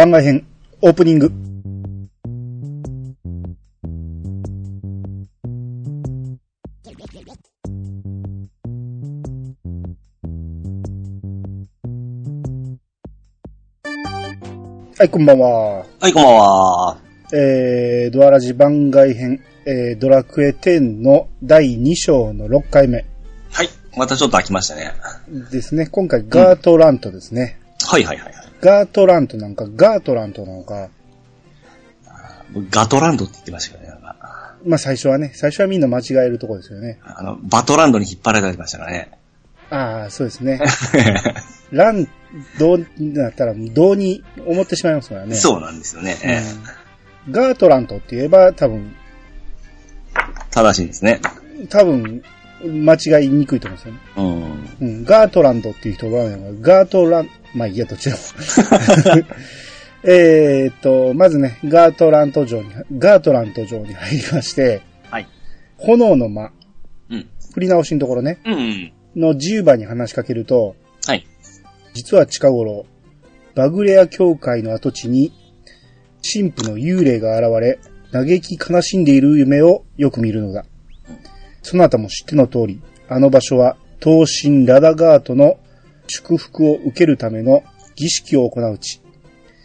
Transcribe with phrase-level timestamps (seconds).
[0.00, 0.46] 番外編、
[0.80, 1.30] オープニング。
[14.98, 15.84] はい、こんばんは。
[16.00, 16.96] はい、こんばんは。
[17.34, 23.04] えー、ドアラジ番外編、えー、ドラクエ10の第2章の6回目
[23.50, 23.68] はい。
[23.98, 24.94] またちょっと飽きましたね。
[25.50, 25.86] ですね。
[25.88, 27.60] 今回ガートラントですね。
[27.86, 28.39] はいはいはいはい。
[28.60, 30.88] ガートラントなんか、ガートラントなのか、
[32.52, 34.00] 僕ガトランドって言ってましたけどね。
[34.02, 36.98] なんかまあ最初はね、最初はみんな間違えるところですよね。
[37.04, 39.10] あの、バトランドに引っ張られてましたからね。
[39.70, 40.60] ああ、そうですね。
[41.70, 42.08] ラン
[42.58, 45.36] ドになったら、どうに思ってしまいますからね。
[45.36, 46.16] そうなんですよね。
[46.24, 46.80] えうん
[47.28, 48.94] ガートラントって言えば多分、
[50.14, 50.18] え
[50.50, 51.20] 正しいんですね。
[51.68, 52.22] 多分、
[52.64, 54.00] 間違いにくいと思うんですよね。
[54.80, 54.88] うん。
[54.88, 56.24] うん、ガートランドっていう人は、
[56.60, 58.18] ガートラン、まあいいや、どっちでも。
[60.02, 65.26] えーっと、まずね、ガートラント城に、ガートラント城に入りまして、はい。
[65.76, 66.52] 炎の間、
[67.10, 67.28] うん。
[67.52, 68.92] 振り直しのところね、うんうん。
[69.16, 70.74] の自由場に話しかけると、
[71.06, 71.26] はい。
[71.92, 72.86] 実は近頃、
[73.54, 75.32] バグレア教会の跡地に、
[76.22, 77.78] 神父の幽霊が現れ、
[78.12, 80.64] 嘆き悲しんでいる夢をよく見るのだ。
[81.62, 85.58] そなたも知っての通り、あの場所は、東神ラダガートの
[86.10, 87.62] 祝福を受けるための
[87.94, 89.00] 儀式を行う地。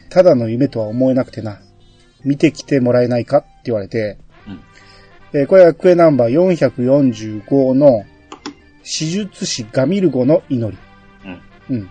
[0.09, 1.59] ただの夢とは思えなくてな。
[2.23, 4.59] 見てきてもらえないかって言われて、うん
[5.33, 8.05] えーこれはクエナンバー445の、
[8.83, 10.77] 手術師ガミルゴの祈り。
[11.69, 11.77] うん。
[11.77, 11.89] うん。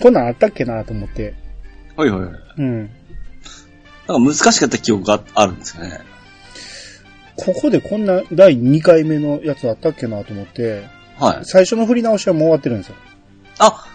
[0.00, 1.34] こんなんあったっけなと思って。
[1.96, 2.32] はいはいはい。
[2.58, 2.78] うん。
[4.08, 6.00] なんか難しかった記憶があるんですよね。
[7.36, 10.84] ここでこんな第2回目のやつあったっけなと思って、
[11.18, 11.44] はい。
[11.44, 12.96] 最初の振り直しはもう終わってるんですよ。
[13.60, 13.86] あ、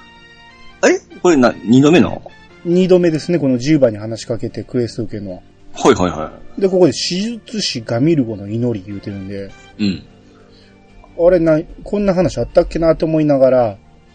[0.82, 2.22] あれこれな、二度目の
[2.66, 5.42] ？2度目ですね、この10番に話しかけてクエスト受けるのは。
[5.74, 9.86] はいはいはで、ここで手術師ガミルゴの祈り言うてるんで、い。
[9.86, 10.04] うん。
[11.28, 13.58] あれな、こんな話あったっけなと思いながら、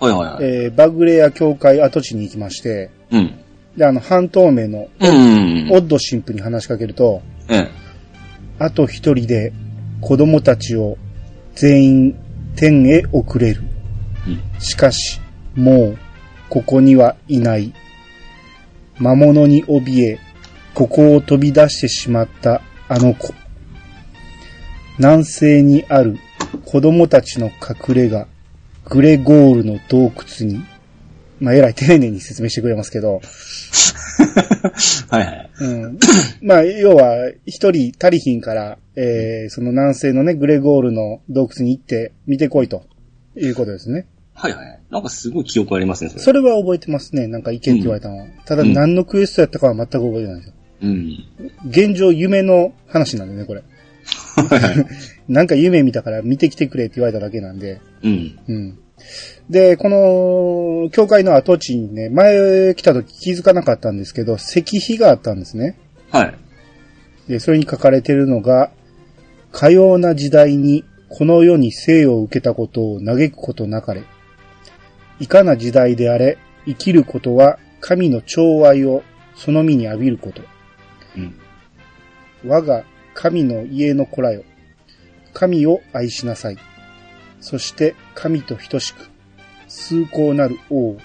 [0.00, 0.44] はいはいはい。
[0.44, 3.38] えー、バグレア教会跡地に行きまして、うん。
[3.76, 5.72] で、あの、半透明のうんうんうん。
[5.72, 7.68] オッド神父に話しかけると、ええ。
[8.58, 9.52] あと一人で
[10.00, 10.98] 子供たちを
[11.54, 12.16] 全員
[12.56, 13.62] 天へ送れる。
[14.26, 14.60] うん。
[14.60, 15.19] しかし、
[15.54, 15.98] もう、
[16.48, 17.72] ここにはいない。
[18.98, 20.18] 魔物に怯え、
[20.74, 23.34] ここを飛び出してしまったあの子。
[24.98, 26.18] 南西にある
[26.66, 28.26] 子供たちの隠れ家、
[28.84, 30.64] グレゴールの洞窟に、
[31.40, 33.20] まあ、えらい丁寧に説明してくれますけど、
[35.08, 35.50] はいはい。
[35.60, 35.98] うん。
[36.42, 42.84] まあ、要は、一人足りひんから、えー、その南西のね、グレゴールの洞窟に行って見てこいと、
[43.36, 44.06] いうことですね。
[44.40, 44.80] はいはい。
[44.90, 46.22] なんかすごい記憶ありますね、それ。
[46.22, 47.26] それは覚えてますね。
[47.26, 48.26] なんか意見って言われたのは。
[48.46, 50.54] ただうん何のクエストやったかは全く覚えてないんですよ。
[50.82, 51.18] うん。
[51.68, 53.62] 現状夢の話なんでね、これ。
[55.28, 57.80] なんか夢見たから見てきてくれって言われただけなんで。
[58.02, 58.38] うん。
[58.48, 58.78] うん。
[59.50, 65.76] で、この、教会の跡地にね、前来た時気づかなかったんですけど、石碑があったんですね。
[66.10, 66.34] はい。
[67.28, 68.70] で、それに書かれてるのが、
[69.52, 74.04] かような時代にこの世に生を受けたことを嘆くことなかれ。
[75.20, 79.02] いかな時代であれ、生きることは神の寵愛を
[79.36, 80.42] その身に浴びること。
[81.16, 81.34] うん。
[82.46, 84.44] 我が神の家の子らよ。
[85.32, 86.58] 神を愛しなさい。
[87.40, 89.10] そして神と等しく、
[89.68, 90.96] 崇高なる王、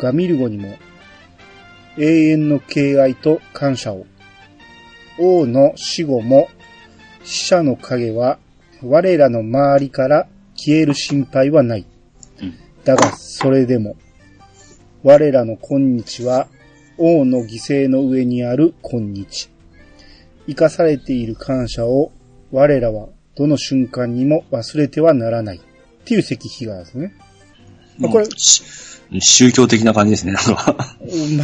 [0.00, 0.76] ガミルゴにも、
[1.98, 4.06] 永遠の敬愛と感謝を。
[5.18, 6.48] 王の死後も、
[7.24, 8.38] 死者の影は、
[8.82, 11.86] 我らの周りから消える心配はない。
[12.86, 12.96] うん。
[12.96, 13.96] だが、それでも、
[15.02, 16.48] 我らの今日は、
[16.98, 19.50] 王の犠牲の上にある今日。
[20.46, 22.12] 生かされている感謝を、
[22.50, 25.56] 我らはどの瞬間にも忘れてはならない。
[25.56, 25.60] っ
[26.04, 27.14] ていう石碑があるんですね。
[27.98, 28.62] まあこれし
[29.20, 30.76] 宗教的な感じですね、なんか。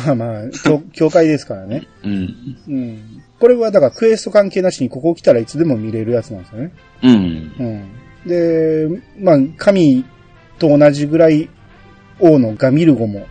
[0.07, 1.87] まあまあ、教 教会ですからね。
[2.03, 2.57] うん。
[2.67, 3.23] うん。
[3.39, 6.73] これはだからクエスト関係なしにここ来たらいつでも見れるやつなんですよね。
[7.03, 7.53] うん。
[7.59, 8.29] うん。
[8.29, 10.05] で、まあ、神
[10.59, 11.49] と同じぐらい
[12.21, 13.27] 王のガミルゴも、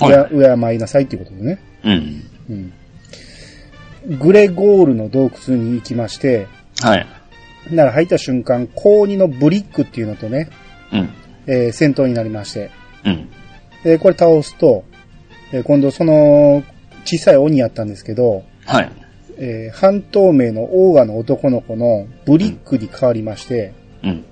[0.00, 0.36] は敬
[0.68, 1.58] 敬いなさいっていうことでね。
[1.84, 2.72] うん。
[4.08, 4.18] うん。
[4.18, 6.46] グレゴールの洞窟に行きまして、
[6.80, 7.06] はい。
[7.70, 10.50] なら入った瞬間、高2のブリックっていうのとね、
[10.92, 11.08] うん。
[11.46, 12.70] えー戦闘になりまして、
[13.04, 13.28] うん。
[13.82, 14.84] で、これ倒すと、
[15.52, 16.62] えー今度その、
[17.04, 18.92] 小さい鬼やったんですけど、はい。
[19.38, 23.72] えー半透明のオーガの男の子のブリックに変わりまして、
[24.02, 24.24] うん。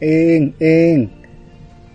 [0.00, 1.10] ええん、ええん。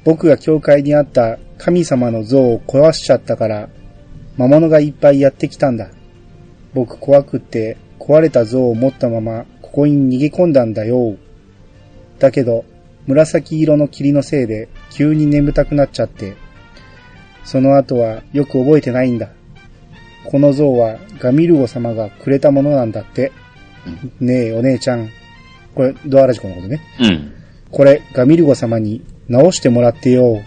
[0.08, 3.68] 僕が教会にあった神様の像を壊しちゃったから、
[4.38, 5.90] 魔物がいっぱいやってきたんだ。
[6.74, 11.18] 僕怖くって壊れた像を持ったままここに逃げ込んだんだよ。
[12.20, 12.64] だけど、
[13.06, 16.38] 紫色の霧のせいで急に眠たくなっちゃって、
[17.44, 19.28] その後はよく覚えてないんだ。
[20.24, 23.34] この像はガミルゴ様がくれたものなんだって。
[24.22, 25.10] ねえ、お姉ちゃん。
[25.76, 26.80] これ、ドアラジコのことね。
[27.02, 27.34] うん。
[27.72, 30.42] これ、ガミルゴ様に直してもらってよ。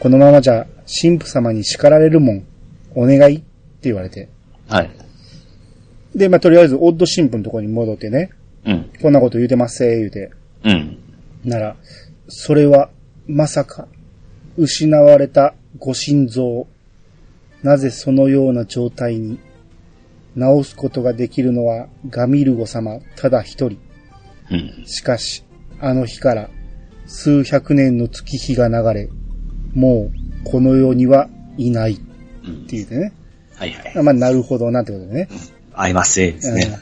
[0.00, 0.66] このままじゃ、
[1.02, 2.44] 神父様に叱られるもん。
[2.94, 3.44] お願いって
[3.82, 4.28] 言われて。
[4.68, 4.90] はい。
[6.14, 8.30] で、まあ、とりあえず、オッド神父のところに戻ってね。
[8.64, 8.90] うん。
[9.00, 10.30] こんなこと言うてますせ、言うて。
[10.64, 10.98] うん。
[11.44, 11.76] なら、
[12.28, 12.90] それは、
[13.26, 13.86] まさか、
[14.56, 16.66] 失われたご心臓。
[17.62, 19.38] なぜそのような状態に、
[20.36, 23.78] 治すことができるのはガミルゴ様ただ一人。
[24.50, 24.84] うん。
[24.86, 25.44] しかし、
[25.80, 26.50] あの日から
[27.10, 29.08] 数百年の月日が流れ、
[29.74, 30.10] も
[30.44, 31.28] うこの世には
[31.58, 32.02] いないって
[32.44, 32.66] うん。
[32.66, 33.12] 言ってね。
[33.56, 34.02] はいはい。
[34.02, 35.28] まあ、なるほどなってことでね。
[35.74, 36.78] 合いますせですね。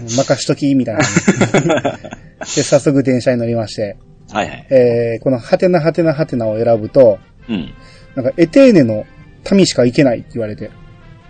[0.00, 1.00] うん任しとき、みたいな。
[2.54, 3.96] で、早速電車に乗りまして、
[4.30, 4.66] はいはい。
[4.70, 7.18] えー、このハテナハテナハテナを選ぶと、
[7.48, 7.72] うん。
[8.14, 9.06] なんかエテーネの
[9.50, 10.70] 民しか行けないって言われて。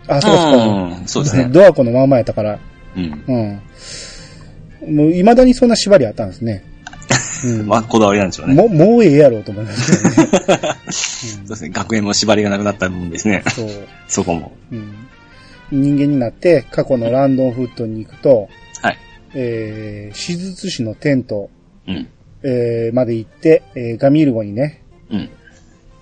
[0.09, 0.67] あ、そうかそうか。
[0.67, 1.49] うんそうですね。
[1.53, 2.59] ドアコのまんまやったから、
[2.97, 3.61] うん。
[4.83, 4.97] うん。
[4.97, 6.65] もう未だにそんな縛りあったんですね。
[7.45, 7.67] うん。
[7.67, 8.55] まあ、こだわりなんでしょうね。
[8.55, 10.77] もう、もうええやろうと思いますけどね。
[10.91, 11.71] そうですね。
[11.71, 13.43] 学園も縛りがなくなった分ですね。
[13.49, 13.69] そう。
[14.09, 14.53] そこも。
[14.71, 14.95] うん。
[15.71, 18.49] 人間になって過去のランドンフットに行くと、
[18.83, 18.99] はい。
[19.35, 21.51] えー、手術師のテント、
[21.87, 22.09] うん。
[22.43, 25.29] えー、まで行って、えー、ガミールゴにね、うん。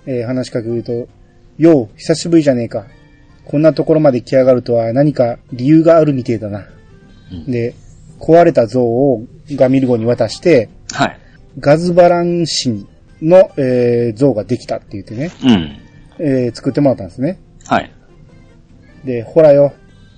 [0.06, 1.08] えー、話しかけると、
[1.58, 2.86] よう、久しぶりじゃねえか。
[3.44, 6.66] こんなところまで来やがるとは何か理由があるみてえだな。
[7.30, 7.74] うんで、
[8.18, 11.18] 壊れた像をガミルゴに渡して、はい。
[11.58, 12.86] ガズバラン神
[13.20, 16.24] の、えー、像ができたって言ってね、うん。
[16.24, 17.40] えー、作ってもらったんですね。
[17.66, 17.92] はい。
[19.04, 19.72] で、ほらよ、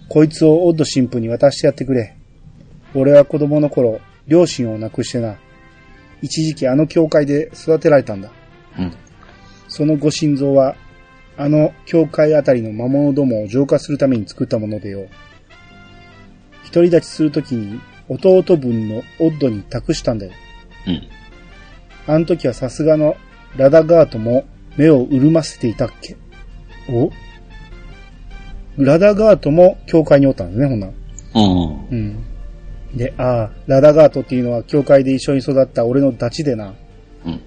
[0.08, 2.16] こいつをオッド神父に渡してやってくれ。
[2.94, 5.36] 俺は子供の頃、両親を亡くしてな。
[6.22, 8.30] 一時期あの教会で育てられたんだ。
[8.78, 8.92] うん。
[9.68, 10.76] そのご心臓は、
[11.36, 15.06] あの教会あたりの魔物どもを浄化するために作ったものでよ。
[16.66, 20.32] 独り立ちするときに弟分のオッドに託したんだよ。
[20.86, 21.19] うん。
[22.06, 23.16] あの時はさすがの
[23.56, 24.44] ラダガートも
[24.76, 26.16] 目を潤ませていたっけ？
[26.88, 27.10] お？
[28.76, 30.92] ラダガートも教会におったんですね、ほんなら
[31.34, 31.86] うん。
[31.90, 32.24] うん。
[32.94, 36.74] で、ああ、ラダガートっていうのは教会で一緒に育った俺のダチでな。
[37.24, 37.40] うん。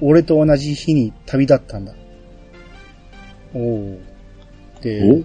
[0.00, 1.94] 俺と同じ日に旅立ったんだ。
[3.54, 3.98] おお。
[4.80, 5.24] で、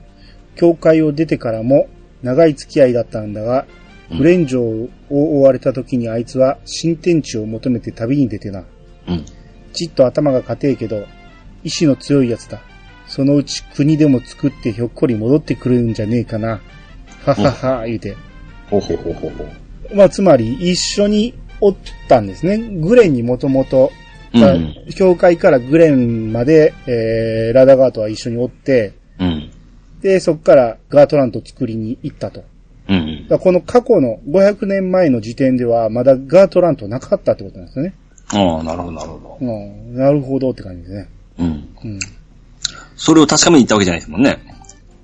[0.55, 1.87] 教会を出てからも
[2.21, 8.63] 長い付き合いだったんだが、うんフレン城を追われた時にあいつは新天地を求めて旅に出てな。
[9.07, 9.25] うん。
[9.73, 11.05] ちっと頭が硬いけど、
[11.63, 12.61] 意志の強いやつだ。
[13.07, 16.61] そのうち国でも作ってひょっこり戻ってくるんじゃねえかな。
[17.25, 18.15] ははは、言うて。
[18.69, 19.95] ほうほうほうほうほう。
[19.95, 21.75] まあ、つまり一緒におっ
[22.07, 22.57] たんですね。
[22.57, 23.91] グレンにもともと、
[24.33, 24.75] うん。
[24.95, 29.51] 教会からグレンまで、えー、ラダガートは一緒におって、うん。
[30.01, 32.43] で、そこからガートラント作りに行ったと。
[33.29, 37.93] この過去の500年前の時点ではまだガートラントなかったってことなんですよね。
[38.29, 39.37] ああ、なるほど、なるほど。
[39.41, 41.09] うん、なるほどって感じですね。
[41.39, 41.47] うん。
[41.83, 41.99] うん。
[42.95, 44.39] それを確かめに行ったわけじゃないですもんね。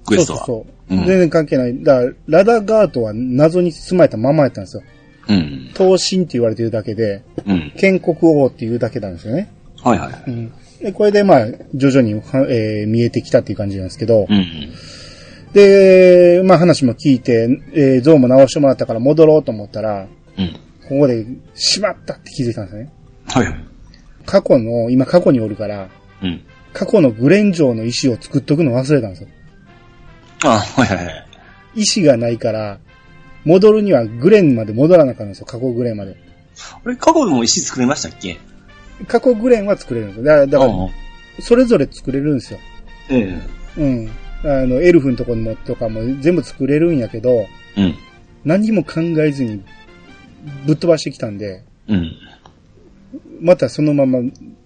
[0.05, 0.39] クエストは。
[0.39, 1.83] そうそうそう、うん全然関係ない。
[1.83, 4.83] だから、ラダガートは謎に包まれたままやったんですよ。
[5.29, 5.69] うん。
[5.73, 7.73] 刀身って言われてるだけで、うん。
[7.77, 9.49] 建国王っていうだけなんですよね。
[9.81, 10.23] はいはい。
[10.27, 10.51] うん。
[10.81, 14.45] で、これでまあ、徐々には、えー見えてきたっていう感じなんですけど、うん。
[15.53, 20.07] で、まあ話も聞いて、えー、像も直してもらったから戻ろうと思ったら、
[20.37, 20.53] うん。
[20.89, 22.91] ここで、しまったって気づいたんですね。
[23.27, 23.55] はいはい。
[24.25, 25.89] 過去の、今過去におるから、
[26.21, 26.41] うん。
[26.73, 29.29] 過去のグレン城の石を作っとくの忘れたんですよ。
[30.45, 31.25] あはいはいはい。
[31.75, 32.79] 石がないから、
[33.45, 36.15] 戻るにはグレンまで戻らなあかったんですよ、過去グレンまで。
[36.83, 38.37] あれ、過去でも石作れましたっけ？
[39.07, 40.23] 過去グレンは作れるんですよ。
[40.23, 40.89] だから、だから
[41.41, 42.59] それぞれ作れるんですよ。
[43.09, 43.39] え
[43.77, 43.81] え。
[43.81, 44.09] うん。
[44.43, 47.47] あの、エルフのとこもとかも全部作れるんやけど、
[47.77, 47.95] うん。
[48.43, 49.63] 何も考えずに
[50.65, 52.11] ぶっ飛ばしてきたんで、うん。
[53.39, 54.19] またそのまま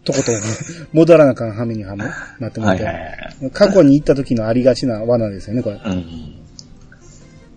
[0.04, 0.36] とことん
[0.94, 2.06] 戻らなあかんはめにはめ
[2.40, 3.10] なってもらって、はいはいは
[3.48, 3.52] い。
[3.52, 5.80] 過去に行った時のありがちな罠ですよね、これ。
[5.84, 6.06] うん。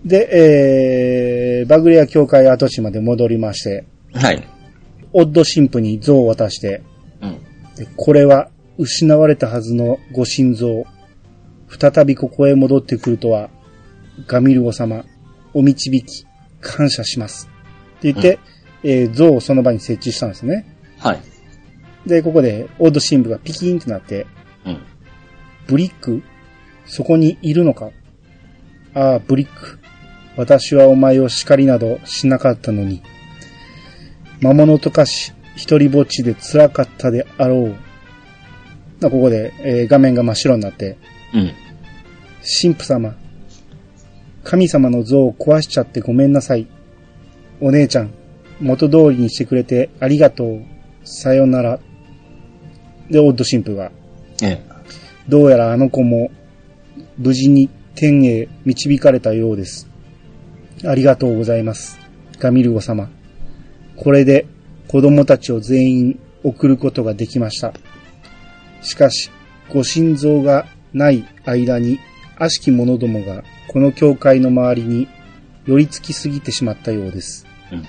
[0.04, 4.42] で、えー、バグレア教会跡地まで戻りまして、はい。
[5.12, 6.82] オッド神父に像を渡して、
[7.22, 7.36] うん。
[7.76, 10.84] でこれは失われたはずのご心臓。
[11.78, 13.50] 再びここへ戻ってくるとは、
[14.26, 15.04] ガミルゴ様、
[15.54, 16.26] お導き、
[16.60, 17.48] 感謝します。
[17.98, 18.38] って言って、
[18.82, 20.66] えー像をその場に設置したんですね。
[20.98, 21.20] はい。
[22.06, 24.26] で、ここで、オード神父がピキーンってなって、
[24.64, 24.78] うん。
[25.66, 26.22] ブリック
[26.86, 27.90] そこにいるのか
[28.94, 29.78] ああ、ブリック。
[30.36, 33.02] 私はお前を叱りなどしなかったのに。
[34.40, 37.76] 魔物とかし、一人ぼっちで辛かったであろう。
[39.02, 40.96] ここで、えー画面が真っ白になって、
[41.34, 41.52] うん。
[42.62, 43.14] 神父様。
[44.44, 46.66] 神様の像を壊しちゃってごめんなさい。
[47.60, 48.10] お姉ちゃん、
[48.60, 50.64] 元通りにしてくれてありがとう。
[51.04, 51.78] さよなら。
[53.10, 53.90] で、オッド神父が、
[54.42, 54.62] え
[55.28, 56.30] どうやらあの子も
[57.18, 59.88] 無事に天へ導かれたようです。
[60.84, 61.98] ありがとうございます。
[62.38, 63.10] ガミルゴ様。
[63.96, 64.46] これで
[64.88, 67.74] 子供たちを全員送ることができました。
[68.82, 69.30] しかし、
[69.68, 72.00] ご心臓がない間に
[72.36, 75.08] 悪しき者どもがこの教会の周りに
[75.66, 77.46] 寄り付きすぎてしまったようです。
[77.72, 77.84] うん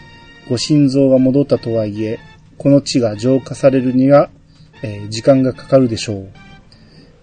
[0.50, 2.20] ご心臓が戻ったとはいえ、
[2.58, 4.29] この地が浄化されるには、
[4.84, 6.29] えー時間がかかるでしょう。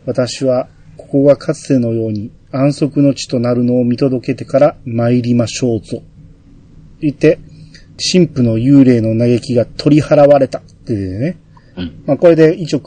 [0.07, 6.03] 私は、ここがかつてのように安息の地となるのを見届けてから参りましょうぞ。
[7.01, 7.39] 言って、
[8.13, 11.37] 神父の幽霊の嘆きが取り払われたってね。
[11.77, 12.03] うん。
[12.07, 12.83] まあ、これで一応、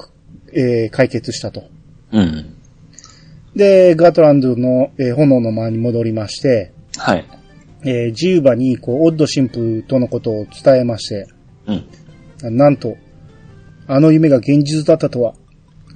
[0.54, 1.66] えー解決したと。
[2.12, 2.56] うん。
[3.56, 7.26] で、ガートランドの、えー炎の間に戻りまして、はい。
[7.84, 11.28] えージウバに、こう、オッド神父とのことを伝えまして、
[12.42, 12.58] うん。
[12.58, 12.96] なんと、
[13.88, 15.34] あの夢が現実だったとは。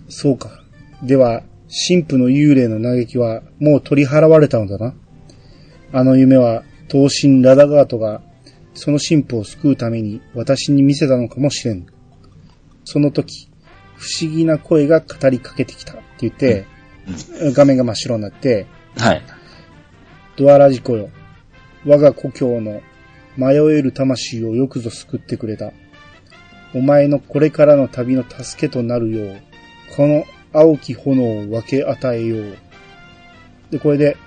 [0.10, 0.62] そうか。
[1.02, 1.44] では、
[1.88, 4.94] 神父の幽霊の嘆きはもう取り払われたのだな。
[5.92, 8.22] あの夢は、頭身ラダガートが、
[8.74, 11.86] その神父を救うために私に見せたのかもしれん。
[12.84, 13.50] その時、
[13.96, 16.66] 不思議な声が語りかけてきたって言って、
[17.54, 19.22] 画面が真っ白になって、はい。
[20.38, 21.10] ドアラジコよ。
[21.86, 22.82] 我が故郷の
[23.38, 25.72] 迷える魂をよくぞ救ってくれた。
[26.74, 29.42] お前のこれからの旅の助けとなるよう、
[29.96, 32.58] この青き炎を分け与えよう。
[33.72, 34.18] で、これで、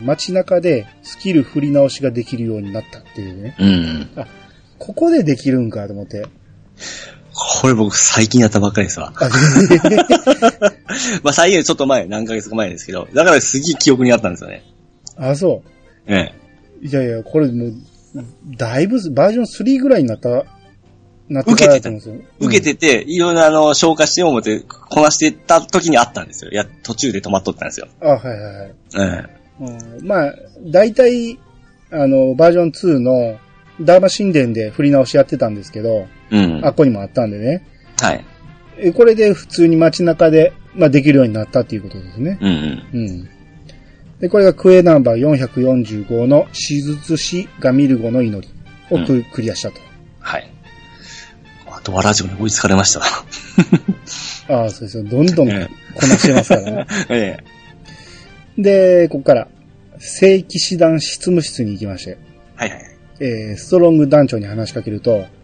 [0.00, 3.56] 街中でスキル振り直しができるようになったっていうね。
[3.58, 4.08] うん。
[4.78, 6.24] ここでできるんかと思って。
[7.40, 9.12] これ僕最近やったばっかりですわ。
[9.14, 9.28] あ、
[11.22, 14.64] まあ最近ちょっと前、何ヶ月か前ですけど、だからすげえ記憶にあったんですよね。
[15.16, 15.62] あそ
[16.08, 16.34] ええ。
[16.82, 16.86] う。
[16.86, 17.74] いやいや、これもう、
[18.56, 20.46] だいぶバージョン3ぐらいになった、
[21.28, 22.14] なってからだと思うんですよ。
[22.40, 26.50] 受けてて、いろいろあの、消化して思って、こなしてた時にあったんですよ。
[26.50, 27.86] いや、途中で止まっとったんですよ。
[28.00, 28.74] うん、あ、はいはいはい。
[28.98, 30.34] えうんまあ、
[30.66, 31.38] 大体、
[31.90, 33.38] あの、バージョン2の、
[33.80, 36.17] ダーマ神殿で振り直しやってたんですけど、え。
[36.30, 36.64] うん。
[36.64, 37.64] あっこにもあったんでね。
[38.00, 38.24] はい。
[38.78, 42.38] えこれで普通に街中で、まあ、できるようになったっていうことですね。
[42.40, 43.06] うんうん。
[43.06, 43.28] うん。
[44.20, 48.48] で、これがクエナンバー445の手術師ガミルゴの祈り
[48.90, 49.80] をク,、クリアしたと。
[50.20, 50.50] はい。
[51.66, 53.06] あとはラジオに追いつかれましたわ。
[54.62, 55.04] ああ、そうですよ。
[55.04, 56.86] どんどんえこなしてますからね。
[57.10, 57.38] え
[58.58, 58.62] え。
[58.62, 59.48] で、ここから、
[59.98, 62.18] 聖騎士団執務室に行きまして、
[62.56, 62.80] はいはい。
[63.20, 65.37] えー、ストロング団長に話しかけると、うん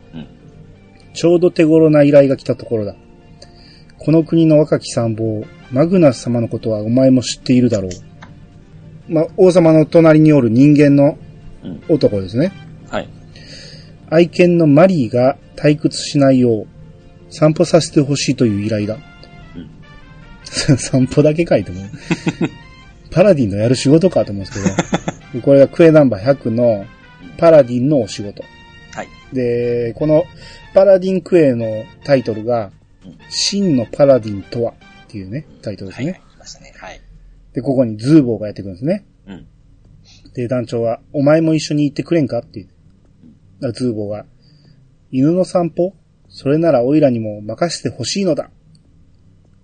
[1.14, 2.94] ちょうど手頃な依頼が来たところだ。
[3.98, 7.90] この国の若き参謀、マグナス様のことはお前も知っているだろう。
[9.08, 11.16] まあ、王様の隣におる人間の
[11.62, 12.52] うん男ですね。
[12.90, 13.08] はい。
[14.10, 16.66] 愛犬のマリーが退屈しないよう、
[17.30, 18.98] 散歩させてほしいという依頼だ。
[19.56, 19.70] うん
[20.76, 21.80] 散歩だけ書いても。
[23.10, 24.82] パラディンのやる仕事かと思うんです
[25.30, 26.84] けど、 これがクエナンバー100の
[27.38, 28.42] パラディンのお仕事。
[29.40, 29.88] はい。
[29.88, 30.24] で、この
[30.72, 32.70] パラディンクエのタイトルが
[33.04, 36.20] うん、真のパラディンとはっていうね、タイトルですはい。
[36.38, 36.74] ましたね。
[36.76, 37.00] はい。
[37.52, 39.06] で、ここにズーボーがやってくるんですね。
[39.26, 39.46] うん。
[40.34, 42.68] で、団長は、お前も一緒に行ってくれんかって言う。
[43.60, 44.26] だズーボーが、
[45.10, 45.94] 犬の散歩
[46.28, 48.50] それならオイラにも任せてほしいのだ。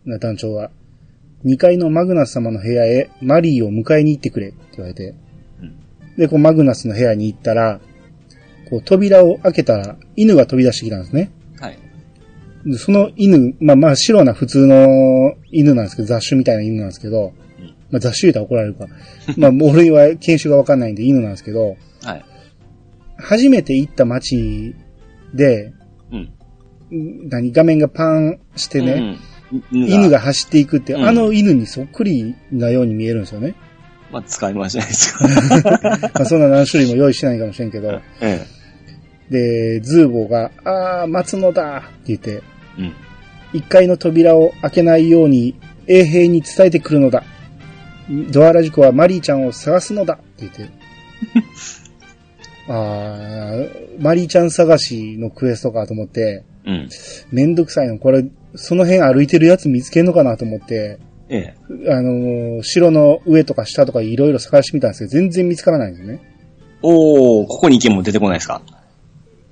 [0.04, 0.70] な団長は、
[1.44, 5.14] 2階のマグナス様の部屋へマリーを迎えに行ってくれって言われて、
[5.60, 5.76] うん
[6.16, 7.80] で、こうマグナスの部屋に行ったら、
[8.70, 11.32] こう扉を開けたら犬が飛び出してきたんですね。
[11.60, 11.78] はい。
[12.64, 18.86] でその犬、まあまあ白な普通の犬なんですけど、雑種みたいな犬なんですけど、うんまあ雑種言うたら怒られるか。
[19.36, 22.24] まあもう俺は犬種がわかんないんで犬なんですけど、はい。
[23.18, 24.74] 初めて行った街
[25.34, 25.72] で、
[26.12, 27.28] うん。
[27.28, 29.18] 何、画面がパンしてね、
[29.72, 29.88] うん。
[29.88, 30.10] 犬。
[30.10, 33.54] が走っていくって、うんあの犬にそっくりなように見えるんですよね。
[34.12, 35.28] まあ、使い回しないですか。
[36.14, 38.44] まあそんな何種類も用意してないかもしれんけど、え
[39.30, 42.42] で、ズーボーが、あー、待つのだって言って、
[42.78, 42.82] え。
[42.82, 42.92] うん。
[43.52, 45.54] 一階の扉を開けないように
[45.88, 47.24] 衛兵に伝えてくるのだ。
[48.30, 50.68] ドアラジコはマリーちゃんを探すのだって言って。
[52.68, 53.68] あー、
[54.02, 56.88] マリーちゃん探しのクエストかと思って、うん。
[57.32, 57.98] めんどくさいの。
[57.98, 61.54] これ、その辺歩いてるやつ見つけんのかなと思って、え
[61.88, 66.20] あのー城の上とか下とかいろいろ探してみたんですけど、全然見つからないんですよね。
[66.82, 68.62] おー、ここに行けも出てこないですか？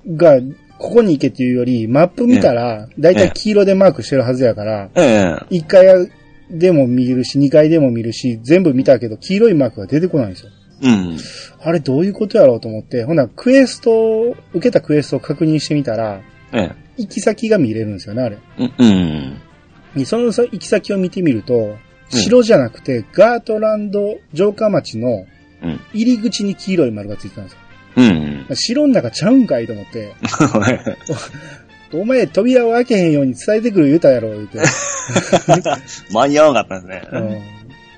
[0.09, 0.39] が、
[0.77, 6.09] ここに行けっていうより、マップ見たら、だいたい黄色でマークしてるはずやから、ええ1階
[6.49, 10.51] でも見るし、2階でも見るし、全部見たけど、黄色いマークが出てこないんですよ。
[10.81, 11.17] うん。
[11.61, 16.21] あれどういうことやろうと思って、ほな、クエストを、受けたクエストを確認してみたら、
[16.53, 18.37] ええ行き先が見れるんですよね、あれ。
[18.57, 20.05] うん。
[20.05, 21.77] その行き先を見てみると、
[22.09, 25.25] 城じゃなくて、ガートランド城下町の
[25.61, 25.79] うん。
[25.93, 27.59] 入り口に黄色い丸がついてたんですよ。
[27.95, 28.47] うん。
[28.53, 30.13] 城の中ちゃうんかいと思って、
[31.93, 34.59] お前扉を開けへんように伝えてくる言うたやろ、言うて。
[36.13, 37.19] 間に合わなかったんですね。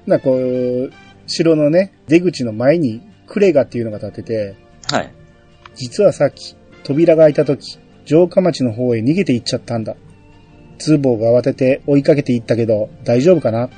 [0.05, 0.11] うん。
[0.11, 0.91] な、こう、
[1.27, 4.55] 城のね、出口の前にクレガっていうのが立ってて、
[4.89, 5.11] はい。
[5.75, 9.95] 実はさっき、扉が開いた時、城下町の方へ逃げて行っちゃったんだ。
[10.79, 13.69] ズーボーが慌てて追いかけて行ったけど、大丈夫かな、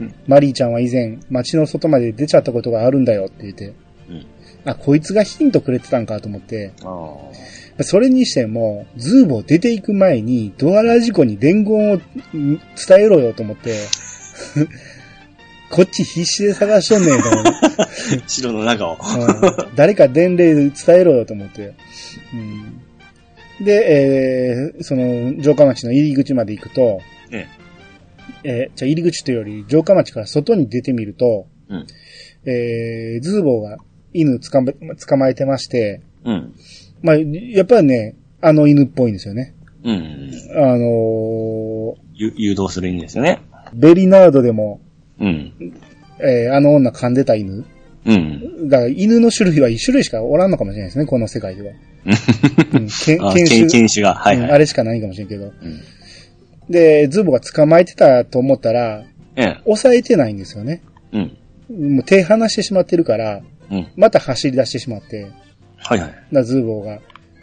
[0.00, 3.74] うんマリーちゃんは以前、町の外まで出ちゃったことがあるんだよって言って、
[4.08, 4.26] うん
[4.68, 12.00] あ、こいつがヒントくれてたんかと思って、あそれにしても、ズーボー出て行く前に、ドアラジコに伝言をん
[12.32, 12.60] 伝
[12.98, 13.74] えろよと思って、
[15.70, 17.50] こっち必死で探しとんねんと思って。
[18.16, 18.94] ー城の中を。
[18.94, 19.74] うん。
[19.74, 21.74] 誰か伝令伝えろよと思って。
[22.34, 27.46] うん、で、えー、その、城下町の入り口まで行くと、え。
[28.44, 31.86] えーじゃあ入り口というより、城下町から外に出てみると、うん。
[32.44, 33.78] えー、ズーボーが
[34.12, 36.54] 犬捕ま捕まえてまして、うん。
[37.02, 39.54] まあ、やっぱりね、あの犬っぽいんですよね。
[39.84, 40.30] うん。
[40.56, 43.40] あのーゆ誘導する意味ですよね。
[43.74, 44.80] ベリナードでも、
[45.20, 45.52] うん。
[46.20, 47.64] えーあの女噛んでた犬。
[48.04, 48.68] うん。
[48.68, 51.72] だから犬の種類は一種類しかおらんのかもしれないですね、この世界では。
[52.74, 54.14] うん、犬種犬犬種が。
[54.14, 54.46] はいはい。
[54.46, 55.44] うんあれしかないかもしれんけど。
[55.44, 55.52] うん
[56.70, 59.04] で、ズボが捕まえてたと思ったら、
[59.36, 59.60] ええ。
[59.64, 60.82] 抑えてないんですよね。
[61.12, 61.94] うん。
[61.94, 63.92] もう手離してしまってるから、うん。
[63.96, 65.30] また走り出してしまって、
[65.78, 66.24] はいはい。
[66.30, 67.00] な、ズーボーが、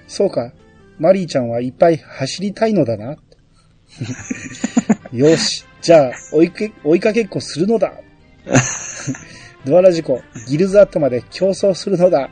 [0.07, 0.51] そうか、
[0.99, 3.17] マリーちゃんはいっぱい走りたいのだな。
[5.11, 7.93] よし、じゃあ、追いけ、追いかけっこするのだ。
[9.65, 12.29] ドアラジコ、ギルズアットまで競争するのだ。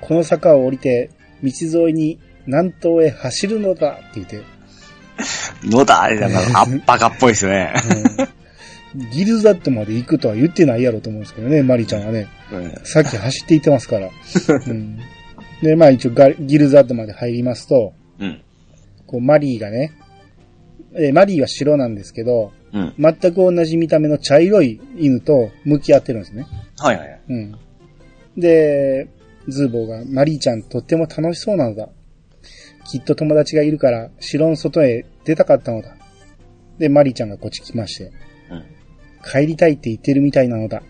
[0.00, 1.10] この坂を降りて、
[1.42, 3.92] 道沿いに南東へ走るのだ。
[3.92, 4.42] って言って、
[5.64, 7.72] のだ、あれだから、アッパカっぽいですね。
[8.18, 8.28] うん、
[9.12, 12.28] ギルズアットまで行くとは言ってないやろと思うんですけどね、マリーちゃんはね。
[12.52, 14.08] うんさっき走っていってますから。
[14.68, 14.98] うん、
[15.62, 18.40] で、まあ一応ガギルズアットまで入りますと、うん。
[19.06, 19.92] こうマリーがね、
[20.94, 22.94] えーマリーは白なんですけど、うん。
[22.98, 26.46] 全く同じ見た目の茶色い犬と向き合ってるんですね。
[26.78, 27.20] はいはい。
[27.28, 27.56] うん。
[28.36, 29.08] で、
[29.48, 31.88] ズーボーが、マリーちゃんとっても楽しそうなのだ。
[32.88, 35.96] きっと友達がいるから、城の外へ出たかったのだ。
[36.78, 38.12] で、マリーちゃんがこっち来まして、うん。
[39.30, 40.82] 帰りたいって言ってるみたいなのだ。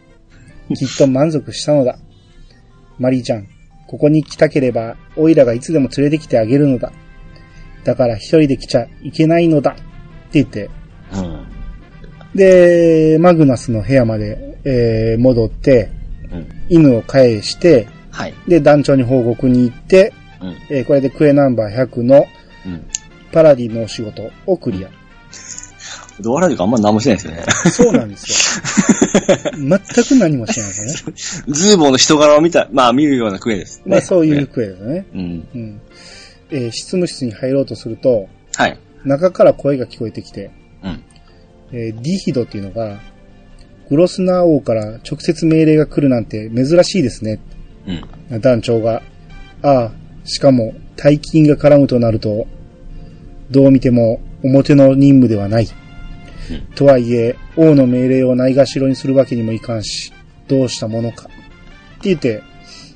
[0.74, 1.98] きっと満足したのだ。
[2.98, 3.46] マリーちゃん、
[3.86, 6.92] ここに来たければ、オイラがいつでも連れてきてあげるのだ。
[7.84, 9.72] だから一人で来ちゃいけないのだ。
[9.72, 9.82] って
[10.32, 10.70] 言って、
[11.14, 11.46] うん。
[12.34, 15.90] で、マグナスの部屋まで、えー戻って、
[16.32, 16.46] うん。
[16.68, 18.34] 犬を返して、はい。
[18.48, 20.56] で、団長に報告に行って、うん。
[20.68, 22.26] えーこれでクエナンバー100の
[22.66, 22.86] うん。
[23.32, 24.88] パラディのお仕事をクリア。
[26.20, 27.44] ドアラジコあんま何もしてないですよね。
[27.70, 29.52] そうなんですよ。
[29.56, 31.54] 全く何もしてないですよね。
[31.54, 33.84] ズーボーの人柄を見た、まあ見るようなクエです、ね。
[33.86, 34.46] まあそういう。
[34.46, 35.06] クエですね。
[35.14, 35.20] うん。
[35.20, 35.80] うん。
[36.50, 38.78] えー執務室に入ろうとすると、はい。
[39.04, 40.50] 中から声が聞こえてきて、
[40.82, 41.02] うん。
[41.72, 43.00] えーディヒドっていうのが、
[43.88, 47.40] グロスナー王から直接命令が来るなんて珍しいですね。
[48.30, 48.40] うん。
[48.40, 49.02] 団長が、
[49.62, 49.92] ああ、
[50.24, 52.46] しかも大金が絡むとなると、
[53.50, 55.68] どう見ても表の任務ではない。
[56.50, 60.12] うんとはいえ、王の命令をないがしろにするわけにもいかんし、
[60.48, 61.24] どうしたものか。
[61.24, 61.28] っ
[62.02, 62.42] て言って、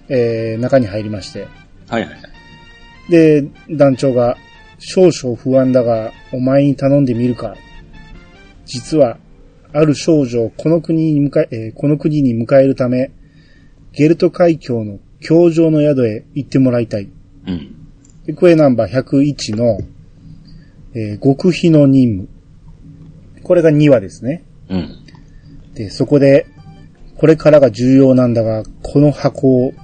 [0.09, 1.47] えー中に入りまして。
[1.89, 3.11] はいはい。
[3.11, 4.37] で、団長が、
[4.79, 7.57] 少々不安だが、お前に頼んでみるか。
[8.67, 9.19] 実は、
[9.73, 13.11] ある少女をこの国に迎え、えーこの国に迎えるため、
[13.93, 17.09] ゲルト海峡の教場の宿へ行ってもらいたい。
[17.47, 17.77] うん。
[18.27, 19.81] でクエナンバー101の、
[20.95, 22.40] えー極秘の任務。
[23.51, 24.45] これが2話ですね。
[24.69, 25.05] うん。
[25.75, 26.47] で、そこで、
[27.17, 29.77] これからが重要なんだが、この箱を、って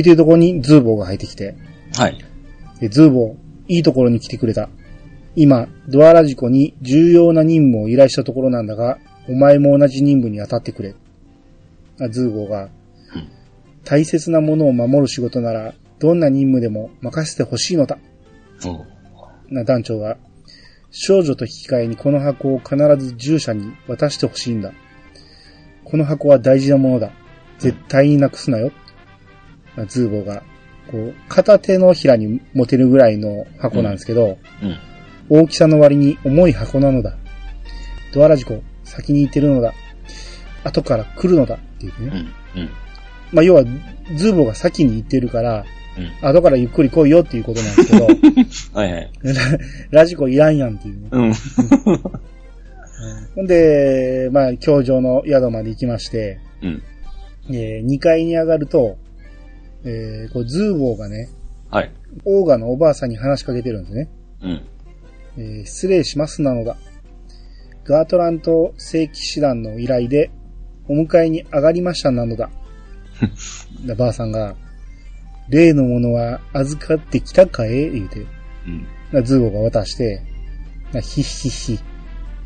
[0.00, 1.56] 言ってるところにズーボーが入ってきて、
[1.96, 2.24] はい。
[2.78, 4.68] でズーボー、いいところに来てくれた。
[5.34, 10.94] 今、ドアラジコに重要な任務を依頼したところなんだが、お前も同じ任務に当たってくれ。
[12.00, 12.70] あズーボーが、うん
[13.82, 17.98] 大切なものを守る仕事なら、どんな任務でも任せてほしいのだ。
[19.48, 20.18] な団長が、
[20.90, 24.72] 少女と引き換えにこの箱を必ず従者に渡してほしいんだ。
[25.84, 27.12] この箱は大事なものだ。
[27.58, 28.72] 絶対になくすなよ。
[29.86, 30.42] ズーボーが、
[30.90, 34.78] こう、片手のひらに持てるぐらいの箱なんですけど、うん。
[35.42, 37.16] 大きさの割に重い箱なのだ。
[38.12, 39.74] ドアラジコ、先に行ってるのだ。
[40.64, 41.56] 後から来るのだ。
[41.56, 42.26] っていうね。
[42.54, 42.62] うん。
[42.62, 42.70] うん。
[43.32, 43.64] まあ、要は、
[44.14, 45.64] ズーボーが先に行ってるから、
[46.22, 46.28] うん。
[46.28, 48.06] 後からゆっくり来いよっていうことなんですけど、
[48.78, 49.10] はいはい。
[49.22, 49.34] ラ
[50.02, 51.08] ラジコいらんやんっていうね。
[51.10, 51.32] うん。
[53.34, 56.82] ほんで、まあ、教場の宿まで行きまして、うん。
[57.50, 58.96] え2階に上がると、
[59.84, 61.28] えーこうズーボーがね、
[61.70, 61.90] はい。
[62.24, 64.08] オーガのおばあさんに話しかけてるんですね。
[64.42, 64.62] うん。
[65.38, 66.76] えー失礼しますなのだ。
[67.84, 70.30] ガートラント正規師団の依頼で、
[70.88, 72.50] お迎えに上がりましたなのだ。
[73.86, 74.54] で ばあさんが、
[75.48, 77.90] 例のものは預かってきたかえ？
[77.90, 78.26] 言うて、
[78.66, 78.86] うん。
[79.12, 80.22] なズーボーが渡して、
[80.92, 81.78] なひっひっひ。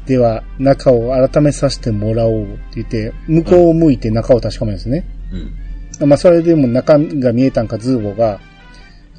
[0.07, 5.05] では、中を改めさせてもらおうって言って、向こうを向いて中を確かめるんですね。
[6.01, 6.09] うん。
[6.09, 8.41] まあ、それでも中が見えたんか、ズーボーが、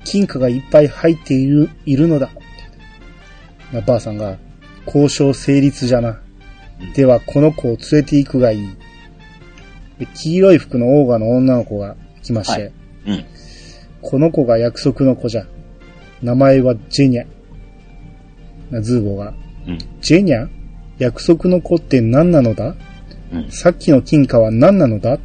[0.04, 2.30] 金貨がいっぱい入っている、いるのだ。
[3.72, 4.38] まあ、ばあさんが、
[4.86, 6.22] 交渉成立じゃな
[6.82, 6.93] うん。
[6.93, 8.67] では、この子を連れて行くがいい。
[10.00, 12.74] で黄色い服のオーガの女の子が来まして、はい
[13.06, 13.26] うん。
[14.04, 15.48] この子が約束の子じゃ。
[16.22, 17.26] 名前はジェニャ。
[18.70, 19.34] なズーボーが、
[19.68, 19.78] うん。
[20.02, 20.48] ジェニャ？
[21.00, 22.76] 約束の子って何なのだ？
[23.32, 23.50] うん。
[23.50, 25.18] さっきの金貨は何なのだ？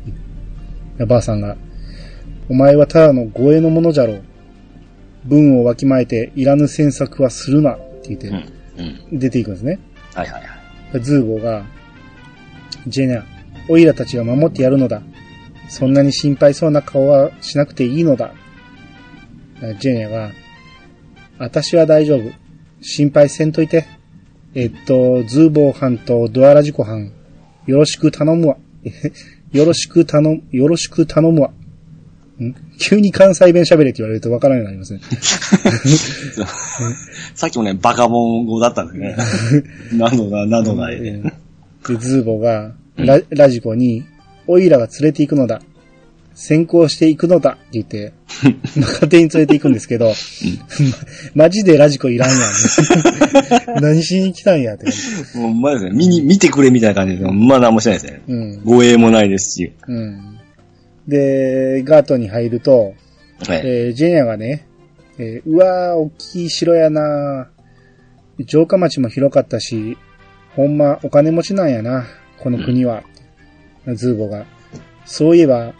[1.06, 1.56] ばあさんが、
[2.48, 4.22] お前はただの護衛のものじゃろう。
[5.24, 7.74] 文をわきまえていらぬ詮索はするな。
[7.74, 8.34] って言ってうん。
[9.10, 9.18] うん。
[9.18, 9.78] 出ていくんですね。
[10.14, 11.00] はいはいはい。
[11.00, 11.64] ズーボーが、
[12.86, 13.22] ジェニャ、
[13.68, 15.02] オイラたちが守ってやるのだ。
[15.68, 18.32] そんなに心配そうな顔はしなくていいのだ。
[19.78, 20.30] ジェニャが、
[21.38, 22.30] 私は大丈夫。
[22.80, 23.86] 心配せんといて。
[24.54, 27.12] えっと、ズーボー班とドアラジコ班、
[27.66, 28.56] よろしく頼むわ。
[29.52, 31.50] よろしく頼む、よろしく頼むわ。
[32.40, 32.54] ん？
[32.78, 35.00] 急に関西弁喋れって言われるとわからないようになりますね。
[37.34, 39.16] さっきもね、バカモン語だったんですね。
[39.98, 41.00] なのだ、なのだ、で。
[41.00, 44.04] で、ズーボがラ、ラジコに、
[44.46, 45.60] オイラが連れて行くのだ。
[46.40, 48.12] 先行して行くのだって言って、
[48.76, 50.12] まあ勝手に連れて行くんですけど、
[51.34, 53.82] まマジでラジコいらんやん。
[53.82, 54.86] 何しに来たんやって。
[55.36, 58.22] もう、まですね、見に、見てくれみたいな感じで、まあ何もしないですね。
[58.28, 58.64] うん。
[58.64, 59.72] 護衛もないですし。
[59.88, 60.38] うん。
[61.08, 62.94] で、ガートに入ると、
[63.44, 63.62] はい。
[63.64, 64.64] えージェニアがね、
[65.18, 67.50] えーうわー、大きい城やな
[68.46, 69.98] 城下町も広かったし、
[70.54, 72.06] ほんまお金持ちなんやな、
[72.38, 73.02] この国は。
[73.94, 74.46] ズーボが。
[75.04, 75.74] そういえば、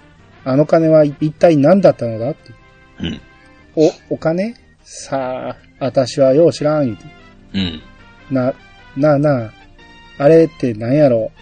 [0.49, 2.53] あの金は一体何だったのだって。
[3.01, 3.21] うん。
[3.77, 4.55] お、お金？
[4.83, 7.05] さあ、私はよう知らん、言うて。
[7.53, 7.83] うん。
[8.35, 8.55] な、
[8.97, 9.53] なあなあ、
[10.17, 11.33] あれって何やろ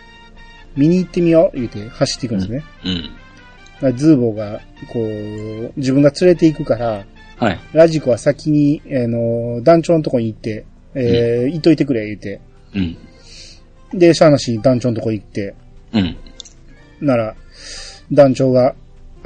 [0.74, 2.64] 見に行ってみよう、言うて走っていくんですね。
[3.80, 3.96] うん。
[3.96, 4.60] ズーボが、
[4.92, 7.60] こう、自分が連れて行くから、はい。
[7.74, 12.40] ラジコは先に、あの、団長のとこに行って、えー、行っといてくれ、言って。
[12.74, 12.98] うん。
[13.96, 15.54] で、シャーナシー団長のとこ行って、
[15.92, 16.16] うん。
[17.00, 17.36] なら、
[18.10, 18.74] 団長が、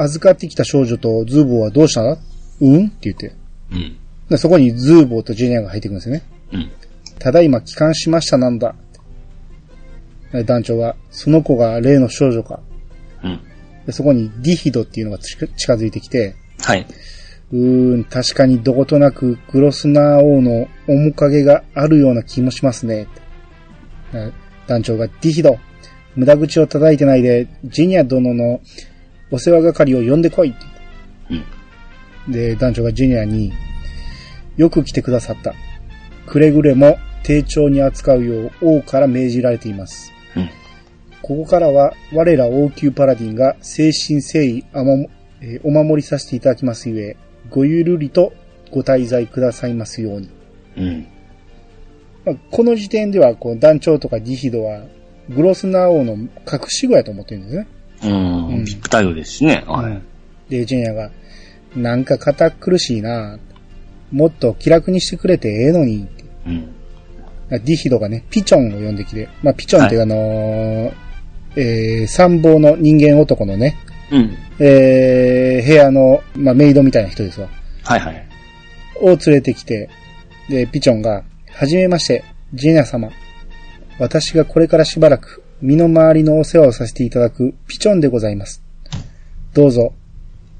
[0.02, 3.34] 預かってきた少女とズーボーはどうしたうんって言って。
[4.30, 4.38] うん。
[4.38, 6.22] そこにズーボーとジェニアが入ってくるんですよね。
[6.52, 6.70] うん。
[7.18, 8.74] ただいま帰還しましたなんだ。
[10.46, 12.60] 団長が、その子が例の少女か。
[13.24, 13.28] う
[13.90, 13.92] ん。
[13.92, 16.86] そこにディヒドっていうのが近づいてきて、はい。
[17.52, 23.08] うーん、確かにどことなくグロスナー王の面影があるような気もしますね。
[24.66, 25.58] 団長がディヒド、
[26.14, 28.60] 無駄口を叩いてないで、ジェニア殿の
[29.30, 30.66] お世話係を呼んでこいって
[32.26, 32.32] うん。
[32.32, 33.52] で、団長がジュニアに、
[34.56, 35.54] よく来てくださった。
[36.26, 40.12] くれぐれも丁重に扱うよう王から命じられています。
[40.36, 40.50] うん。
[41.22, 47.16] ここからは我ら王宮パラディンが誠心誠意あまも、えーお守りさせていただきますゆえ、
[47.48, 48.32] ごゆるりと
[48.70, 50.30] ご滞在くださいますように。
[50.76, 51.06] うん。
[52.24, 54.84] まあ、この時点ではこう団長とかディヒドは
[55.30, 56.28] グロスナー王の隠
[56.68, 57.66] し子やと思ってるんですね。
[58.02, 58.48] うん。
[58.48, 59.64] うんビッグタイルですしね。
[59.66, 60.02] はい。
[60.50, 61.10] で、ジェニアが、
[61.74, 63.38] なんか堅苦しいな
[64.10, 66.08] もっと気楽にしてくれてええのに。
[66.46, 66.74] うん。
[67.50, 70.92] ディヒドがね、ピチョンを呼んできて、まあ、ピチョンっていうあのー
[71.56, 73.76] えー、参謀の人間男のね、
[74.12, 74.36] うん。
[74.58, 77.48] えー、部屋の、まあ、メイドみたいな人ですわ。
[77.84, 78.28] はいはい。
[79.00, 79.88] を連れてきて、
[80.48, 83.10] で、ピチョンが、はじめまして、ジェニア様。
[83.98, 88.62] 私がこれからしばらく、身の回りのお世話をさせていただくピチョンでございます。
[89.52, 89.92] どうぞ、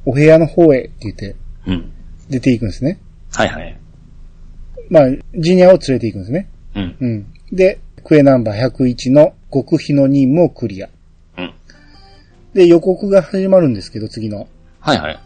[0.05, 1.37] お部屋の方へ、って言って、
[1.67, 1.93] うん。
[2.29, 3.01] 出ていくんですね。
[3.33, 3.79] はいはい。
[4.89, 5.05] まあ、
[5.37, 6.51] ジニアを連れて行くんですね。
[6.75, 6.97] うん。
[7.01, 7.27] うん。
[7.53, 10.89] で、クエナンバー101の極秘の任務をクリア。
[11.39, 11.55] うん。
[12.55, 14.49] で、予告が始まるんですけど、次の。
[14.81, 15.21] はいはい。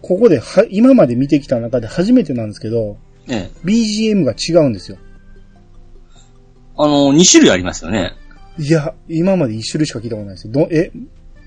[0.00, 2.96] ここでは、今まで見てきた中で初めてなんですけど、
[3.28, 3.50] ええ。
[3.64, 4.98] BGM が違うんですよ。
[6.76, 8.12] あの、2種類ありますよね。
[8.58, 10.52] いや、今まで一種類しか聞いたことないですよ。
[10.52, 10.90] ど、え、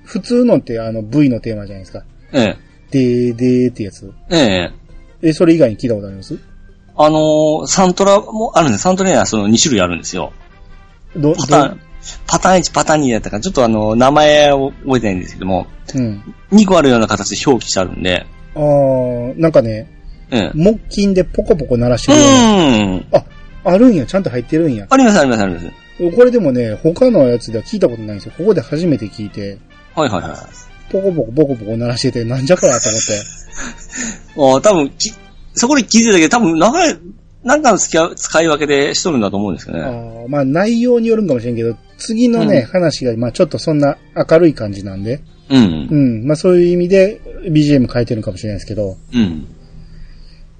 [0.03, 2.03] 普通のってあの V のテーマじゃないですか。
[2.33, 2.57] ええ。
[2.91, 4.11] でーでーってやつ。
[4.31, 4.71] ええ。
[5.21, 6.37] え、それ以外に聞いたことあります？
[6.97, 8.83] あのーサントラもあるんです。
[8.83, 10.31] サントラにはその2種類あるんですよ。
[11.15, 11.79] ど、パターン、
[12.27, 16.21] パターン1、パターン2だったから、ちょっとあの、名前を覚えてないんですけども、どうん。
[16.51, 19.91] 2個あるような形で表記してあるんで、あー、なんかね、
[20.31, 20.51] ええ。
[20.55, 22.37] 木琴でポコポコ鳴らしてうるような。
[22.43, 23.05] ーん。
[23.13, 23.25] あ、
[23.73, 24.87] あるんや、ちゃんと入ってるんや。
[24.89, 25.65] ありますありますあります。
[25.97, 28.33] これでもね、他のやつでは聞いたことないんですよ。
[28.37, 29.57] ここで初めて聞いて、
[29.95, 30.91] はいはいはい。
[30.91, 33.13] ポコポコポコポコ鳴らしてて、なんじゃこらと思って。
[34.37, 35.13] ああ、多分き、
[35.53, 36.97] そこで気づいたけど、多分、長い、
[37.43, 40.25] なんかの使い使い分けでしとるんだと思うんですけどあね。
[40.25, 43.97] ーまあ内容によるんかもしれんけど、次のね、うん話が、まあちょっとそんな
[44.29, 45.95] 明るい感じなんで、うんう。
[45.95, 49.45] ん、まあそういう意味で BGM 変えてるのかもしれないですけど、うん。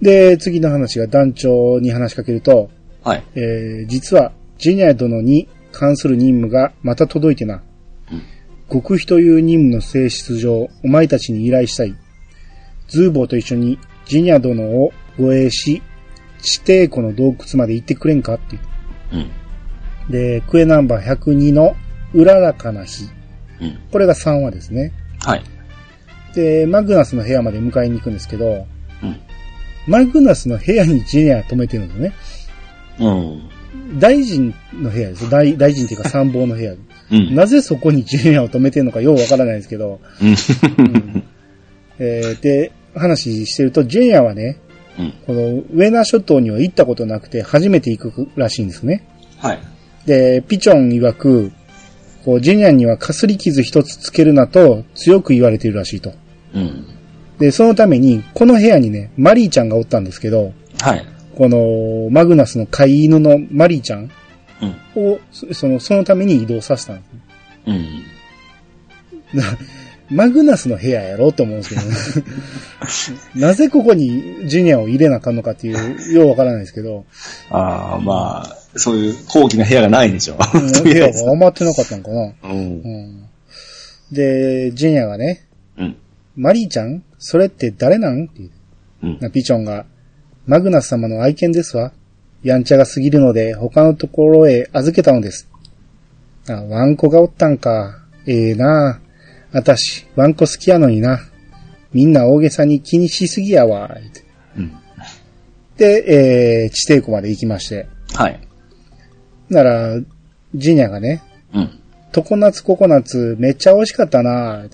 [0.01, 2.69] で、次の話が団長に話しかけると、
[3.03, 3.23] はい。
[3.35, 7.63] えー、実は、ジェニア殿に関する任務がまた届いてな。
[8.11, 8.35] うん
[8.71, 11.95] 極秘という任務の性質上、お前たちに依頼したい。
[12.87, 15.81] ズーボーと一緒にジェニア殿を護衛し、
[16.41, 18.61] 地底湖の洞窟まで行ってくれんかっていう。
[19.13, 20.11] うん。
[20.11, 21.75] で、クエナンバー102の
[22.13, 23.09] うららかな日。
[23.61, 23.79] うん。
[23.91, 24.91] これが3話ですね。
[25.19, 25.43] はい。
[26.33, 28.65] で、マグナスの部屋まで迎えに行くんですけど、
[29.03, 29.19] うん。
[29.87, 32.13] マグナスの部屋にジェニアが止めてるんですよね。
[32.99, 33.54] うん。
[33.99, 35.29] 大臣の部屋です。
[35.29, 36.73] 大大臣っていうか参謀の部屋。
[37.11, 37.35] うん。
[37.35, 41.23] なぜそこにジュニアを止めてるのかようわからないですけど、うん。
[41.99, 44.59] えーで、話してると、ジュニアはね、
[44.97, 45.13] うん。
[45.25, 49.07] このウェナ諸島には行ったことなくて初めて行くらしいんですね。
[49.37, 49.59] はい。
[50.05, 51.51] で、ピチョン曰く、
[52.23, 56.13] こう、ジュニアにはかすり傷一つつけるなと強く言われているらしいと。
[56.53, 56.87] うん。
[57.39, 61.05] で、そのために、この部屋にね、マリーちゃんがおったんですけど、はい。
[61.35, 64.09] この、マグナスの飼い犬のマリーちゃん
[64.95, 65.13] うん。
[65.13, 67.21] を、そその、そのために移動させたんですね。
[67.67, 68.05] うん。
[70.09, 71.95] マグナスの部屋やろって思うんですけど、ね、
[73.47, 77.05] なぜここにジュニアを入れなあかんのかっていう、ようわからないですけど、
[77.49, 80.37] ああ、まあ、そういう高貴な部屋がないんでしょ
[80.83, 82.33] 部屋が余ってなかったのかな。
[82.43, 82.53] うんう。
[82.53, 83.25] ん、
[84.11, 85.45] で、ジュニアがね、
[85.77, 85.95] うん。
[86.35, 88.51] マリーちゃんそれって誰なんって言う
[89.03, 89.17] うん。
[89.19, 89.85] なピチョンが、
[90.47, 91.91] マグナス様の愛犬ですわ。
[92.43, 95.49] やんちゃが過ぎるので、他のところへ預けたのです。
[96.47, 98.03] あ、ワンコがおったんか。
[98.27, 99.01] ええな
[99.53, 99.57] あ。
[99.57, 101.19] あたし、ワンコ好きやのにな。
[101.93, 103.89] みんな大げさに気にしすぎやわ。
[104.55, 104.73] 言うん。
[105.77, 107.87] で、えー、地底湖まで行きまして。
[108.13, 108.39] はい。
[109.49, 109.99] なら、
[110.53, 111.79] ジニアがね、うん。
[112.11, 114.65] 常夏ココナッツめっちゃ美味しかったな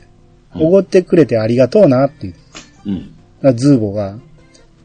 [0.54, 2.36] おごってくれてありがとうなって言う。
[2.86, 3.14] うん。
[3.42, 4.18] なズーボが、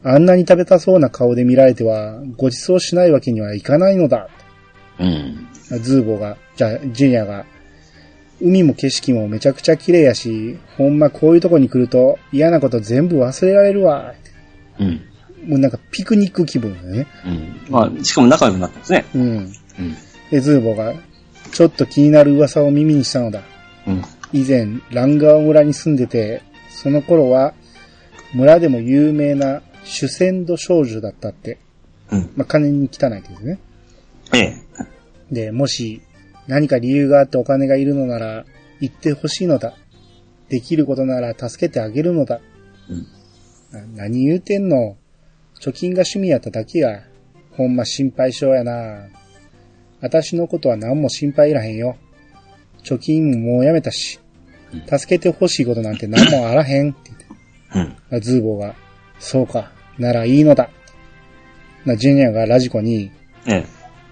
[0.03, 4.29] あんなに食べたそうな顔で見られては、ご馳走しないわけにはいかないのだ。
[4.99, 5.47] うん。
[5.81, 7.45] ズーボが、じゃあ、ジュニアが、
[8.39, 14.13] 海も景色もめちゃくちゃ綺麗やし、ほんまこういうとこに来ると嫌なこと全部忘れられるわ。
[14.79, 15.01] うん。
[15.47, 17.07] もうなんかピクニック気分だよね。
[17.25, 17.71] うん。
[17.71, 19.05] まあ、しかも仲良くなったんですね。
[19.15, 19.21] うん。
[19.21, 19.51] うん。
[20.29, 20.93] で、ズーボが、
[21.51, 23.41] ちょっと気になる噂を耳にしたのだ。
[23.87, 24.03] うん。
[24.33, 27.53] 以前、ランガオ村に住んでて、その頃は、
[28.33, 29.61] 村でも有名な
[29.97, 31.57] 主戦度少女だったって。
[32.11, 32.29] うん。
[32.35, 33.57] まあ、金に汚いですね。
[34.35, 34.55] ええ。
[35.31, 36.01] で、もし、
[36.45, 38.45] 何か理由があってお金がいるのなら、
[38.79, 39.75] 言ってほしいのだ。
[40.49, 42.41] できることなら助けてあげるのだ。
[42.89, 43.07] うん。
[43.95, 44.97] な何言うてんの？
[45.59, 47.01] 貯金が趣味やっただけや。
[47.53, 49.07] ほんま心配性やな。
[49.99, 51.97] 私のことは何も心配いらへんよ。
[52.83, 54.19] 貯金ももうやめたし。
[54.85, 56.91] 助けてほしいことなんて何もあらへん。
[56.91, 57.25] って言って
[58.11, 58.17] うん。
[58.17, 58.75] あズーボーが、
[59.19, 60.69] そうか、ならいいのだ。
[61.85, 63.11] な、ジュニアがラジコに、
[63.45, 63.65] ええ。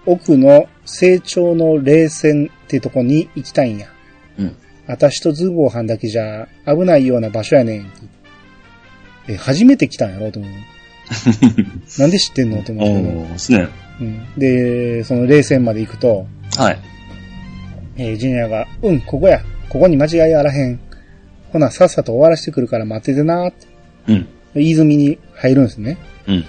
[0.06, 3.88] 奥の成長の冷戦ってとこに行きたいんや。
[4.38, 4.56] うん。
[4.86, 9.32] 私とズーボー班だけじゃ危ないような場所やねんって。
[9.32, 10.52] え、初めて来たんやろと思う。
[12.00, 13.18] なんで知ってんのと思うけど。
[13.18, 13.68] おーですね。
[14.00, 16.78] うん、で、その冷戦まで行くと、はい。
[17.96, 19.42] えージュニアが、うん、ここや。
[19.68, 20.78] ここに間違いあらへん。
[21.52, 23.66] ほな、さっさと終わらしてくるから待っててなって。
[24.08, 24.28] うん。
[24.60, 25.98] 泉に入るんですね。
[26.26, 26.44] うん。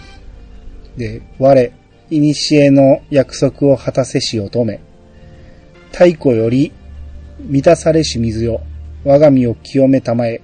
[0.98, 1.72] で、我、
[2.10, 4.80] 古の約束を果たせし乙女。
[5.92, 6.72] 太古より
[7.40, 8.62] 満たされし水よ。
[9.04, 10.42] 我が身を清めたまえ。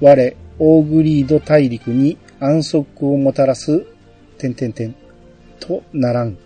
[0.00, 3.84] 我、オーグリード大陸に安息をもたらす、
[4.38, 4.94] てんてんてん。
[5.60, 6.36] とならん。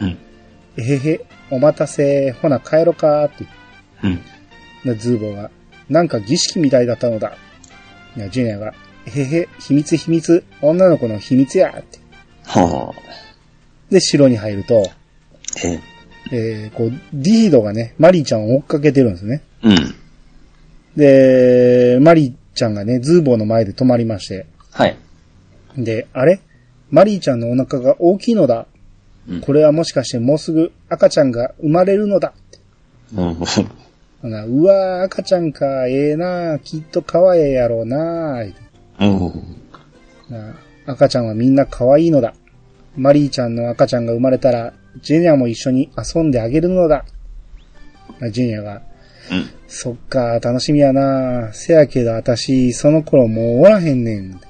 [0.00, 0.18] うん。
[0.76, 3.46] えへへ、お待たせ、ほな帰ろかって。
[4.02, 4.20] うん。
[4.84, 5.50] でズーボーが、
[5.88, 7.36] なんか儀式みたいだったのだ。
[8.16, 8.72] いやジュニアが、え
[9.06, 11.98] へへ、秘密秘密、女の子の秘密やって。
[12.44, 13.00] はあ。
[13.90, 14.90] で、城に入ると、
[15.64, 15.80] え
[16.32, 19.42] えー、こう、ディードがね、マリーちゃんを追っかけてるんですね。
[19.62, 19.94] うん。
[20.96, 24.96] で、マリーちゃんがね、ズーボーの前で止まりまして、はい。
[25.76, 26.40] で、あれ？
[26.90, 28.66] マリーちゃんのお腹が大きいのだ。
[29.28, 32.34] うんこれはもしかしてもうすぐ赤ちゃんが生まれるのだ。
[33.16, 33.38] うん。
[33.38, 38.54] うわー、赤ちゃんか、ええなきっと可愛いやろうなー
[40.86, 42.34] 赤ちゃんはみんな可愛いのだ。
[42.96, 47.04] マリーちゃんの赤ちゃんが生まれたら、ジェニアも一緒に遊んであげるのだ。
[48.30, 48.82] ジェニアが、
[49.30, 49.50] うん。
[49.66, 54.40] そっか、楽しみやなせやけど私、その頃もうおらへんねん。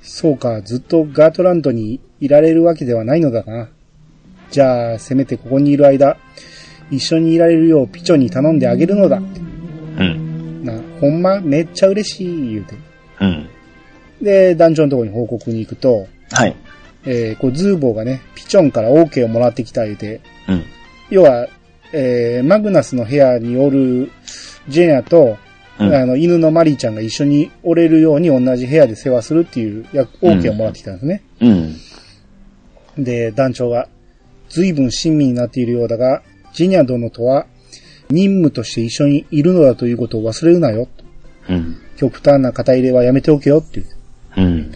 [0.00, 3.68] そうか、ずっとガートランドにいられるわけではないのだな。
[4.50, 6.16] じゃあ、せめてここにいる間、
[6.90, 9.20] 一緒にいられるようピチョに頼んであげるのだ。
[11.04, 12.74] ほんまめっちゃ嬉しい、言うて。
[13.20, 13.48] うん。
[14.22, 16.56] で、団長のところに報告に行くと、はい。
[17.04, 20.64] えー、こう、ズーボーがね、ピチョンから OK をもらってきた言うて、うん。
[21.10, 21.46] 要は、
[21.92, 24.10] えー、マグナスの部屋におる
[24.68, 25.36] ジェニアと、
[25.78, 31.22] うんあの、犬のマリーちゃんが一緒におれるように同じ部屋で世話するっていうや OK をもらってきたんですね。
[31.40, 33.04] うん。
[33.04, 33.88] で、団長が、
[34.48, 37.46] 随分親身になっているようだが、ジェニア殿とは
[38.14, 40.88] 任務として一緒にいるのだということを忘れるなよ。
[41.48, 41.76] うん。
[41.96, 43.86] 極端な肩入れはやめておけよっていう。
[44.36, 44.72] うん。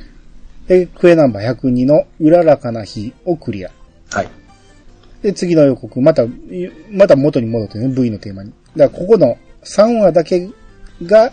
[0.67, 3.71] で、クエナンバー102のうららかな日をクリア。
[4.11, 4.29] はい。
[5.23, 6.25] で、次の予告、また、
[6.91, 8.53] また元に戻ってね、V のテーマに。
[8.77, 10.49] だから、ここの3話だけ
[11.03, 11.33] が、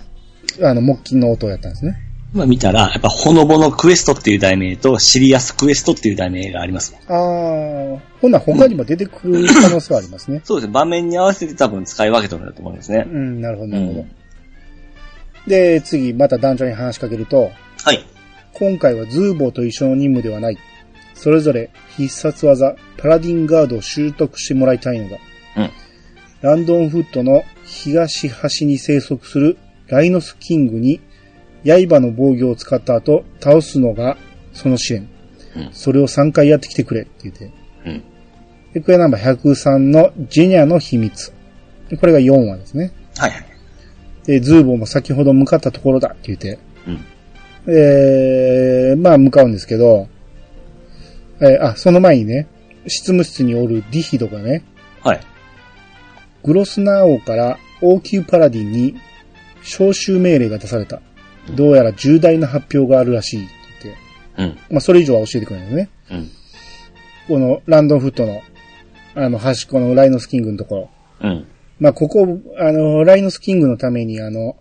[0.62, 1.98] あの、木琴の音やったんですね。
[2.34, 7.02] 今見たら、やっぱ、ほのぼのクエストっていう題名と、シリアスクエストっていう題名がありますね。
[7.08, 10.42] あー、ほんなら他にも出てくる可能性はありますね。
[10.44, 10.74] そうですね。
[10.74, 13.10] 場面に合わせて多分使い分けてるんだと思うんですねう。
[13.10, 14.00] ん、なるほど、なるほど。
[14.02, 14.12] うん
[15.48, 17.52] で、次、また団長に話しかけると、
[17.84, 18.04] はい。
[18.54, 20.58] 今回はズーボーと一緒の任務ではない。
[21.14, 25.18] それぞれ必殺技、パラディンガードを習得してもらいたいのだ。
[25.58, 25.70] うん。
[26.42, 29.58] ランドンフットの東端に生息する
[29.88, 31.00] ライノスキングに
[31.66, 34.18] 刃の防御を使った後倒すのが
[34.54, 35.02] その支援。
[35.02, 35.10] うん
[35.72, 37.52] それを3回やってきてくれって言って。
[37.86, 38.04] うん。
[38.74, 41.32] で、これナンバー103のジェニアの秘密。
[41.90, 42.92] でこれが4話ですね。
[43.18, 43.46] はいはい。
[44.26, 46.60] で、ズーボーも先ほど向かったところだって言って。
[46.88, 47.74] うん。
[47.74, 50.10] えー、まあ向かうんですけど、
[51.40, 52.48] えーあ、その前にね、
[52.88, 54.64] 執務室におるディヒドがね、
[55.02, 55.22] はい。
[56.44, 58.96] グロスナー王から王宮パラディンに
[59.62, 61.02] 招集命令が出された。
[61.54, 63.54] どうやら重大な発表があるらしいって
[63.84, 64.02] 言って、
[64.38, 64.74] うん。
[64.76, 65.90] まあそれ以上は教えてくれないのね。
[66.12, 66.32] うん。
[67.28, 68.42] このランドンフットの、
[69.16, 70.90] あの端っこのライノスキングのところ。
[71.22, 71.48] うん。
[71.80, 74.58] まあここ、あの、ライノスキングのためにあの、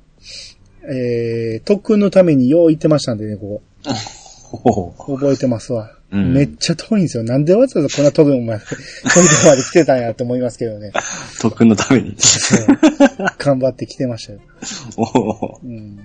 [0.87, 3.95] えー、特訓のためによう行ってましたんでね、ここ。
[5.17, 5.91] 覚えてますわ。
[6.13, 7.25] うんめっちゃ遠いんですよ。
[7.25, 8.61] なんでわざわざこんな遠くまで、
[9.03, 10.93] 遠いとこまで来てたんやって思いますけどね。
[11.41, 12.17] 特訓のために。
[13.39, 14.39] 頑張って来てましたよ。
[14.97, 15.61] おお。
[15.65, 15.99] うん、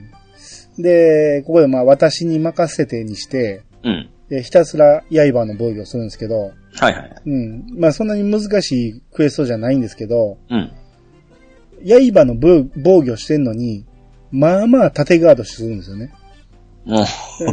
[0.82, 4.10] で、ここでまあ私に任せてにして、うん。
[4.30, 7.16] でひたすら刃の防御をするんですけど、はいはい。
[7.26, 7.66] うん。
[7.78, 10.72] まあそんなに難しいクエストじゃないんですけど、うん。
[11.84, 13.86] 刃の防防御してんのに、
[14.32, 16.14] まあまあ縦ガードするんですよね。
[16.86, 17.06] もう、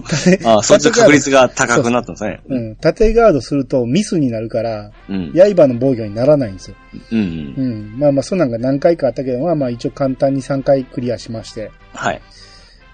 [0.02, 2.40] 縦あそっちの確率が高くなったんですね。
[2.48, 2.76] うん。
[2.76, 5.32] 縦ガードするとミスになるから、うん。
[5.32, 6.76] 刃の防御にならないんですよ。
[7.12, 7.54] うん。
[7.56, 7.98] うん。
[7.98, 11.70] まあまあ、そんなんが何回かあったけど、まあまあ一応簡単に3回クリアしまして。
[11.92, 12.20] はい。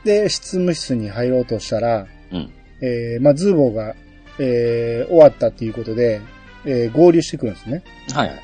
[0.04, 2.50] で、執務室に入ろうとしたら、うん。
[2.80, 3.94] えー、まあズーボーが、
[4.38, 6.20] えー、終わったっていうことで、
[6.64, 7.82] えー、合流してくるんですね。
[8.12, 8.42] はいはい。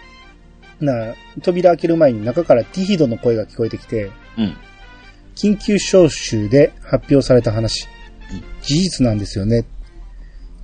[0.81, 4.57] な、扉開ける前に中からティヒドの声が聞こえてきて、うん。
[5.35, 7.89] 緊急招集で発表された話
[8.33, 8.43] うん。
[8.63, 9.65] 事実なんですよね。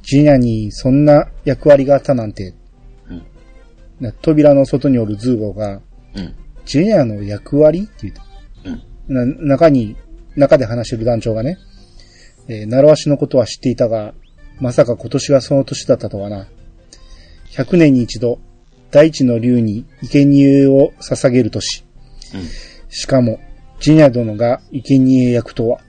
[0.02, 2.54] ジュニアにそんな役割があったなんて。
[3.08, 3.22] うん。
[4.00, 5.80] な扉の外におるズーボーが、
[6.14, 6.34] うん。
[6.64, 7.82] ジュニアの役割？
[7.82, 8.20] って言って。
[9.08, 9.38] うん。
[9.38, 9.96] な、中に、
[10.36, 11.58] 中で話してる団長がね、
[12.48, 14.14] えー、習わしのことは知っていたが、
[14.60, 16.46] まさか今年がその年だったとはな。
[17.50, 18.38] 100年に一度、
[18.90, 21.84] 大地の竜に生贄を捧げる年。
[22.34, 22.42] うん。
[22.88, 23.40] しかも、
[23.80, 25.80] ジニャ殿が生贄役とは。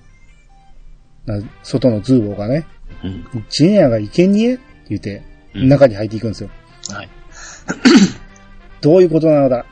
[1.25, 2.65] な外のズーボーがね、
[3.03, 3.45] うん。
[3.49, 5.23] ジニャが生贄って言って、
[5.53, 6.49] うん中に入っていくんですよ。
[6.89, 7.09] はい。
[8.81, 9.65] どういうことなのだ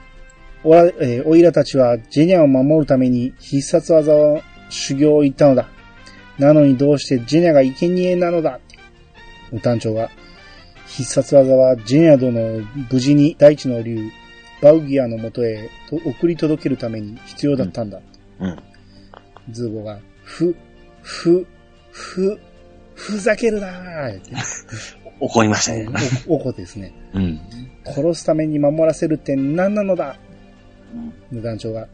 [0.63, 4.41] おら、えーおいらたちはジェニアを守るために必殺技を
[4.73, 5.67] 修行を行ったのだ。
[6.39, 8.59] なのにどうしてジェニアが生贄なのだ？
[9.61, 10.09] 団長が、
[10.87, 12.61] 必殺技はジェニア殿を
[12.91, 14.09] 無事に大地の竜、
[14.61, 17.99] バウギアの元へと送り届けるために必要だったんだ。
[18.39, 18.57] うん。
[19.51, 20.55] ズーボが、ふ、
[21.01, 21.45] ふ、
[21.91, 22.39] ふ、
[22.95, 24.31] ふざけるなーって。
[25.19, 25.87] 怒りましたね。
[26.27, 26.93] お、おこですね。
[27.13, 27.39] うん。
[27.85, 30.17] 殺すために守らせるって何なのだ？
[31.31, 31.87] 無団長が、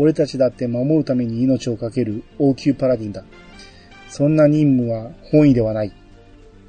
[0.00, 3.24] 俺たちだって守るために命を懸ける王宮パラディンだ。
[4.08, 5.92] そんな任務は本意ではない。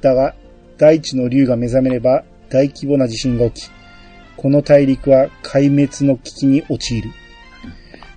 [0.01, 0.33] だが、
[0.79, 3.71] 大地の竜が目覚めれば大規模な地震が起き、
[4.35, 7.11] この大陸は壊滅の危機に陥る。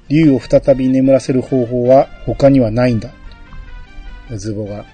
[0.08, 3.10] 竜を再び眠らせる方法は他にはないんだ。
[4.34, 4.86] ズボが、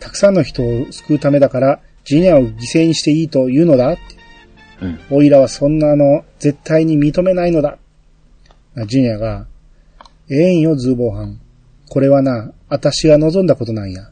[0.00, 3.98] たくさんの人を救うためだから、ジニアを犠牲にしていいと言うのだ
[4.80, 4.98] うん。
[5.10, 7.76] オイラはそんなの絶対に認めないのだ。
[8.86, 9.46] ジュニアが、
[10.28, 11.40] ええんよ、ズーボーハン。
[11.88, 14.10] これはな、私が望んだことなんや。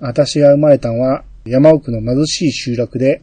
[0.00, 3.22] 私が生まれたんは山奥の貧しい集落で、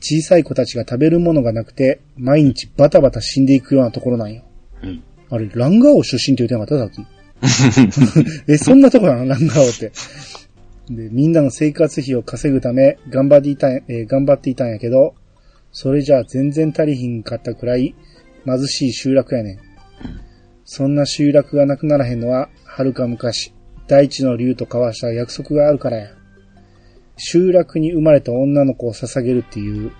[0.00, 4.42] 小さい子たちが食べるものがなくて、毎日バタバタ死んでいくようなところなんよ。
[4.82, 5.02] うん。
[5.28, 7.48] あれ、ランガオ出身って言ってなかった？
[7.48, 8.26] さっき。
[8.50, 9.26] え、そんなとこなの？
[9.26, 9.92] ランガオって。
[10.90, 15.14] で、みんなの生活費を稼ぐため、頑張っていたん、えー頑張っていたんやけど、
[15.70, 17.94] それじゃあ全然足りひんかったくらい、
[18.46, 19.58] 貧しい集落やねん。
[20.64, 23.52] そんな集落がなくならへんのは、遥か昔、
[23.86, 26.10] 大地の竜と交わした約束があるからや。
[27.16, 29.90] 集落に生まれた女の子を捧げるっていう。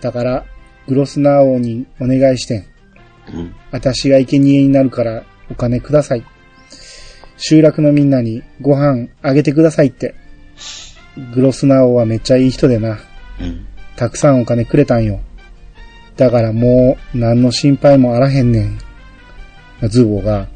[0.00, 0.44] だから、
[0.86, 2.64] グロスナー王にお願いしてん。
[3.32, 3.54] うん。
[3.70, 6.24] 私が生贄になるからお金ください。
[7.36, 10.14] 集落のみんなにご飯あげてくださいって。
[11.34, 12.98] グロスナー王はめっちゃいい人でな。
[13.40, 13.66] うん。
[13.96, 15.20] たくさんお金くれたんよ。
[16.16, 18.78] だからもう何の心配もあらへんねん。
[19.88, 20.48] ズーボーが、うん。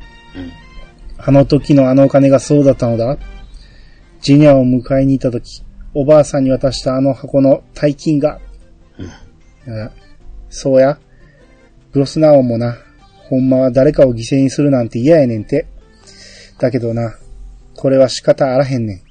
[1.17, 3.17] あの時のあのお金がそうだったのだ。
[4.21, 5.63] ジニアを迎えに行った時、
[5.95, 8.41] おばあさんに渡したあの箱の大金が。
[9.67, 9.91] あ
[10.51, 10.99] そうや。
[11.93, 12.77] グロスナー王もな、
[13.29, 15.67] ほんまは誰かを犠牲にするなんて嫌やねんて。
[16.59, 17.17] だけどな、
[17.77, 19.03] これは仕方あらへんねん。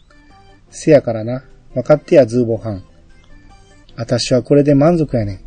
[0.70, 2.84] せやからな、分かってや、ズーボーハン。
[3.96, 5.40] 私はこれで満足やねん。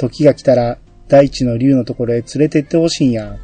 [0.00, 0.78] 時が来たら、
[1.08, 3.36] 大地の竜のところへ連れてってほしいんや。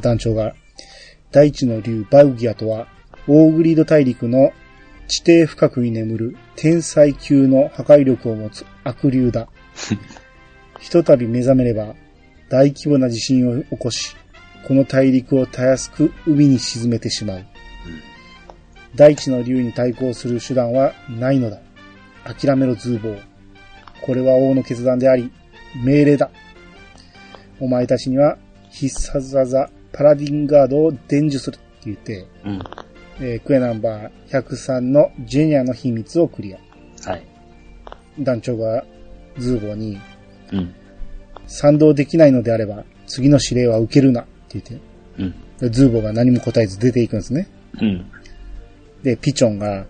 [0.00, 0.54] 団長が、
[1.30, 2.88] 大地の竜バウギアとは、
[3.26, 4.50] オーグリード大陸の
[5.06, 9.48] 地底深くに眠る天才級の破壊力を持つ悪竜だ。
[10.80, 11.94] ひとたび目覚めれば、
[12.48, 14.16] 大規模な地震を起こし、
[14.66, 17.44] この大陸をたやすく海に沈めてしまう。
[18.94, 21.58] 大地の竜に対抗する手段はないのだ。
[22.24, 23.28] 諦めろ、ズーボー。
[24.02, 25.30] これは王の決断であり、
[25.84, 26.30] 命令だ。
[27.60, 28.38] お前たちには
[28.70, 32.62] 必殺技、パラディンガードを伝授するって言って、うん。
[33.20, 36.58] えークエナンバー103のジェニアの秘密をクリア。
[37.10, 37.26] はい。
[38.20, 38.84] 団長が
[39.38, 39.98] ズーボーに、
[40.52, 40.74] うん。
[41.46, 44.80] 賛同できないのであれば、次の指令は受けるなって言って、
[45.18, 45.34] うん。
[45.58, 47.48] でズーボーが何も答えず出ていくんですね。
[47.80, 48.10] うん。
[49.02, 49.86] で、ピチョンが、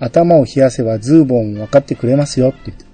[0.00, 2.84] 頭を冷やせばズーボーも分かってくれますよって言って。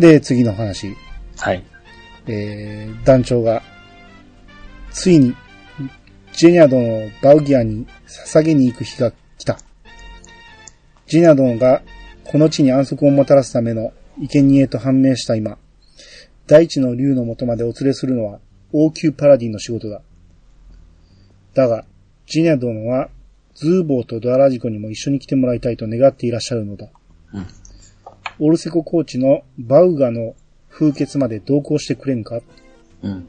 [0.00, 0.96] で、次の話。
[1.36, 1.62] はい。
[2.26, 3.62] えー、団長が、
[4.90, 5.34] ついに、
[6.32, 9.58] ジェニア殿をバウギアに捧げに行く日が来た。
[11.06, 11.82] ジェニア殿が、
[12.24, 15.58] この地に安息をもたらすための生贄と判明した今、
[16.46, 18.40] 大地の竜の元までお連れするのは、
[18.72, 20.00] 王宮パラディンの仕事だ。
[21.52, 21.84] だが、
[22.26, 23.10] ジェニア殿は、
[23.54, 26.88] ズーボーとドアラジコにも一緒に来てもらいたいと願っていらっしゃるのだ。
[27.34, 27.46] うん。
[28.40, 30.34] オルセココーチのバウガの
[30.70, 32.40] 風穴まで同行してくれんか？
[33.02, 33.28] うん。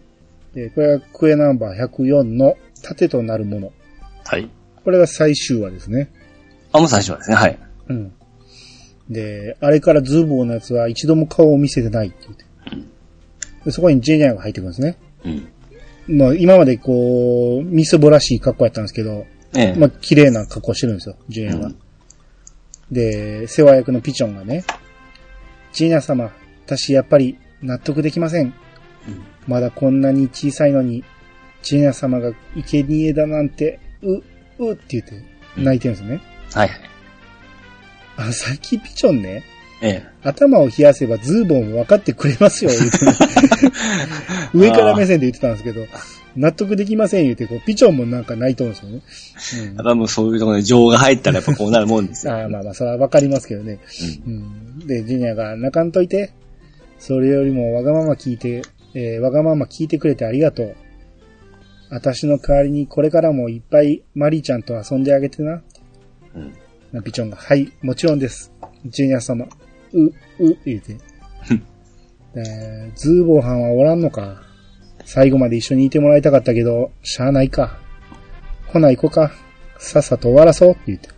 [0.55, 3.73] えーこれがクエナンバー104の盾となるもの。
[4.23, 4.49] はい。
[4.83, 6.09] これが最終話ですね。
[6.71, 7.35] あ、もう最初はですね。
[7.35, 7.59] はい。
[7.89, 8.13] うん。
[9.09, 12.45] で、あれからズーボーのやつは一度も顔を見せてないって言って。
[13.65, 14.97] でそこにジェニアが入ってくるんですね。
[16.07, 16.17] うん。
[16.17, 19.75] まあ今までこう、みそぼらしい格好やったんですけど、ええ。
[19.77, 21.65] まあ綺麗な格好してるんですよ、ジェニアが。
[21.67, 21.77] うん
[22.91, 24.65] で、世話役のピチョンがね、
[25.73, 26.31] ジェニア様、
[26.65, 28.47] 私やっぱり納得できません。
[28.47, 28.53] うん
[29.47, 31.03] まだこんなに小さいのに、
[31.63, 34.21] ジェニア様が生贄だなんて、う、
[34.59, 35.23] うって言って
[35.57, 36.21] 泣いてるんですよね。
[36.53, 36.79] はいはい。
[38.17, 39.43] あの、さっきピチョンね、
[39.81, 40.07] ええ。
[40.23, 43.13] 頭を冷やせばズーボンも分かってくれますよ、言うてね
[44.53, 45.87] 上から目線で言ってたんですけど、
[46.35, 49.01] 納得できません言うて、こうピチョンもなんか泣いとるんですよね。
[49.75, 52.41] やっぱもうそういうところで情が入ったらやっぱこうなるもんですうん、よ。
[52.41, 53.79] ああまあまあ、それは分かりますけどね。
[54.27, 54.33] うん。
[54.33, 56.33] うん、で、ジュニアが泣かんといて、
[56.99, 58.61] それよりもわがまま聞いて、
[58.93, 60.75] えーわがまま聞いてくれてありがとう。
[61.89, 65.61] 私の代わりにこれからもいっぱいマリーちゃんと遊んであげてな。
[66.35, 66.53] うん。
[66.91, 68.51] なピチョンが、はい、もちろんです。
[68.85, 69.45] ジュニア様、
[69.93, 70.13] う、う、
[70.65, 70.97] 言うて。
[72.35, 74.43] えーズーボーハンはおらんのか。
[75.03, 77.79] 最後まで一緒にいてもらいたかったけど、しゃあないか。
[78.67, 79.31] ほな行こうか。
[79.79, 81.09] さっさと終わらそうって言って。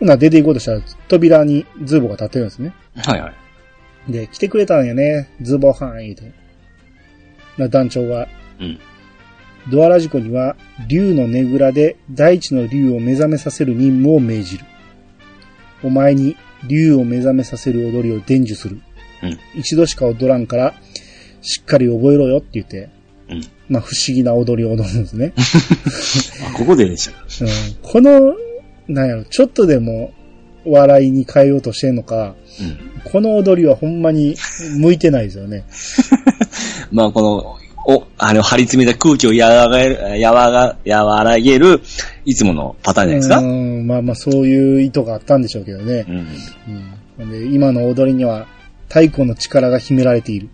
[0.00, 2.74] な出て行こうとしたら、扉にズーボーが立ってるんですね。
[2.96, 3.32] はいは
[4.08, 4.12] い。
[4.12, 6.32] で、来てくれたんやね、ズーボーハン言うて。
[7.56, 8.28] な団長が、
[8.60, 8.78] うん。
[9.70, 14.64] ドアラジコには、竜のねぐらで大地の竜を目覚めさせる任務を命じる。
[15.82, 16.36] お前に
[16.66, 18.80] 竜を目覚めさせる踊りを伝授する。
[19.22, 19.38] うん。
[19.54, 20.74] 一度しか踊らんから、
[21.42, 22.88] しっかり覚えろよって言って、
[23.28, 23.42] うん。
[23.68, 25.32] まあ不思議な踊りを踊るんですね。
[26.48, 27.44] あ、ここででした。
[27.44, 27.50] うん、
[27.82, 28.34] この、
[28.88, 30.12] なんやろ、ちょっとでも
[30.64, 32.64] 笑いに変えようとしてんのか、う
[33.08, 33.10] ん。
[33.10, 34.36] この踊りはほんまに
[34.78, 35.64] 向いてないですよね。
[36.90, 37.56] まあ、この、
[37.90, 41.80] お、あの、張り詰めた空気を和らげる、和ら和らげる、
[42.24, 43.38] いつものパターンじゃないですか？
[43.38, 46.04] うん、まあまあそういう意図があったんでしょうけどね。
[46.08, 46.16] うん。
[47.18, 48.46] うんで今の踊りには
[48.88, 50.48] 太鼓の力が秘められている。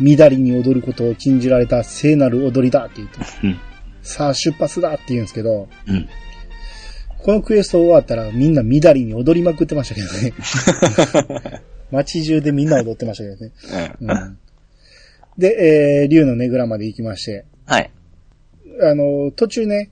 [0.00, 3.58] 乱りに踊ることを禁じられた聖なる踊りだって言って、うん。
[4.02, 6.08] さあ出発だって言うんですけど、うん。
[7.22, 10.32] このクエスト終わったらみんな乱りに踊りまくってましたけどね。
[11.90, 13.52] 街中でみんな踊ってましたけどね。
[14.00, 14.10] うん。
[14.10, 14.38] うん、
[15.36, 17.90] で、えー、竜のねぐらまで行きまして、はい。
[18.82, 19.90] あの、途中ね、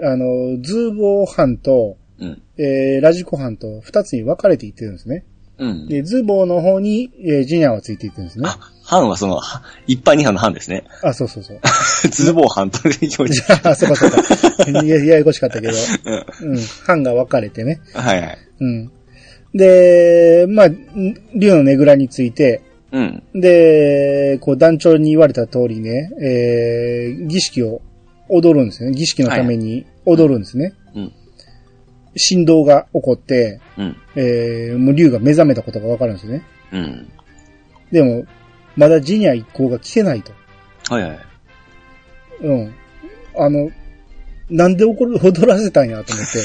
[0.00, 2.42] あの、ズーボー班と、うん。
[2.56, 5.24] えー、ラジコ班と二つに分かれていってるんですね。
[5.58, 5.88] うん。
[5.88, 8.48] で、ズーボーの方に、えージュニアはついていってるんですね。
[8.48, 8.58] あ、
[9.00, 10.84] 班はその、は一般二班の班ですね。
[11.02, 11.60] あ、そうそうそう。
[12.10, 13.42] ズボー班という気持ち。
[13.62, 14.82] あ、そうかそうか。
[14.82, 15.74] いや、ややこしかったけど。
[16.42, 16.52] うん。
[16.52, 16.58] うん。
[16.86, 17.80] 班が分かれてね。
[17.92, 18.38] はいはい。
[18.60, 18.90] うん。
[19.54, 20.78] で、まあ、ん
[21.34, 23.22] 竜のねぐらについて、うん。
[23.34, 27.82] で、こう団長に言われた通りね、えー、儀式を
[28.28, 28.92] 踊るんですね。
[28.92, 30.74] 儀式のために踊るんですね。
[30.94, 31.12] うん。
[32.16, 33.96] 振動が起こって、うん。
[34.16, 36.42] えー、もう竜が目覚めたことがわかるんですよね。
[36.72, 37.08] うん。
[37.90, 38.24] でも、
[38.76, 40.32] まだジニア一行が来てないと。
[40.88, 41.18] はいはい。
[42.42, 42.74] うん。
[43.36, 43.70] あの、
[44.50, 46.38] なんで怒る、踊らせたんやと思って。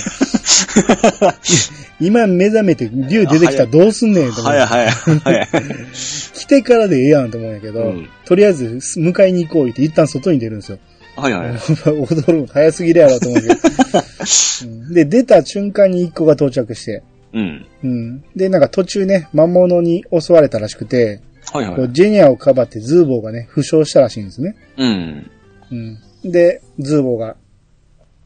[2.00, 4.60] 今目覚めて竜出てきたらどうすんねんと思って。
[4.60, 5.48] はいはいはい。
[6.34, 8.66] 来てからでええやんと思うんやけど、うんとりあえず
[9.00, 10.78] 迎えに行こう言って一旦外に出るんですよ。
[11.16, 11.52] はいはい。
[11.90, 13.56] 踊るの早すぎるやろと思うけど。
[13.56, 17.04] うんで、出た瞬間に一個が到着して、
[17.34, 17.66] うん。
[17.84, 18.24] うん。
[18.36, 21.22] で、なんか途中ね、魔物に襲われたらしくて、
[21.52, 21.90] はいはい。
[21.92, 24.56] ジェニアをかばってズーボーがね、負傷したらしいんですね。
[24.78, 25.32] うん。
[25.72, 26.32] うん。
[26.32, 27.36] で、ズーボーが、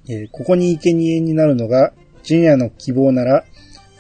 [0.09, 1.93] えーここに生贄になるのが、
[2.23, 3.45] ジェニアの希望なら、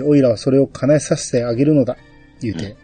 [0.03, 1.97] オイラはそれを叶えさせてあげるのだ、
[2.41, 2.75] 言うて。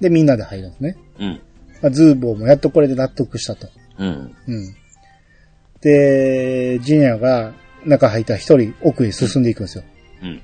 [0.00, 0.96] で、みんなで入るんですね。
[1.18, 1.40] うん。
[1.80, 3.68] まあ、ズーボーもやっとこれで納得したと。
[3.98, 4.34] うん。
[4.46, 4.74] うん。
[5.80, 7.52] で、ジェニアが
[7.84, 9.84] 中入った一人奥へ進んでいくんですよ。
[10.22, 10.42] うん。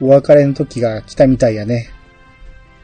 [0.00, 1.90] お別れの時が来たみたいやね。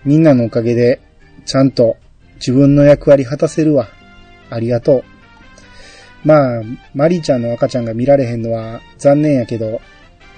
[0.08, 1.02] みんなのおかげで、
[1.44, 1.98] ちゃんと
[2.36, 3.90] 自分の役割果たせるわ。
[4.48, 5.04] ありがと
[6.24, 6.26] う。
[6.26, 6.62] まあ、
[6.94, 9.82] マリーちゃんの赤ちゃんが見られへんのは残念やけど、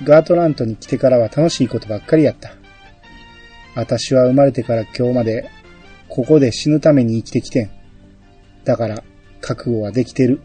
[0.03, 2.51] ガートラントに来てからは楽しいことばっかりやった。
[3.77, 5.49] 私は生まれてから今日まで、
[6.09, 7.71] ここで死ぬために生きてきてん。
[8.65, 9.05] だから、
[9.41, 10.41] 覚悟はできてる。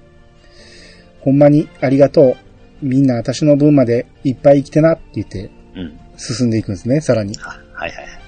[1.22, 2.38] ほんまにありがと
[2.84, 2.86] う。
[2.86, 6.00] みんな私の分までいっぱい生きてなって言ってうん。
[6.16, 7.36] 進んでいくんですね、さらに。
[7.42, 8.25] あ、はいはい。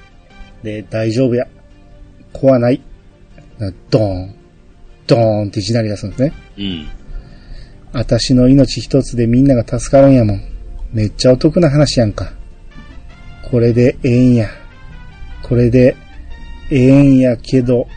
[0.63, 1.47] で、大丈夫や。
[2.33, 2.81] 怖ない。
[3.57, 4.35] なドーン。
[5.07, 6.33] ドーンっていきなり出すんですね。
[6.57, 6.87] うん。
[7.93, 10.41] 私の命一つでみんなが助かるんやもん。
[10.91, 12.31] めっちゃお得な話やんか。
[13.49, 14.49] これでええんや。
[15.41, 15.95] これで
[16.69, 17.87] ええんやけど、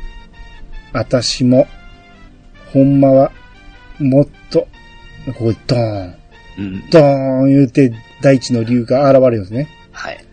[0.93, 1.67] 私も、
[2.73, 3.33] ほんまは、
[3.99, 4.69] もっと、
[5.27, 6.15] ここでドーン。
[6.59, 6.91] うん。
[6.91, 7.03] ドー
[7.45, 7.93] ン言うて、
[8.23, 9.69] 大地の竜が現れるんですね。
[9.93, 10.25] はい。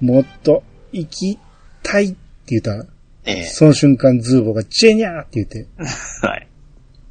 [0.00, 1.38] もっと生き
[1.82, 2.16] たいって
[2.48, 2.86] 言ったら、
[3.24, 5.66] ええその瞬間ズーボがジェニャーって言って、
[6.26, 6.46] はい。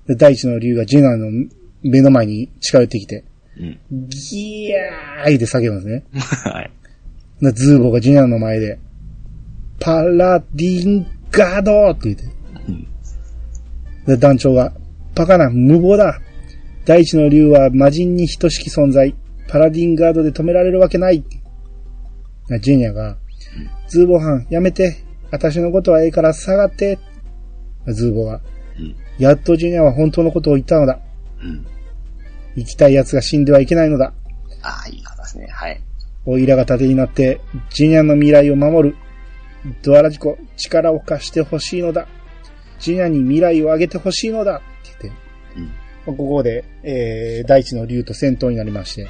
[0.08, 1.50] で大地の竜がジェナーの
[1.84, 3.24] 目の前に近寄ってきて、
[3.60, 3.80] うん。
[4.10, 6.04] ギヤーって叫ぶんですね。
[6.52, 6.72] はい。
[7.42, 8.80] でズーボがジェナーの前で、
[9.80, 12.24] パラディンガードって言って、
[12.68, 12.88] うん。
[14.06, 14.74] で団長が、
[15.16, 16.20] バカな、無謀だ
[16.86, 19.14] 大地の竜は魔人に等しき存在。
[19.48, 21.24] パラディンガードで止められるわけない。
[22.62, 23.18] ジェニアが、
[23.88, 25.04] ズーボハン、やめて。
[25.32, 26.98] 私のことはええから下がって。
[27.88, 28.42] ズーボが、
[28.80, 28.96] うん。
[29.18, 31.00] やっとジェニアは本当のことを言ったのだ。
[31.42, 31.66] うん。
[32.56, 34.14] 生きたい奴が死んではいけないのだ。
[34.62, 35.48] ああ、いい方ですね。
[35.48, 35.82] はい。
[36.26, 38.96] オイラが盾になって、ジェニアの未来を守る。
[39.84, 42.08] ドアラジコ、力を貸してほしいのだ。
[42.80, 44.58] ジェニアに未来をあげてほしいのだ。
[44.58, 45.22] って言って、
[46.08, 46.16] うん。
[46.16, 49.08] ここで、えー、大地の竜と戦闘になりまして、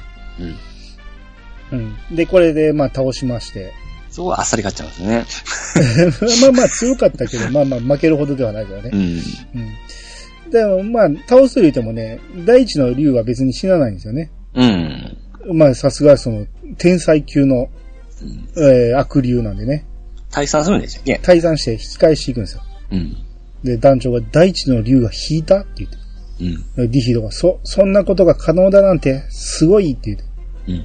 [1.72, 1.78] うん。
[1.78, 2.16] うん。
[2.16, 3.72] で、これで、まあ、倒しまして。
[4.20, 6.40] そこはあっさり勝っちゃうんですね。
[6.42, 8.96] まあまあ、強かったけど、 まあまあ、負けるほどではないからねう。
[8.96, 9.00] ん。
[9.00, 9.04] う
[10.48, 10.50] ん。
[10.50, 14.30] でも、まあ、倒すと言ってもね、第一の竜は別に死なないんですよね。
[14.54, 15.16] うん。
[15.54, 16.46] まあ、さすがその、
[16.76, 17.70] 天才級の、
[18.58, 19.86] えー悪竜なんでね。
[20.30, 21.18] 退散するんでしたっけ？
[21.22, 22.62] 退散して引き返していくんですよ。
[22.92, 23.16] うん。
[23.64, 25.96] で、団長が第一の竜が引いたって言って。
[26.78, 26.90] うん。
[26.90, 30.24] ディヒドが、そ、そんなことが可能だなんて、すごいって言って。
[30.68, 30.84] うん。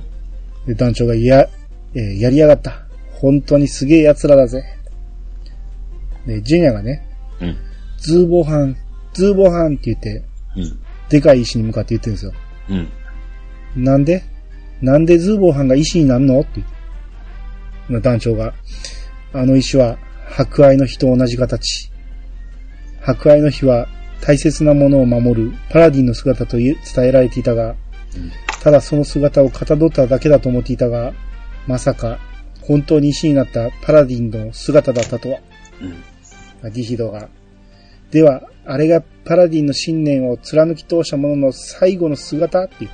[0.67, 1.49] で、団長が、いや、
[1.95, 2.84] えーやりやがった。
[3.15, 4.63] 本当にすげえ奴らだぜ。
[6.25, 7.07] で、ジェニアがね、
[7.41, 7.57] うん。
[7.97, 8.75] ズーボーハン、
[9.13, 10.23] ズーボーハンって言って、
[10.55, 10.79] うん。
[11.09, 12.33] でかい石に向かって言ってるんですよ。
[12.69, 13.83] うん。
[13.83, 14.23] なんで？
[14.81, 16.41] なんでズーボーハンが石になるの？
[16.41, 16.73] って言って。
[17.89, 18.53] まあ団長が、
[19.33, 19.97] あの石は
[20.27, 21.91] 博愛の日と同じ形。
[23.01, 23.87] 博愛の日は
[24.21, 27.75] 大切なものを守るパラディンの姿と伝えられていたが、
[28.61, 31.13] ただその姿をかたどっただけだと思っていたが、
[31.67, 32.17] まさか
[32.67, 35.39] 本当に石になったパラディンの姿だったとは。
[36.63, 36.71] うん。
[36.71, 37.29] ディヒドが。
[38.11, 42.91] では、あれがパラディンの信念を貫き通した者の最後の姿っていう。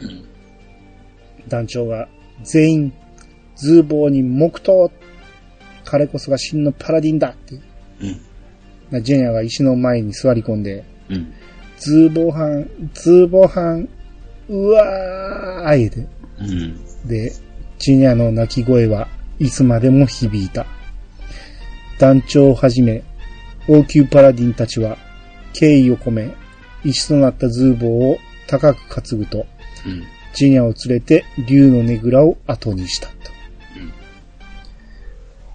[0.00, 1.48] うん。
[1.48, 2.08] 団長が、
[2.42, 2.92] 全員、
[3.56, 4.90] ズーボーに黙祷
[5.84, 7.54] 彼こそが真のパラディンだって。
[7.54, 8.20] うん。
[8.90, 11.32] なジェニアが石の前に座り込んで、うん。
[11.78, 13.88] ズーボーハン、ズーボーハン、
[14.48, 16.08] うわーいで。
[16.38, 17.06] うん。
[17.06, 17.32] で、
[17.84, 19.08] ジェニアの泣き声は
[19.38, 20.64] いつまでも響いた。
[21.98, 23.02] 団長をはじめ、
[23.68, 24.96] 王宮パラディンたちは、
[25.52, 26.34] 敬意を込め、
[26.82, 29.44] 石となったズーボーを高く担ぐと、
[29.84, 30.02] うん。
[30.32, 33.14] ジェニアを連れて竜のねぐらを後にしたと。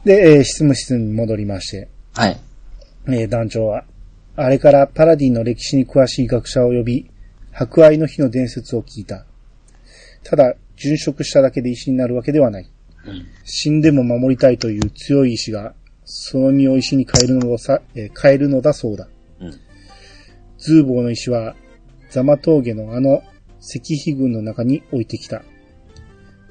[0.05, 2.39] で、えー執務室に戻りまして、はい。
[3.07, 3.85] えー団長は、
[4.35, 7.09] あれからパラディンの歴史に詳しい学者を呼び、
[7.53, 9.25] 博愛の日の伝説を聞いた。
[10.29, 12.71] ただ、殉職しただけで石になるわけではない。
[13.05, 13.25] うん。
[13.45, 15.73] 死んでも守りたいという強い意志が、
[16.05, 19.07] その身を石に変えるのださ、えー変えるのだそうだ。
[19.39, 19.51] うん。
[20.59, 21.55] ズーボーの石は、
[22.11, 23.23] ザマ峠のあの
[23.59, 25.41] 石碑群の中に置いてきた。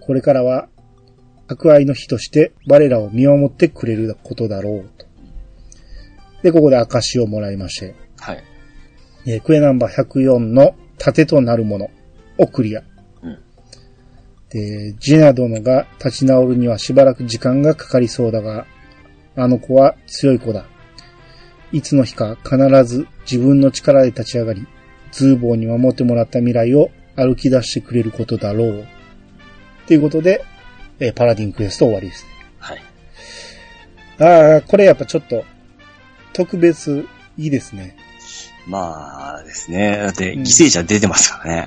[0.01, 0.69] これからは、
[1.47, 5.07] 博愛の日として我らを見守ってくれることだろうと。
[6.43, 8.43] で、ここで証をもらいまして、はい。
[9.25, 11.91] えークエナンバー104の盾となるもの
[12.39, 12.83] をクリア。
[14.55, 14.61] うん。
[14.61, 18.67] で、ジェナ殿が立ち直るにはしばらく時間がかかりそうだが、
[19.37, 20.65] あの子は強い子だ。
[21.71, 24.67] いつの日か必ず自分の力で立ち上がり、
[25.13, 28.87] ズーボーに守ってもらった未来を歩き出してくれることだろう。
[29.87, 30.45] ということで、
[31.01, 32.27] えーパラディンクエスト終わりです。
[32.59, 32.83] はい。
[34.21, 35.45] ああ、これやっぱちょっと、
[36.33, 37.97] 特別いいですね。
[38.67, 39.97] まあですね。
[39.97, 41.67] だって、うん犠牲者出てますから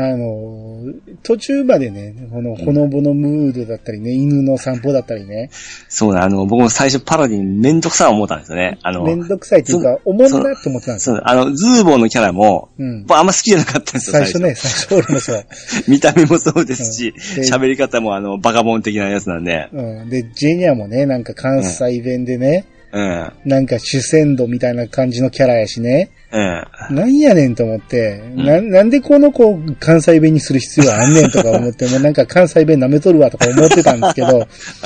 [0.00, 5.50] あのー、途中までね、このほのぼのムードだったりね、犬の散歩だったりね、
[5.88, 8.78] そうだ、あの、僕も最初パラディンめんどくさい思ったんですよね。
[8.82, 11.16] あの、めんどくさいっていうか、おもんなって思ってたんですよ。
[11.16, 13.02] そう、あの、ズーボーのキャラも、うん。
[13.06, 15.44] 僕あんま好きじゃなかったんですよ、最初ね、最初俺もそう。
[15.88, 20.08] 見た目もそうですし、うんり方もあの、バカボン的なやつなんで、うん。
[20.08, 28.44] で、ジェニアもね、なんか関西弁でね、うん、なんか主戦度みたいな感じのキャラやしね、うん、なんやねんと思って、ん。
[28.44, 34.32] な、なんでこの子関西弁にする必要あんねんとか思って、 もうなんか関西弁舐めとるわとか思ってたんですけど、 は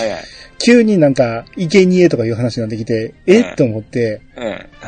[0.04, 0.24] いはい、
[0.58, 3.56] 急になんか、生贄とかいう話になってきて、えうん。
[3.56, 4.20] と思って、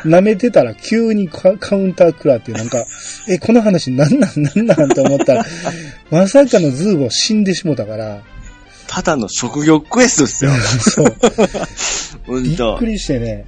[0.05, 2.85] うん、舐めてたら急にカカウンター食らって、なんか、
[3.29, 5.45] え、この話なんなんなんなんと思ったら、
[6.09, 8.21] まさかのズーボー死んでしもたから、
[8.87, 10.51] ただの職業クエストですよ。
[12.27, 12.85] そう、 びっく。
[12.85, 13.45] りしてね。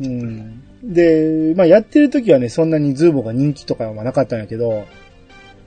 [0.00, 0.62] うん。
[0.82, 4.84] で、まあやってる時はね、そんなにズーボーが人気とかはなかったんやけど、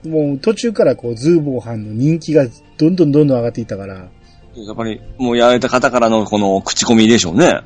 [0.04, 2.46] もう途中からこう、ズーボー班の人気が
[2.76, 4.08] どんどんどんどん上がっていったから、
[4.56, 7.60] やっぱり、もうやられた方からのこの口コミでしょうね。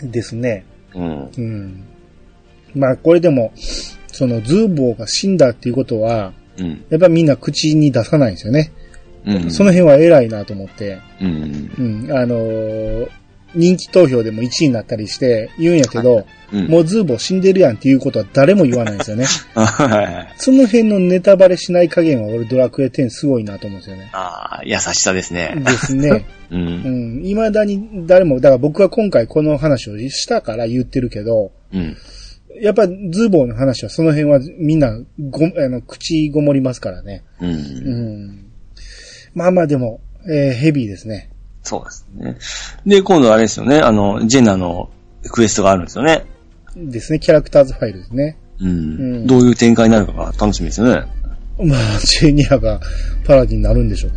[0.00, 0.64] ですね。
[0.94, 1.30] うん。
[1.36, 1.84] うん。
[2.74, 3.52] まあこれでも、
[4.12, 6.84] そのズーボーが死んだっていうことは、うん。
[6.90, 8.72] やっぱみんな口に出さないんですよね。
[9.28, 9.50] うん。
[9.50, 12.06] その辺は偉いなと思って、うん。
[12.06, 13.10] うん、あのー
[13.54, 16.68] 人気投票でも1位になったりして言うんやけど、うん。
[16.68, 19.26] もうズーボー死んでるやんっていうことは誰も言わないんですよね。
[20.36, 24.10] その辺のネタバレしない加減は俺ドラクエ10すごいなと思うんですよね。
[24.12, 25.54] ああ、優しさですね。
[25.64, 26.26] ですね。
[26.50, 26.54] う。
[26.54, 27.22] うんん。
[27.24, 31.96] 未だに誰も、だから僕は今回この話をしたから言ってるけど、うん。
[32.60, 34.98] やっぱズーボーの話はその辺はみんな
[35.30, 37.22] ご、あの、口ごもりますからね。
[37.40, 37.46] う。
[37.46, 38.47] うんん。
[39.38, 41.30] まあまあでも、えーヘビーですね。
[41.62, 42.36] そうですね。
[42.84, 43.78] で、今度あれですよね。
[43.78, 44.90] あの、ジェナの
[45.30, 46.24] クエストがあるんですよね。
[46.76, 47.20] ですね。
[47.20, 48.36] キャラクターズファイルですね。
[48.60, 48.68] うん。
[48.68, 51.02] うんどういう展開になるかが楽しみですよね。
[51.62, 52.80] まあ、ジェニアが
[53.24, 54.12] パラディになるんでしょう。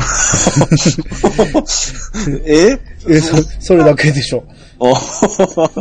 [2.46, 2.78] え？
[3.08, 4.44] え、そ、それだけでしょ。
[4.78, 4.94] お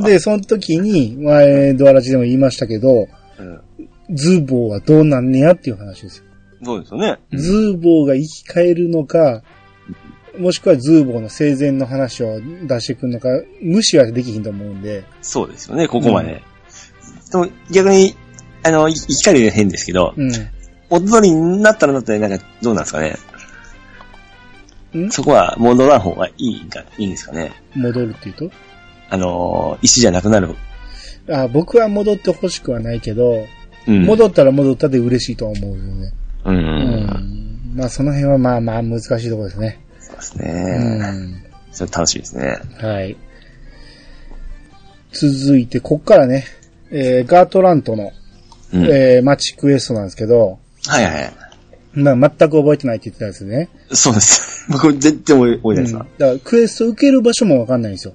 [0.01, 3.07] で、その時に、前、ドアラジでも言いましたけど、
[3.39, 3.61] うん
[4.11, 6.23] ズーボーはどうなんねやっていう話ですよ。
[6.63, 7.17] そうですよね。
[7.31, 9.43] ズーボーが生き返るのか、
[10.37, 13.29] もしくはズーボーの生前の話を出してくるのか、
[13.61, 16.41] 無視はできひんと思うんで、そうですよね、ここまで。
[17.31, 18.15] でも逆に、
[18.63, 20.31] あの、い生き返る変ですけど、うん。
[20.89, 23.15] 踊りになったらなったらなんかどうなんですかね。
[24.97, 25.11] ん？
[25.11, 27.51] そこは戻らん方がいいんか、いいんですかね。
[27.75, 28.51] 戻るっていうと？
[29.09, 30.55] あのー、石じゃなくなる。
[31.31, 33.45] あ僕は戻ってほしくはないけど、
[33.87, 34.05] うん。
[34.05, 36.11] 戻ったら戻ったで嬉しいとは思うよね。
[36.45, 36.55] うん。
[36.55, 36.65] ううん。
[36.65, 37.71] ん。
[37.75, 39.79] まあその辺はまあまあ難しいところですね。
[39.99, 40.97] そうですうね。
[41.11, 41.43] ん。
[41.71, 42.59] それ楽しいですね。
[42.79, 43.17] はい。
[45.11, 46.45] 続いて、こっからね、
[46.91, 48.11] えー、ガートラントの、
[48.73, 48.85] うん。
[48.85, 51.33] えー、マッチクエストなんですけど、はいはい。
[51.93, 53.69] まあ全く覚えてないって言ってたやつね。
[53.91, 54.67] そうです。
[54.71, 58.13] 僕全然覚え覚えてないですうんわだからクエスト受ける場所もわかんないんですよ。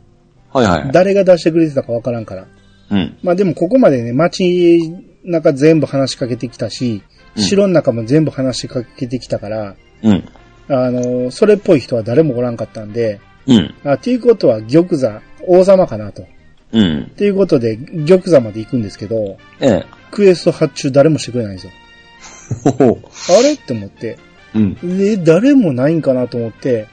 [0.52, 0.90] はいはい。
[0.92, 2.46] 誰が出してくれてたかわからんから。
[2.90, 3.16] うん。
[3.22, 4.78] まあでもここまでね、街
[5.24, 10.24] 中全部話しかけてきたし、うん城の中も全部話しかけてきたから、うん。
[10.68, 13.74] あの、それっぽい人は誰もおらんかったんで、うん。
[13.84, 16.24] あ、ということは玉座、王様かなと。
[16.72, 17.12] うん。
[17.16, 17.76] ということで、
[18.06, 19.84] 玉座まで行くんですけど、ええ。
[20.10, 21.72] クエスト発注誰もしてくれないんですよ。
[23.38, 23.52] あれ？
[23.52, 24.18] って思って。
[24.54, 24.98] うん。
[24.98, 26.86] で、誰もないんかなと思って、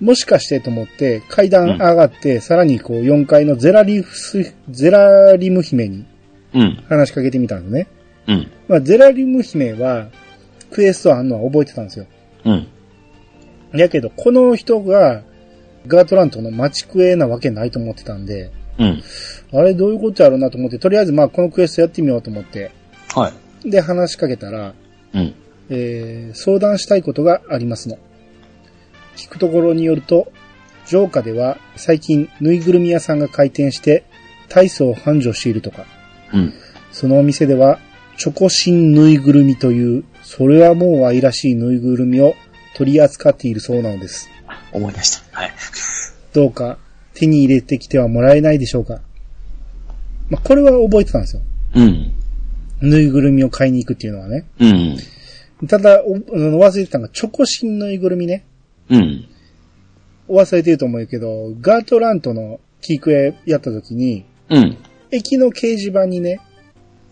[0.00, 6.06] もしかしてと思って、階段上がって、さらにこう4階のゼラリフス、ゼラリム姫に
[6.54, 6.84] うん。
[6.88, 7.86] 話しかけてみたんですね。
[8.26, 8.52] うん。
[8.68, 10.08] まあ、ゼラリム姫は、
[10.70, 12.06] クエストあんのは覚えてたんですよ。
[12.44, 12.68] うん。
[13.72, 15.22] やけど、この人が、
[15.86, 19.02] ガートラントの待ちクエなわけないと思ってたんで、うん。
[19.52, 22.70] あれどういうことやろうなと思って、とりあえずまあこのクエストやってみようと思って、
[23.14, 23.32] は
[23.64, 23.70] い。
[23.70, 24.74] で話しかけたら、
[25.14, 25.34] うん。
[25.68, 27.98] えー相談したいことがありますの。
[29.16, 30.32] 聞くところによると、
[30.86, 34.04] 城下では最近ぬいぐるみ屋さんが開店して、
[34.48, 35.84] 大層繁盛しているとか、
[36.32, 36.52] うん。
[36.90, 37.78] そのお店では、
[38.20, 42.34] チョコシンぬいぐるみという、それはもう愛らしいぬいぐるみを
[42.76, 44.28] 取り扱っているそうなのです。
[44.74, 45.40] 思い出した。
[45.40, 45.52] はい。
[46.34, 46.76] どうか
[47.14, 49.00] 手に入れてきてはもらえないでしょうか。
[50.28, 51.42] まあ、これは覚えてたんですよ。
[51.76, 52.12] うん。
[52.82, 54.44] ぬいぐるみを買いに行くっていうのはね。
[54.60, 55.66] うん。
[55.66, 58.44] ただ、お忘れてたのが、チョコシンぬいぐるみね。
[58.90, 59.24] うん。
[60.28, 64.76] 忘れてると思うけど、ガートラントのキークエやった時に、うん。
[65.10, 66.38] 駅の掲示板にね、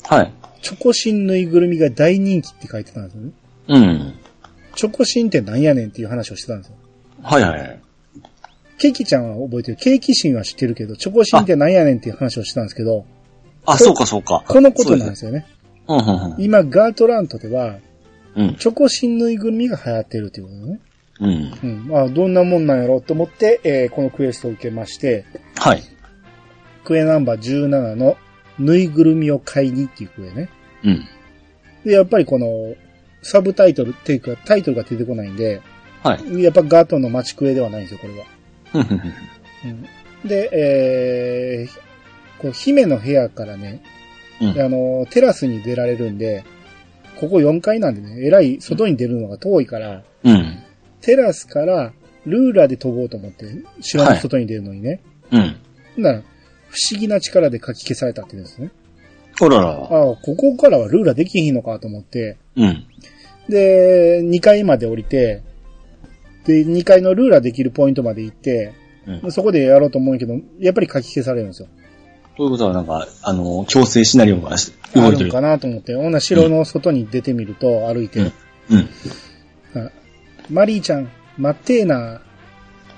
[0.04, 0.32] はい。
[0.62, 3.32] チョコシンぬいぐるみが大人気って書いてたんですよね。
[3.68, 4.14] うん。
[4.74, 6.74] チョコシンってなんやねんっていう話をしてたんですよ。
[7.22, 7.80] はいはい。
[8.78, 9.76] ケーキちゃんは覚えてる？
[9.76, 13.04] ケーキシンは知ってるけど、チョコシンってなんやねんっていう話をしてたんですけど、
[13.66, 14.44] あ、そうかそうか。
[14.46, 15.46] このことなんですよね。
[15.86, 16.10] そうです。
[16.10, 17.78] うんうん今、ガートラントでは、
[18.36, 18.54] うん。
[18.56, 20.80] チョコシンぬいぐるみが流行ってるっていうことね。
[21.20, 21.52] うん。
[21.62, 21.88] うん。
[21.88, 25.24] まあ、どんなもんなんやろうと思って、えーこのクエストを受けまして、
[25.56, 25.82] はい。
[26.84, 28.16] クエナンバー17の
[28.58, 30.48] ぬいぐるみを買いにっていうクエね。
[30.84, 31.04] うん。
[31.84, 32.74] で、やっぱりこの、
[33.22, 35.60] サブタイトルっていうか、タイトルが出てこないんで、
[36.02, 36.42] はい。
[36.42, 38.26] やっぱガートの待ちクエではないんですよ、これは。
[39.64, 39.86] うん
[40.24, 43.82] で、えー、こう、姫の部屋からね、
[44.40, 46.44] うんあの、テラスに出られるんで、
[47.16, 50.58] ここ4階なんでね、えらい外に出るのが遠いから、うん。
[51.00, 51.92] テラスから
[52.26, 53.46] ルーラーで飛ぼうと思って、
[53.80, 55.00] 城の外に出るのにね。
[55.30, 55.56] うん。
[55.96, 56.24] ほんなら、不
[56.90, 58.70] 思議な力で書き消されたって言うんですね。
[59.38, 59.68] ほらら。
[59.70, 62.86] ああ、ここからはルーラーできひんのかと思って、うん。
[63.48, 65.42] で、2階まで降りて、
[66.44, 68.74] で、2階のルーラーできるポイントまで行って、
[69.06, 69.32] うん。
[69.32, 71.68] そこでやろうと思うけど、やっぱり書き消されるんですよ。
[72.36, 75.04] ということはなんか、あの、強制シナリオが動いてる。
[75.04, 78.32] あるんかなと思って、ほんなら城の外に出てみると、歩いて、うん
[79.74, 79.86] うん。
[79.86, 79.90] あ
[80.50, 82.20] マリーちゃん、待ってーな。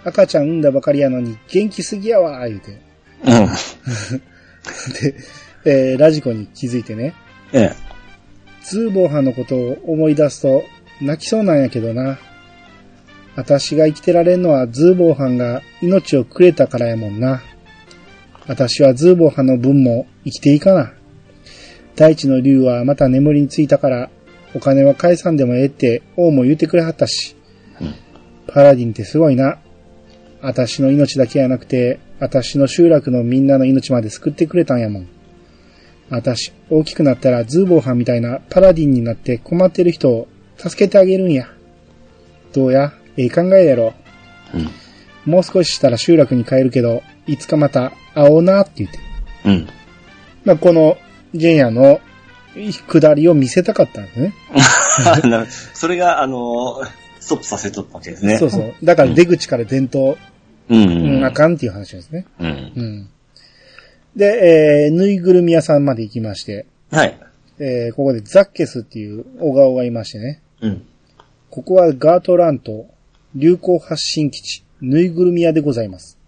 [0.05, 2.90] 赤ちゃん産んだばかりやのに元気すぎやわ、言うて。
[3.25, 3.31] うん。
[4.95, 5.15] で、
[5.65, 7.15] えーラジコに気づいてね、
[7.53, 7.73] ええ。
[8.63, 10.65] ズーボーハンのことを思い出すと
[11.01, 12.19] 泣きそうなんやけどな。
[13.37, 17.43] 私が生きてられんのはズーボーハンが命をくれたからやもんな。
[18.47, 20.93] 私はズーボーハンの分も生きていいかな。
[21.97, 24.11] 大地の竜はまた眠りについたから、
[24.55, 27.37] お金は返さんでもええって王も言うてくれはったし。
[27.81, 28.11] うん
[28.53, 29.59] パラディンってすごいな。
[30.43, 35.09] 私の命だけやなくて、私の集落のみんなの命まで救ってくれたんやもん。
[36.11, 41.49] 私、大きくなったらズーボーハンみたいなパラディンになって困ってる人を助けてあげるんや。
[42.53, 42.93] どうや？
[43.17, 43.95] ええ考えやろ。
[44.55, 45.33] うん。
[45.33, 48.99] もう少ししたら集落に帰るけど、いつかまた会おうなって言って。
[49.45, 49.69] うん。
[50.45, 50.97] まあ、この
[51.35, 52.01] ジェンヤの
[52.89, 54.35] 下りを見せたかったんですね。
[55.31, 56.83] なそれが、あの、
[57.21, 58.39] ストップさせとったわけですね。
[58.39, 58.75] そうそう。
[58.83, 60.17] だから出口から伝統、
[60.71, 61.25] うん、ん。
[61.25, 62.27] あかんっていう話ですね。
[62.39, 62.47] うん。
[62.47, 62.51] う
[62.83, 63.11] ん。
[64.17, 67.19] で、えー、ぬいぐるみ屋さんまで行きまして、はい。
[67.59, 70.41] えー、ここでザッケスっていう小顔がいましてね。
[70.63, 70.87] うん。
[71.51, 72.87] ここはガートラント
[73.35, 76.19] 流行発信基地、ぬいぐるみ屋でございます。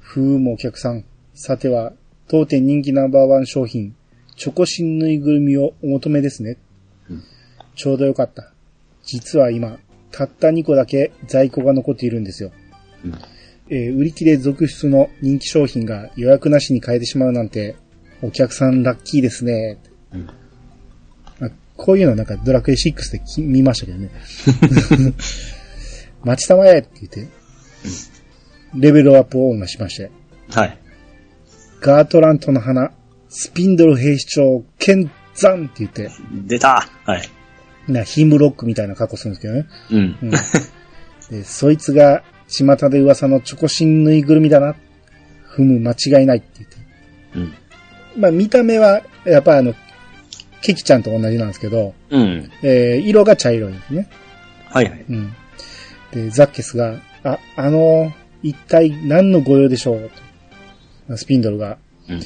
[0.00, 1.04] ふうもお客さん。
[1.34, 1.92] さては、
[2.28, 3.94] 当店人気ナンバーワン商品、
[4.36, 6.56] チョコシンぬいぐるみをお求めですね。
[7.10, 7.22] うん
[7.74, 8.52] ちょうどよかった。
[9.04, 9.78] 実は今、
[10.10, 12.50] たった2個だけ在庫が残っているんですよ。
[13.04, 13.14] うん
[13.70, 17.76] えー売り切れ続出の人気商品が予約なしに買えてしまうなんて、
[18.22, 19.78] お客さんラッキーですね。
[20.12, 20.28] うん
[21.40, 24.10] あこういうのなんかドラクエ6でき見ましたけどね。
[26.24, 27.28] 待ちたまえって言って、
[28.74, 30.10] レベルアップをオンがしまして、
[30.50, 30.78] はい。
[31.80, 32.92] ガートラントの花、
[33.28, 36.10] スピンドル兵士長、剣山って言って、
[36.46, 37.22] 出たはい。
[37.86, 39.66] なヒムロックみたいな格好するんですけどね。
[39.90, 40.18] うん。
[40.22, 40.30] うん
[41.30, 44.74] で、そいつが、巷で噂のチョコシンぬいぐるみだな。
[45.44, 46.76] ふむ、間違いないって言って。
[48.14, 48.20] うん。
[48.20, 49.74] まあ、見た目は、やっぱあの、
[50.62, 52.50] ケキちゃんと同じなんですけど、うん。
[52.62, 54.08] えー色が茶色いんですね。
[54.66, 55.04] はいはい。
[55.08, 55.32] うん。
[56.12, 60.10] で、ザッケスが、あ、あの、一体何のご用でしょう？
[61.08, 61.78] とスピンドルが、
[62.08, 62.20] うん。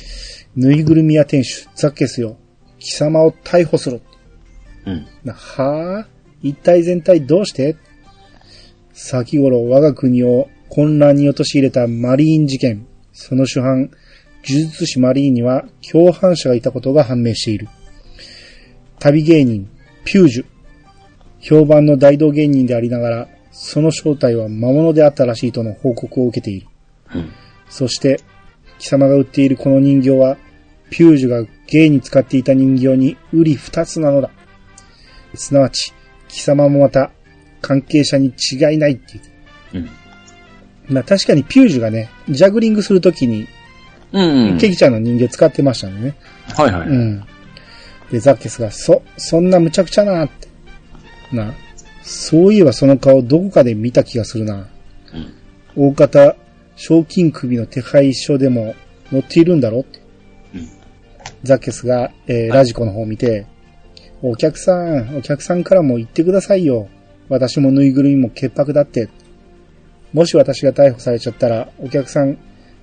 [0.57, 2.37] ぬいぐるみ屋店主、ザッケスよ。
[2.79, 4.03] 貴様を逮捕する。
[4.87, 5.07] うん。
[5.25, 6.07] なはぁ
[6.43, 7.77] 一体全体どうして？
[8.93, 12.87] 先頃我が国を混乱に陥れたマリーン事件。
[13.13, 13.91] その主犯、
[14.45, 17.69] 呪術師マリーンには共犯者がいたことが判明している。
[18.99, 19.69] 旅芸人、
[20.05, 20.45] ピュージュ。
[21.41, 26.67] 評判の大道芸人でありながら、その正体は魔物であったらしいとの報告を受けている。
[27.15, 27.31] うん。
[27.69, 28.21] そして、
[28.79, 30.39] 貴様が売っているこの人形は、
[30.91, 34.31] ピュージュが芸に使っていた人形に売り二つなのだ。
[35.35, 35.93] すなわち、
[36.29, 37.11] 貴様もまた、
[37.63, 39.23] 関係者に違いないっていう。
[39.75, 39.89] うん。
[40.95, 43.49] まあ確かにピュージュがね、ジャグリングするときに、
[44.13, 44.59] うん。
[44.59, 46.17] ケキちゃんの人形使ってましたんでね。
[46.55, 46.89] はいはい。
[46.89, 47.25] うん。
[48.11, 50.49] で、ザッケスが、そ、そんな無茶苦茶なって。
[51.35, 51.55] な、
[52.03, 54.69] そういえばその顔どこかで見た気がするな。
[55.15, 55.35] うん。
[55.75, 56.37] 大方、
[56.77, 58.75] 賞金首の手配書でも
[59.11, 60.01] 載っているんだろって。
[60.55, 60.69] うん。
[61.43, 63.47] ザッケスが、えーラジコの方を見て、
[64.21, 66.89] お客さん、お客さんからも言ってくださいよ。
[67.33, 69.09] 私もぬいぐるみも潔白だって。
[70.13, 72.37] もし私が逮捕されちゃったら、お客さん、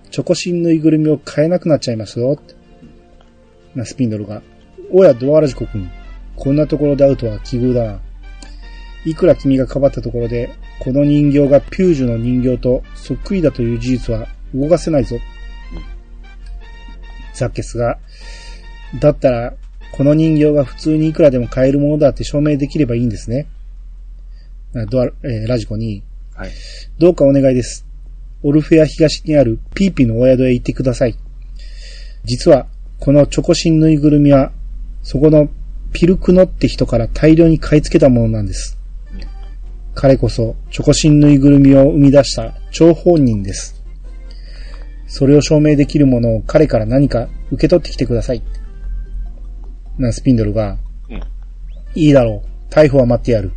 [0.10, 2.42] チョコシンぬいぐるみを買えなくなっちゃいますよ。
[3.76, 4.42] な、スピンドルが。
[4.92, 5.88] おや、ドアラジコ君。
[6.36, 8.00] こんなところで会うとは奇遇だな。
[9.06, 15.18] いくら君がかばったところで、この人形がピュージュの人形とそっくりだという事実は動かせないぞ。
[17.36, 18.00] ザッケスが、
[19.00, 19.54] だったら、
[19.92, 23.46] この人形が普通にいくらでも買えるものだって証明できればいいんですね。
[24.76, 26.04] あドア、えーラジコに、
[26.36, 26.52] はい。
[27.00, 27.86] どうかお願いです。
[28.44, 31.16] オルフェア東にあるピーピーのお宿へ行ってください。
[32.24, 32.68] 実は、
[33.00, 34.52] このチョコシンぬいぐるみは、
[35.02, 35.50] そこの
[35.92, 38.78] ピルクノって人から大量に買い付けたものなんです。
[39.96, 43.84] 彼こそ、チョコシンぬいぐるみを生み出した張本人です。
[45.08, 48.44] それを証明できるものを彼から何か受け取ってきてください。
[49.98, 50.78] な、スピンドルが、
[51.10, 51.18] うん。
[51.96, 52.74] いいだろう。
[52.74, 53.52] 逮捕は待ってやる。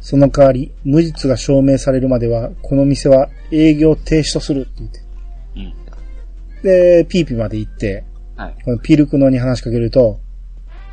[0.00, 5.00] その代わり、無実が証明されるまでは、この店は営業停止とするって言って。
[5.56, 5.74] うん。
[6.62, 8.04] で、ピーピーまで行って、
[8.36, 8.56] はい。
[8.64, 10.20] このピルクノに話しかけると、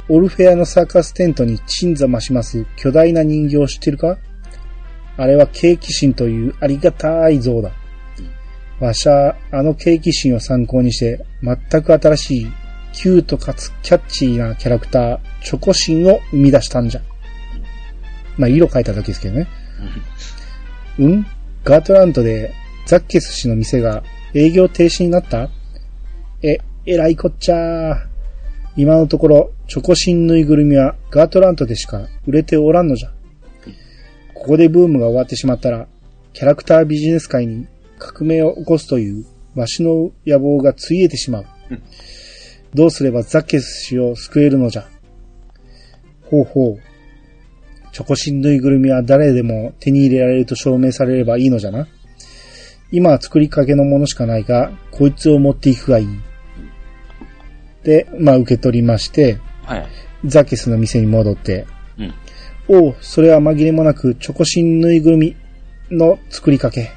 [0.10, 4.18] オルフェアのサーカステントに鎮座増します巨大な人形を知ってるか？
[5.18, 7.72] あれはケーキ神というありがたい像だ。
[8.80, 12.48] わしゃ、あのケーキ神を参考にして、全く新しい、
[12.94, 17.02] キュートかつキャッチーなキャラクター、チョコ神を生み出したんじゃ。
[18.38, 19.48] まあ、色変えただけですけどね。
[21.00, 21.26] うん？
[21.64, 22.54] ガートラントで
[22.86, 25.50] ザッケス氏の店が営業停止になった？
[26.42, 28.08] え、えらいこっちゃー。
[28.76, 33.12] 今のところ、チョコシンぬいぐるみはガートラントでしか売れておらんのじゃ。
[34.36, 35.88] ここでブームが終わってしまったら、
[36.34, 37.68] キャラクタービジネス界に
[37.98, 39.26] 革命を起こすという、
[39.56, 41.46] わしの野望がついえてしまう。
[42.76, 44.88] どうすればザッケス氏を救えるのじゃ。
[46.30, 46.80] ほうほう。
[47.98, 51.88] チョコシンぬいぐるみは誰でも手に入れられると証明されればいいのじゃな。
[52.92, 56.08] 今は作りかけのものしかないが、こいつを持っていくがいい。
[57.84, 59.88] で、まあ受け取りまして、はい。
[60.26, 61.66] ザケスの店に戻って、
[61.98, 62.14] うん。
[62.68, 65.36] おう、それは紛れもなくチョコシンぬいぐるみ
[65.90, 66.92] の作りかけ。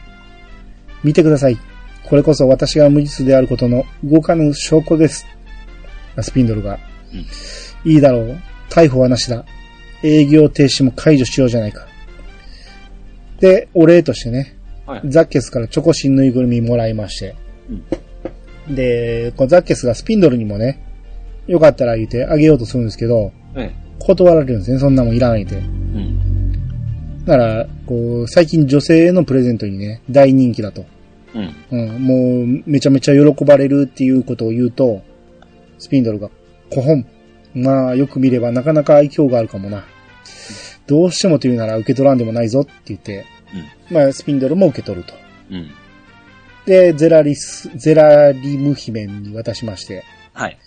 [1.02, 1.56] 見てください。
[2.04, 5.26] これこそ私が無実であることの動かぬ証拠です。
[6.20, 6.78] スピンドルが。
[7.86, 8.38] いいだろう。
[8.68, 9.46] 逮捕はなしだ。
[10.02, 11.86] 営業停止も解除しようじゃないか。
[13.40, 15.02] で、お礼としてね、はい。
[15.04, 17.36] ザッケスからチョコシンぬいぐるみもらいまして。
[18.68, 20.84] で、このザッケスがスピンドルにもね、
[21.46, 24.78] よかったら言ってあげようとするんですけど、え断られるんですね。
[24.78, 25.56] そんなもんいらないって。
[25.56, 25.58] え。
[25.58, 27.24] うん。
[27.24, 30.84] だから、こう、最近女性へのプレゼントにね、大人気だと。
[31.34, 31.54] うん。
[31.70, 35.02] うん、もう、めちゃめちゃ喜ばれるっていうことを言うと、
[35.78, 36.30] スピンドルが、
[36.70, 37.06] こほん。
[37.54, 39.84] まあ、よく見ればなかなか愛嬌があるかもな。
[40.86, 43.24] どうしてもというなら受け取らんでもないぞって言って、
[43.90, 45.14] まあ、スピンドルも受け取ると。
[45.50, 45.70] うん。
[46.66, 50.58] で、ゼラリス、ゼラリム姫に渡しまして、はい。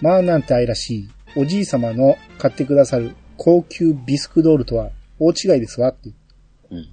[0.00, 6.10] まあなんて愛らしい、おじい様の買ってくださる高級ビスクドールとは大違いですわって。
[6.70, 6.88] うん。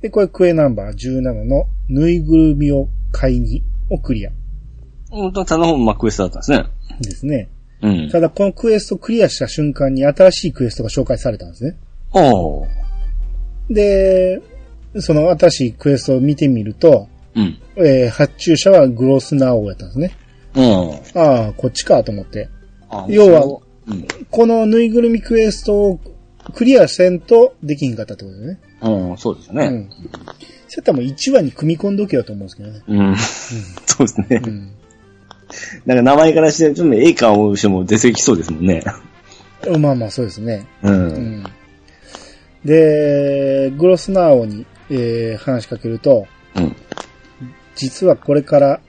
[0.00, 4.30] で、これクエナンバー17のぬいぐるみを買いにをクリア
[5.10, 6.64] 本当はただのまあクエストだったんですね。
[7.00, 7.48] ですね。
[7.82, 8.10] うん。
[8.10, 11.76] ただこのクエストクリアした瞬間に新しいクエストが紹介されたんですね。
[12.12, 12.66] おー。
[13.70, 14.40] で、
[14.98, 17.58] その新しいクエストを見てみると、うん。
[17.76, 20.16] えー発注者はグロスナオやったんですね。
[20.54, 21.20] うん。
[21.20, 22.48] ああ、こっちかと思って。
[22.90, 24.06] あ要はそううん。
[24.30, 26.00] このぬいぐるみクエストを
[26.54, 28.60] クリアせんとできひんかったってことですね。
[28.82, 29.66] うん、そうですよね。
[29.66, 29.90] うん。
[29.90, 32.82] そうやったらもう1話に組み込んどけよと思うんですけどね。
[32.86, 33.16] うん。
[33.86, 34.42] そうですね。
[34.44, 34.70] うん。
[35.86, 38.82] なんか名前からして、ちょっとええ感をしても出てきそうですもんね。
[39.78, 40.66] まあまあそうですね。
[40.82, 40.90] う。
[40.90, 41.08] うん
[41.40, 41.44] ん。
[42.64, 46.26] で、グロスナーオに、えー話しかけると、
[46.56, 46.76] うん。
[47.74, 48.80] 実はこれから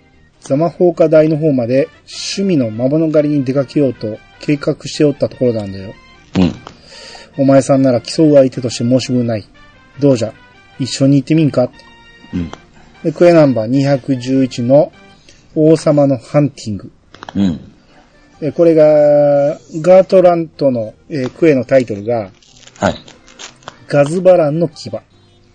[0.42, 1.88] ザマ放火台の方まで
[2.36, 5.94] 趣味の魔物狩りに出かけようと計画しておったところなんだよ。
[6.38, 6.52] うん。
[7.38, 9.48] お前さんなら競う相手として申し分ない。
[10.00, 10.34] どうじゃ？
[10.80, 11.72] 一緒に行ってみんか？
[12.34, 12.52] うん。
[13.04, 14.92] で、クエナンバー211の
[15.56, 16.92] 王様のハンティング。
[17.36, 17.60] うん。
[18.42, 22.32] えこれが、ガートラントの、えークエのタイトルが、
[22.80, 22.96] はい。
[23.88, 24.92] ガズバランの牙っ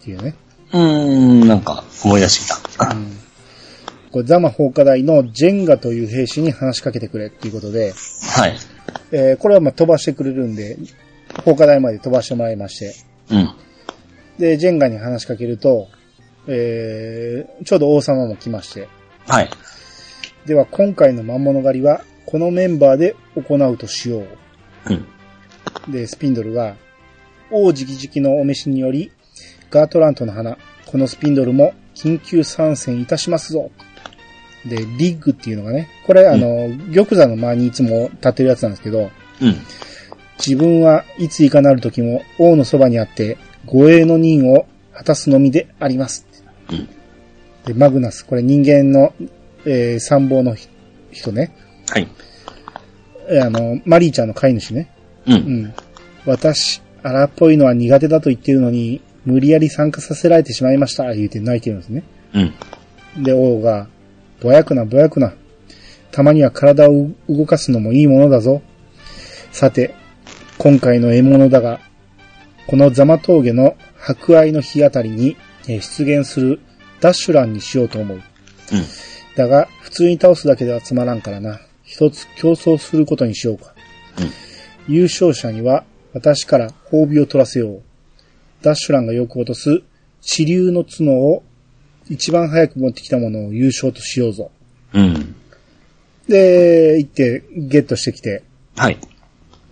[0.03, 0.35] ていうね。
[0.73, 2.95] うーん、なんか思い出してきた。
[4.11, 7.93] これザマ放火台のジェンガという兵士に話しかけてくれっていうことで、
[8.37, 8.57] はい。
[9.13, 10.79] えーこれはまあ飛ばしてくれるんで、
[11.45, 12.95] 放火台まで飛ばしてもらいまして、
[13.31, 13.51] うん。
[14.39, 15.89] で、ジェンガに話しかけると、
[16.47, 18.89] えーちょうど王様も来まして、
[19.27, 19.51] はい。
[20.49, 24.27] では今回の魔物狩りはこのメンバーで行うとしよう。
[24.87, 25.93] うん。
[25.93, 26.75] で、スピンドルが、
[27.51, 29.13] 王直々のお召しにより、
[29.71, 33.71] ガートラントの花、このスピンドルも緊急参戦いたしますぞ。
[34.65, 39.11] で、リッグっていうのがね、これあの、玉座の前にいつも立ってるやつなんですけど、
[39.43, 39.55] うん。
[40.39, 43.37] 自分はいついかなる時も王のそばにあって、
[43.67, 46.27] 護衛の任を果たすのみであります。
[46.71, 46.89] うん
[47.69, 49.13] で、マグナス、これ人間の、
[49.65, 50.69] えー参謀のひ
[51.13, 51.55] 人ね。
[51.89, 52.09] はい。
[53.29, 54.91] えーあの、マリーちゃんの飼い主ね。
[55.27, 55.33] う。
[55.33, 55.75] うんん。
[56.27, 62.03] 私、荒っぽいのは苦手だと言ってるのに、無理やり参加させられてしまいました、言うて泣いてるんですね。
[62.35, 63.23] うん。
[63.23, 63.89] で、王が、
[64.41, 65.35] ぼやくな、ぼやくな。
[66.11, 68.63] たまには体を動かすのもいいものだぞ。
[69.53, 69.95] さて、
[70.59, 71.81] 今回の獲物だが、
[72.67, 75.37] このザマ峠の博愛の日あたりに
[75.69, 76.61] えー出現する
[77.01, 78.17] ダッシュランにしようと思う。
[78.17, 78.23] うん。
[79.39, 81.61] だが、普通に倒すだけではつまらんからな。
[81.85, 83.73] 一つ競争することにしようか。
[84.89, 87.83] 優勝者には私から褒美を取らせよう。
[88.63, 89.81] ダッシュランがよく落とす
[90.21, 91.45] 地流の角を
[92.11, 94.51] 一番早く持ってきたものを優勝としようぞ。
[94.93, 95.37] うん。
[96.27, 98.43] で、行ってゲットしてきて、
[98.75, 98.99] はい。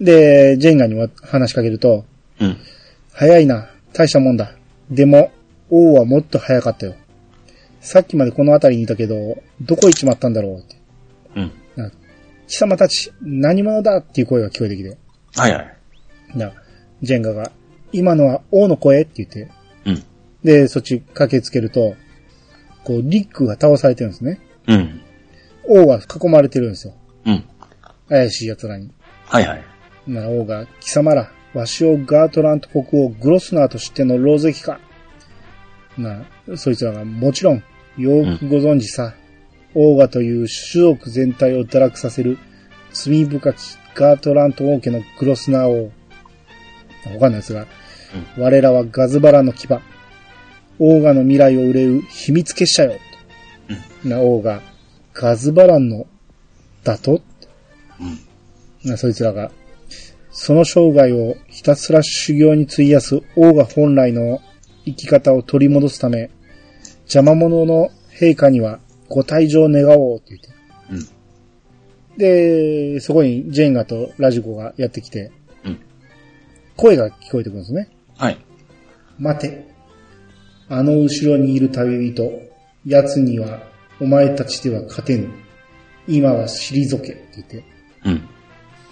[0.00, 2.04] で、ジェンガには話しかけると、
[2.38, 2.56] うん。
[3.12, 4.52] 早いな、大したもんだ。
[4.92, 5.32] でも、
[5.70, 6.94] 王はもっと早かったよ。
[7.86, 10.76] さっきまでこの辺りにいたけど、どこ行っちまったんだろうって。
[11.36, 11.52] うん。
[11.76, 11.88] な
[12.48, 14.98] 貴様たち、何者だっていう声が聞こえてきて。
[15.36, 15.76] はいはい。
[16.34, 16.52] な、
[17.00, 17.52] ジェンガが、
[17.92, 19.52] 今のは王の声って言って、
[19.84, 20.02] うん。
[20.42, 21.94] で、そっち駆けつけると、
[22.82, 24.40] こう、リックが倒されてるんですね。
[24.66, 25.00] うん。
[25.68, 26.94] 王は囲まれてるんですよ。
[27.24, 27.44] うん。
[28.08, 28.90] 怪しい奴らに。
[29.26, 29.64] はいはい。
[30.08, 34.80] な、王が、貴様ら、わしをガートラント国王グロスナーとしての狼藉か。
[35.96, 36.26] な、
[36.56, 37.62] そいつらが、もちろん、
[37.96, 39.14] よくご存知さ。
[39.74, 42.38] オーガという種族全体を堕落させる、
[42.92, 43.56] 罪深き
[43.94, 45.90] ガートラント王家のグロスナー王。
[47.18, 47.66] 他の奴が、
[48.38, 49.68] 我らはガズバラの牙。
[50.78, 52.98] オーガの未来を憂う秘密結社よ。
[54.04, 54.60] な、オーガ、
[55.14, 56.06] ガズバランの、
[56.84, 57.22] だと
[58.84, 58.90] うん。
[58.90, 59.50] な、そいつらが、
[60.30, 64.40] その生涯をひたすら修行に費やす王が本来の
[64.84, 66.30] 生き方を取り戻すため、
[67.06, 70.48] 邪魔者の陛下にはご退場願おうって言って。
[70.90, 72.18] うん。
[72.18, 75.30] で、そこにジェンガとラジコがやってきて、
[75.64, 75.80] うん。
[76.76, 77.88] 声が聞こえてくるんですね。
[78.16, 78.38] はい。
[79.18, 79.66] 待て。
[80.68, 82.30] あの後ろにいる旅人、
[82.84, 83.62] 奴には
[84.00, 85.28] お前たちでは勝てぬ。
[86.08, 87.64] 今は退けって言って。
[88.04, 88.28] うん。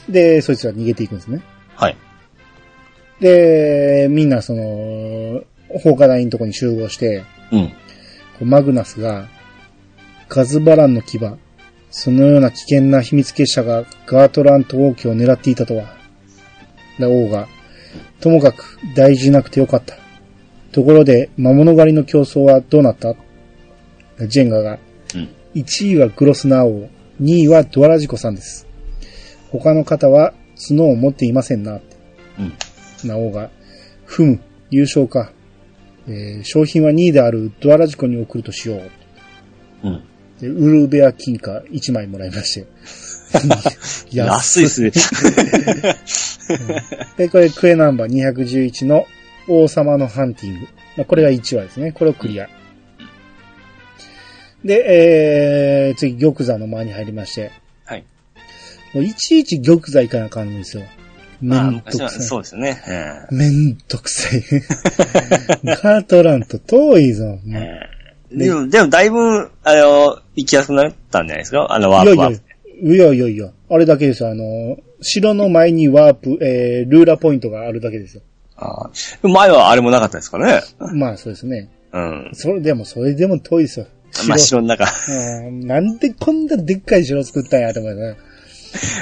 [0.08, 1.42] で、そいつら逃げていくんですね。
[1.74, 1.96] はい。
[3.20, 5.42] で、みんなその、
[5.80, 7.72] 放火台のとこに集合して、うん。
[8.40, 9.28] マグナスが、
[10.28, 11.18] ガズバランの牙、
[11.90, 15.94] そのような危険な秘密結社がガートラント王家を狙っていたとは。
[16.98, 17.46] で、王が、
[18.20, 19.96] ともかく大事なくてよかった。
[20.72, 23.14] ところで、魔物狩りの競争はどうなった？
[24.26, 24.78] ジェンガが、
[25.14, 25.28] うん。
[25.54, 26.88] 1位はグロスナー王、
[27.20, 28.66] 2位はドアラジコさんです。
[29.50, 30.34] 他の方は
[30.68, 31.80] 角を持っていませんな。
[32.38, 33.08] うん。
[33.08, 33.50] な王が、
[34.04, 35.30] ふむ、優勝か。
[36.06, 39.88] えー商品は2位であるドアラジコに送るとしよう。
[39.88, 40.04] うん。
[40.40, 42.66] でウルベア金貨1枚もらいまして。
[44.12, 44.90] 安いっすね。
[47.16, 49.06] で、これクエナンバー211の
[49.48, 50.66] 王様のハンティング。
[50.96, 51.92] まあ、これが1話ですね。
[51.92, 52.48] これをクリア。
[54.64, 57.50] で、えー、次、玉座の間に入りまして。
[57.84, 58.04] はい。
[58.94, 60.84] もういちいち玉座行かなあかんんですよ。
[61.44, 62.08] めまあ、んどくさい。
[62.10, 62.82] そうですね。
[63.30, 64.42] めんどくさい。
[65.64, 67.38] ガートラント遠いぞ。
[68.32, 71.66] でも、でもだいぶ、あの、行きやすくなったんじゃないですか？
[71.70, 72.40] あの、ワープは。、い
[72.98, 74.30] やいやいや、あれだけですよ。
[74.30, 78.22] あの、城の前にワープ、えー、ルーラーポイントがあるだけですよ。
[78.56, 80.62] あーでも前はあれもなかったですからね？
[80.94, 81.68] まあそうですね。
[81.92, 82.30] うん。
[82.32, 83.86] それでも、それでも遠いですよ。
[84.28, 88.16] まあ、城の中、うんなんでこんなでっかい城作ったんやと思うね。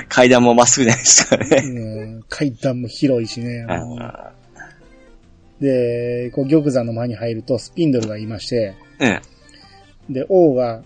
[0.09, 1.57] 階段もまっすぐじゃないですからね。
[1.65, 3.67] うん、階段も広いしね。
[3.69, 4.33] あ
[5.61, 9.21] で、こう玉座の間に入るとスピンドルがいまして、ー
[10.09, 10.15] うん。
[10.15, 10.83] で、王が、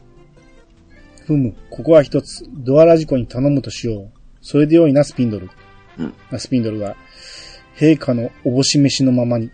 [1.26, 4.10] ふむ、ここは一つ、ドアラジコに頼むとしよう。
[4.42, 5.50] それでよいな、スピンドル。
[5.98, 6.94] うんあスピンドルが、
[7.76, 9.50] 陛下のおぼし飯のままに。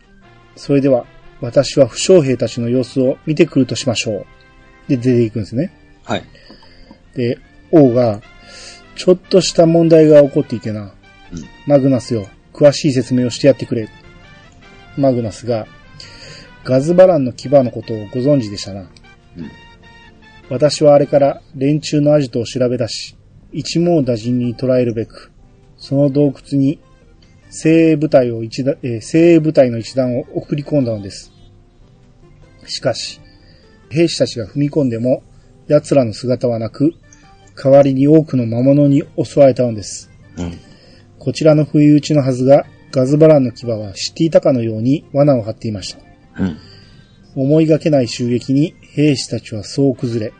[0.56, 1.06] それでは、
[1.40, 4.26] 私は負傷兵たちの様子を見てくるとしましょう。
[4.88, 5.72] で、出ていくんですね。
[6.04, 6.24] はい。
[7.14, 7.38] で、
[7.70, 8.20] 王が、
[9.02, 10.82] ちょっとした問題が起こっていてな。
[10.82, 10.92] うん
[11.66, 13.88] マグナスよ、詳しい説明をしてやってくれ。
[14.96, 15.66] マグナスが、
[16.62, 18.82] ガズバランの牙のことをご存知でしたな。
[18.82, 18.88] うん
[20.50, 23.16] 私はあれから連中のアジトを調べ出し、
[23.50, 25.32] 一網打尽に捕らえるべく、
[25.78, 26.78] その洞窟に
[27.50, 31.32] 精鋭部隊を一だ、えー精鋭部隊の一団を送り込んだのです。
[32.66, 33.20] しかし、
[33.90, 35.24] 兵士たちが踏み込んでも、
[35.66, 36.92] 奴らの姿はなく、
[37.56, 40.10] 代わりに多くの魔物に襲われたのです。
[40.36, 40.58] うん。
[41.18, 46.42] こちらの不意打ちのはずが、ガズバランの牙は知っていたかのように罠を張っていました。
[46.42, 46.58] うん。
[47.34, 50.32] 思いがけない襲撃に兵士たちは総崩れ、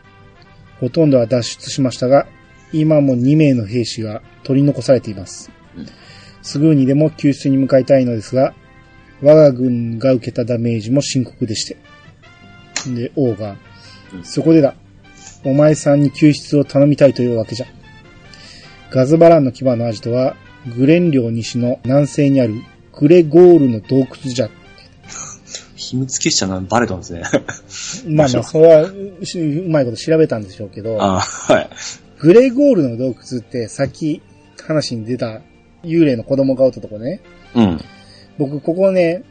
[0.79, 2.27] ほとんどは脱出しましたが、
[2.71, 5.87] 今も2名の兵士が取り残されていますうん。
[6.41, 8.53] すぐにでも救出に向かいたいのですが、
[9.21, 11.77] 我が軍が受けたダメージも深刻でして。
[12.93, 13.55] で、王が
[14.13, 14.75] う、んそこでだ。
[15.45, 17.65] お前さんに救出を頼みたいというわけじゃ。
[18.91, 20.35] ガズバランの牙のアジトは、
[20.77, 22.61] グレン領西の南西にある
[22.93, 24.49] グレゴールの洞窟じゃ。
[25.75, 27.23] 秘密結社なんバレたんですね。
[28.07, 31.69] まあまあ、 それはうまいこと調べたんでしょうけど、あーはい。
[32.19, 34.21] グレゴールの洞窟ってさっき
[34.61, 35.41] 話に出た
[35.83, 37.19] 幽霊の子供がおったとこね、
[37.53, 37.79] うん。
[38.37, 39.23] 僕ここね、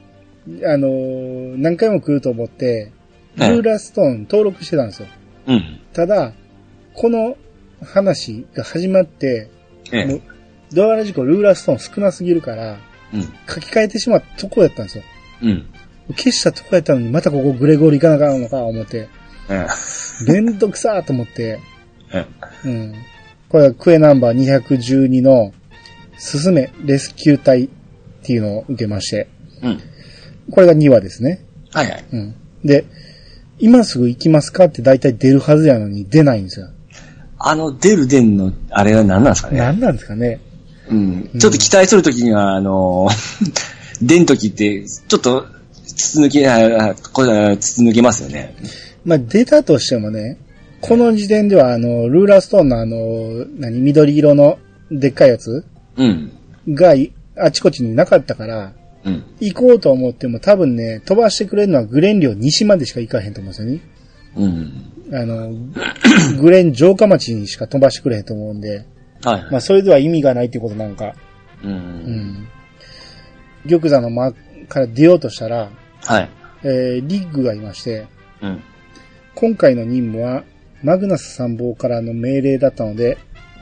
[0.65, 2.93] あのー何回も来ると思って、
[3.37, 5.09] ルええーラーストーン登録してたんですよ。
[5.47, 5.81] うん。
[5.93, 6.33] ただ、
[6.95, 7.37] この
[7.85, 9.51] 話が始まって、
[9.93, 10.05] ええ。
[10.07, 10.23] もう
[10.73, 12.79] ドアラジコルーラーストーン少なすぎるから、
[13.13, 13.23] うん。
[13.47, 15.05] 書き換えてしまったとこやったんですよ。
[15.43, 15.67] うん。
[16.11, 19.09] 消したとこやったのに、またここグレゴール行かなあかんのか思って、
[19.51, 19.67] え
[20.27, 21.61] めんどくさーと思って、
[22.13, 22.27] え。
[22.65, 22.95] えうん。
[23.49, 25.53] これはクエナンバー212の、
[26.17, 27.69] すすめレスキュー隊っ
[28.23, 29.29] ていうのを受けまして、
[29.63, 29.67] え。
[29.67, 29.81] うん。
[30.51, 31.45] これが2話ですね。
[31.73, 32.05] はいはい。
[32.13, 32.35] うん。
[32.65, 32.85] で、
[33.63, 36.69] 今すぐ行きますかって大体出るはずやのに出ないんですよ。
[37.39, 39.59] あの、出る出んの、あれは何なんですかね？
[39.59, 40.41] 何なんですかね？
[40.91, 41.31] うん。
[41.39, 43.09] ちょっと期待するときには、あの、
[44.03, 45.47] 出んときって、ちょっと、
[45.87, 48.57] 筒抜け、ああこれ、筒抜けますよね。
[49.05, 50.39] まあ、出たとしてもね、
[50.81, 54.59] この時点ではあの、ルーラーストーンのあの、何、緑色の
[54.91, 55.65] でっかいやつ
[55.97, 56.33] うん。
[56.69, 58.73] がいあちこちになかったから、
[59.05, 59.25] うん。
[59.41, 63.81] 行こうと思っても多分ね、飛ばしてくれるのはグレン領西までしか行かへんと思うんですよね。
[64.37, 64.93] うん。
[65.15, 65.53] あの、
[66.41, 68.87] グレン城下町にしか飛ばしてくれへんと思うんで、
[69.25, 69.49] はい。
[69.51, 71.15] まあそれでは意味がないっていうことなんか、
[71.63, 71.69] う。
[71.69, 72.49] うんん。
[73.69, 74.33] 玉座の間
[74.69, 75.71] から出ようとしたら、
[76.05, 76.31] はい。
[76.65, 78.07] えーリッグがいまして、
[78.41, 78.63] うん。
[79.35, 80.45] 今回の任務は
[80.83, 83.19] マグナス参謀からの命令だったので、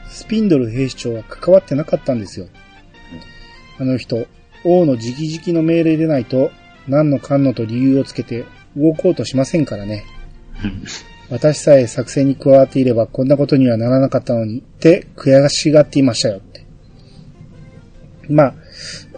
[0.08, 2.48] スピンドル兵士長は関わってなかったんですよ。
[3.78, 4.26] あの人、
[4.64, 6.50] 王の直々の命令でないと、
[6.88, 8.44] 何のかんのと理由をつけて
[8.76, 10.04] 動こうとしませんからね。
[11.30, 16.66] 私さえ作戦に加わっていればこんなことにはならなかったのにって悔しがっていましたよって。
[18.28, 18.54] まあ、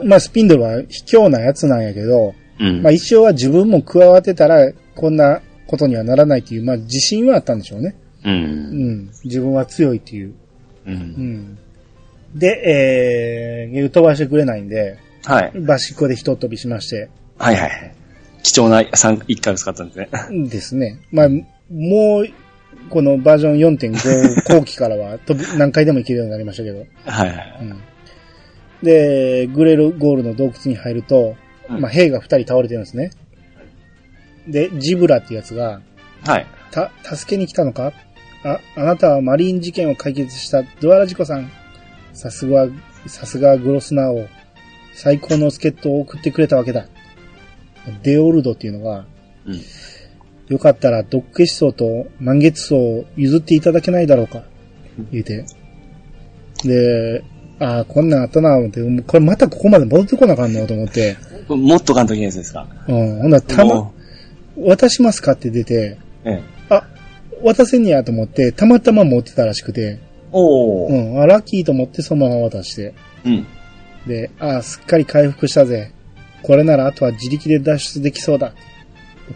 [0.05, 2.83] まあスピンドルは卑怯なやつなんやけど、うん。
[2.83, 7.97] まあ一応は自分も加わってたらこんなことにはならないっていう、まあ自信はあったんでしょうね。
[8.25, 8.29] う。
[8.29, 9.11] うんん。
[9.25, 10.29] 自分は強いっていう。
[10.29, 10.35] う。
[10.87, 11.59] うんん。
[12.35, 15.61] で、えー、飛ばしてくれないんで、はい。
[15.61, 17.09] バシッコで一飛びしまして、
[17.39, 17.95] はいはい。
[18.43, 20.09] 貴重な三一回を使ったんですね。
[20.49, 21.01] ですね。
[21.11, 22.27] まあ、もう、
[22.91, 26.79] このバージョン4.5後期からは飛び、何回でも行けるようになりましたけど。
[26.79, 27.59] はいはい。
[27.61, 27.81] うん。
[28.83, 31.37] で、グレルゴールの洞窟に入ると、
[31.71, 33.13] うんまあ、兵が二人倒れてるんですね。
[34.49, 35.81] で、ジブラってやつが、
[36.25, 36.47] はい。
[36.73, 37.93] た、助けに来たのか？
[38.45, 41.49] あ、あなたはマリン事件を解決したドアラジコさん。
[42.13, 42.67] さすが、
[43.07, 44.27] さすがグロスナーを、
[44.95, 46.87] 最高の助っ人を送ってくれたわけだ。
[48.03, 49.07] デオルドっていうのが、
[49.47, 49.61] うん。
[50.49, 54.45] よかったら、毒消し層と満月層を譲っていただけないだろうか。
[55.11, 55.45] 言うて。
[56.65, 57.25] で、
[57.59, 61.17] ああ、こんなんあったな、思って、これまたここまで戻ってこなあかんのと思って。
[61.49, 62.67] もっとかんときのやつですか？
[62.89, 63.19] うん。
[63.23, 63.95] ほんなら、たまも、
[64.57, 66.43] 渡しますかって出て、うええ。
[66.69, 66.87] あ、
[67.43, 69.99] 渡せんねやと思って、たまたま持ってたらしくて、
[70.31, 71.15] おー。
[71.15, 72.95] うん、あ、ラッキーと思ってそのまま渡して。
[73.25, 73.47] うん。
[74.07, 75.93] で、ああ、すっかり回復したぜ。
[76.43, 78.53] これならあとは自力で脱出できそうだ。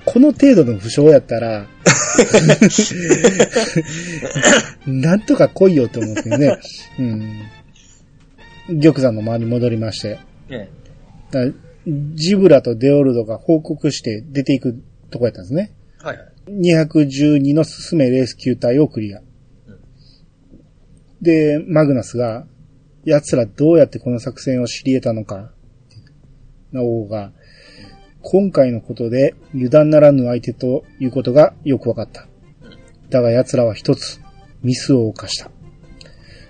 [0.04, 1.66] この程度の負傷やったら、
[4.86, 6.58] なんとか来いよって思ってね。
[6.98, 7.42] うん。
[8.80, 10.18] 玉山の周りに戻りまして。
[12.14, 15.72] ジブラとデオルドが報告して出ていくとこやったんですね。
[16.02, 16.06] え。
[16.06, 16.18] はい。
[16.48, 19.20] 212のススメレース球体をクリア。
[21.22, 22.46] で、マグナスが、
[23.06, 25.52] 奴らどうやってこの作戦を知り得たのか。
[26.72, 27.32] な王が、
[28.20, 32.26] 今回のことで油断ならぬ相手ということがよくわかった。
[33.08, 34.20] だが奴らは一つ、
[34.62, 35.50] ミスを犯した。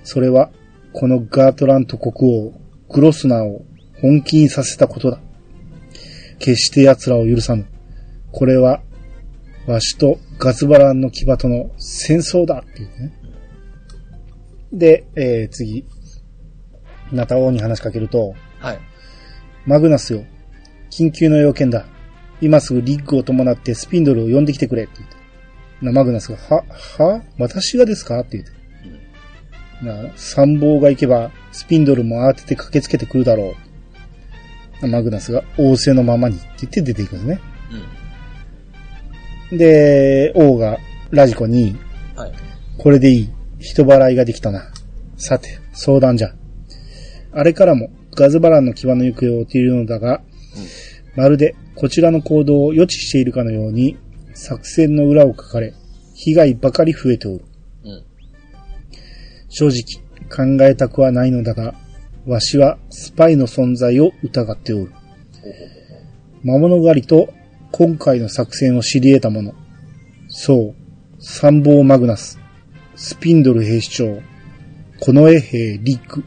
[0.02, 0.50] それは、
[0.94, 2.52] このガートラント国王、
[2.88, 3.66] グロスナーを
[4.00, 5.20] 本気にさせたことだ。
[6.38, 7.66] 決して奴らを許さぬ。
[8.32, 8.80] これは
[9.66, 13.12] わしとガズバランの騎馬との戦争だっていうね。
[14.72, 15.84] で、えー、次。
[17.12, 18.78] ナタ王に話しかけると、はい。
[19.66, 20.24] マグナスよ。
[20.90, 21.86] 緊急の要件だ。
[22.40, 25.16] 今すぐリッグを伴ってスピンドルを呼んできてくれって言って。
[25.82, 26.64] な、マグナスが、は、
[26.98, 28.20] は私がですか？
[28.20, 28.56] って言って。
[30.08, 33.54] な、参謀が行けば、スピンドルも慌てて駆けつけてくるだろ
[34.82, 34.86] う。
[34.88, 37.40] マグナスが仰せのままにって言って出ていくんですね。
[39.50, 39.58] うん。
[39.58, 40.78] で、王が
[41.10, 41.76] ラジコに、
[42.14, 42.32] はい。
[42.78, 43.30] これでいい。
[43.58, 44.70] 人払いができたな。
[45.16, 46.34] さて、相談じゃ。
[47.36, 50.22] あれからもガズバランの際の行方を追っているのだが、
[51.16, 53.98] まるでこちらの行動を予知しているかのように、
[54.32, 55.74] 作戦の裏を書かれ、
[56.14, 57.44] 被害ばかり増えておる。
[57.84, 58.04] うん。
[59.50, 60.02] 正直、
[60.34, 61.74] 考えたくはないのだが、
[62.26, 64.92] わしはスパイの存在を疑っておる。
[66.42, 67.28] 魔物狩りと
[67.70, 69.52] 今回の作戦を知り得た者。
[70.28, 72.38] そう、参謀マグナス、
[72.94, 74.22] スピンドル兵士長、
[75.00, 76.24] 近衛兵リック、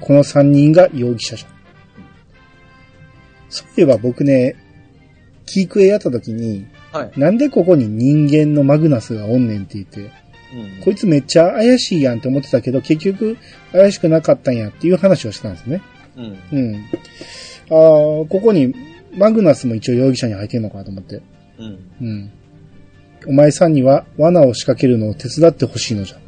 [0.00, 1.48] この三人が容疑者じゃ。
[3.48, 4.56] そういえば僕ね、
[5.46, 7.12] キークエやった時に、はい。
[7.18, 10.10] なんでここに人間のマグナスがおんねんって言って、うん
[10.84, 13.36] こいつめっちゃ怪しいやんって思ってたけど、結局
[13.72, 15.82] 怪しくなかったんやっていう話をしたんですね。
[16.16, 16.38] うん。
[16.52, 16.74] うん。
[16.76, 18.74] ああ、ここに
[19.12, 21.20] マグナスも一応容疑者に入ってんのかと思って。
[21.58, 21.78] うん。
[22.00, 22.32] うん。
[23.26, 26.18] お前さんには罠を仕掛けるのを手伝ってほしいのじゃ。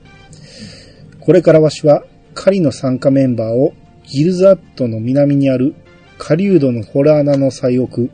[1.20, 2.04] これからわしは
[2.40, 3.74] 狩りの参加メンバーを
[4.04, 5.74] ギルザットの南にある
[6.18, 8.10] 狩人のホラー穴の最奥、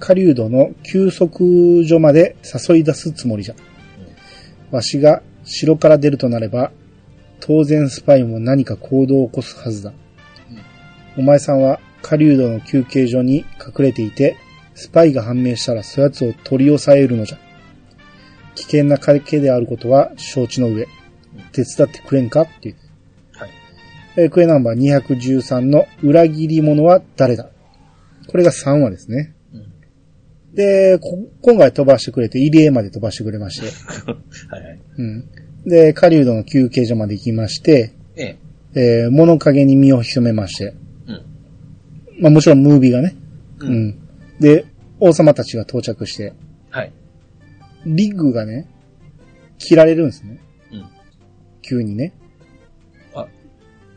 [0.00, 3.54] 狩人の休息所まで誘い出すつもりじゃ。
[4.72, 6.72] わしが城から出るとなれば、
[7.38, 9.92] 当然スパイも何か行動を起こすはずだ。
[11.16, 14.36] お前さんは狩人の休憩所に隠れていて、
[14.74, 17.38] スパイが判明したらそやつを取り押さえるのじゃ。
[18.56, 20.88] 危険な賭けであることは承知の上、
[21.52, 22.42] 手伝ってくれんか？
[22.42, 22.76] っていう。
[24.16, 24.24] はい。
[24.24, 27.48] えークエナンバー213の裏切り者は誰だ？
[28.28, 29.34] これが3話ですね。
[29.52, 29.70] うん
[30.52, 33.66] で、こ今回飛ばしてくれて、入江まで飛ばしてくれまして。
[34.50, 34.80] はいはい。
[34.98, 35.24] うん。
[35.64, 38.36] で、狩人の休憩所まで行きまして、え
[38.74, 39.06] ええ。
[39.06, 40.74] ー物陰に身を潜めまして。
[41.06, 41.22] うん。
[42.20, 43.14] まあもちろんムービーがね。
[43.60, 43.98] ううん。。
[44.40, 44.64] で、
[44.98, 46.32] 王様たちが到着して、
[46.70, 46.92] はい。
[47.86, 48.66] リッグがね、
[49.58, 50.40] 切られるんですね。
[50.72, 50.84] うん。
[51.62, 52.12] 急にね。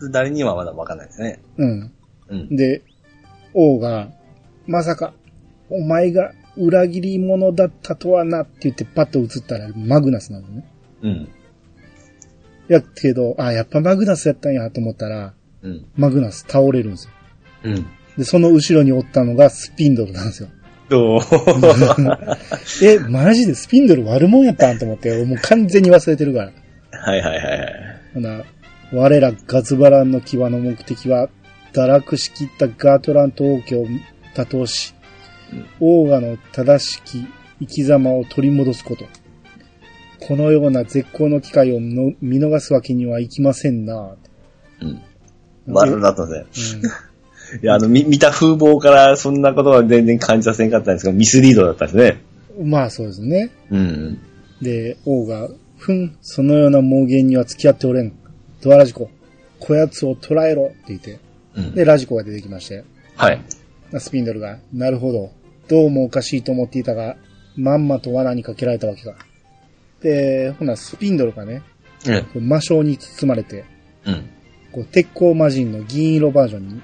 [0.07, 1.39] あ、誰にはまだわかんないですね。
[1.57, 1.91] うん。
[2.29, 2.55] うん。
[2.55, 2.83] で、
[3.53, 4.09] 王が、
[4.67, 5.13] まさか、
[5.69, 10.65] お前が裏切り者だったとはなって言ってパッと映ったらマグナスなのね。
[11.01, 11.29] うん。
[12.67, 15.85] やけど、あ、やっぱマグナスやったんやと思ったら、うん。
[15.95, 17.11] マグナス倒れるんですよ。
[17.63, 17.85] うん。
[18.17, 20.49] で、その後ろにおったのがスピンドルなんですよ。
[20.89, 21.19] どう
[22.83, 26.51] え、マジでスピンドル悪者やったんと思って、もう完全に忘れてるから。
[26.99, 27.73] はいはいはいはい。
[28.13, 28.43] ほな、
[28.93, 31.27] 我らガズバランの牙の目的は、
[31.73, 33.85] 堕落しきったガートラント王家を
[34.35, 34.93] 打倒し、
[35.79, 37.25] オーガの正しき
[37.59, 39.05] 生き様を取り戻すこと。
[40.27, 44.15] このような絶好の機会をの見逃すわけにはいきませんな
[44.79, 45.01] うん。
[45.65, 46.39] 丸だったね。
[46.39, 46.47] うん
[47.61, 52.23] いや、あの、見見た風貌からそんなことは全然感じさせんかったんですけど、ミスリードだったんですね。
[52.63, 53.51] まあそうですね。
[53.69, 54.19] うん。
[54.61, 58.13] で、王が、ふん、そのような妄言には付き合っておれん。
[58.63, 59.09] ドアラジコ、
[59.59, 61.19] こやつを捕らえろって言って。
[61.55, 61.75] うん。
[61.75, 62.85] で、ラジコが出てきまして。
[63.17, 63.41] はい。
[63.99, 65.31] スピンドルが、なるほど。
[65.67, 67.17] どうもおかしいと思っていたが、
[67.55, 69.15] まんまと罠にかけられたわけか。
[70.01, 71.61] で、ほな、スピンドルがね、
[72.35, 72.47] うん。
[72.47, 73.65] 魔性に包まれて、
[74.05, 74.29] うん。
[74.71, 76.81] こう鉄鋼魔人の銀色バージョンに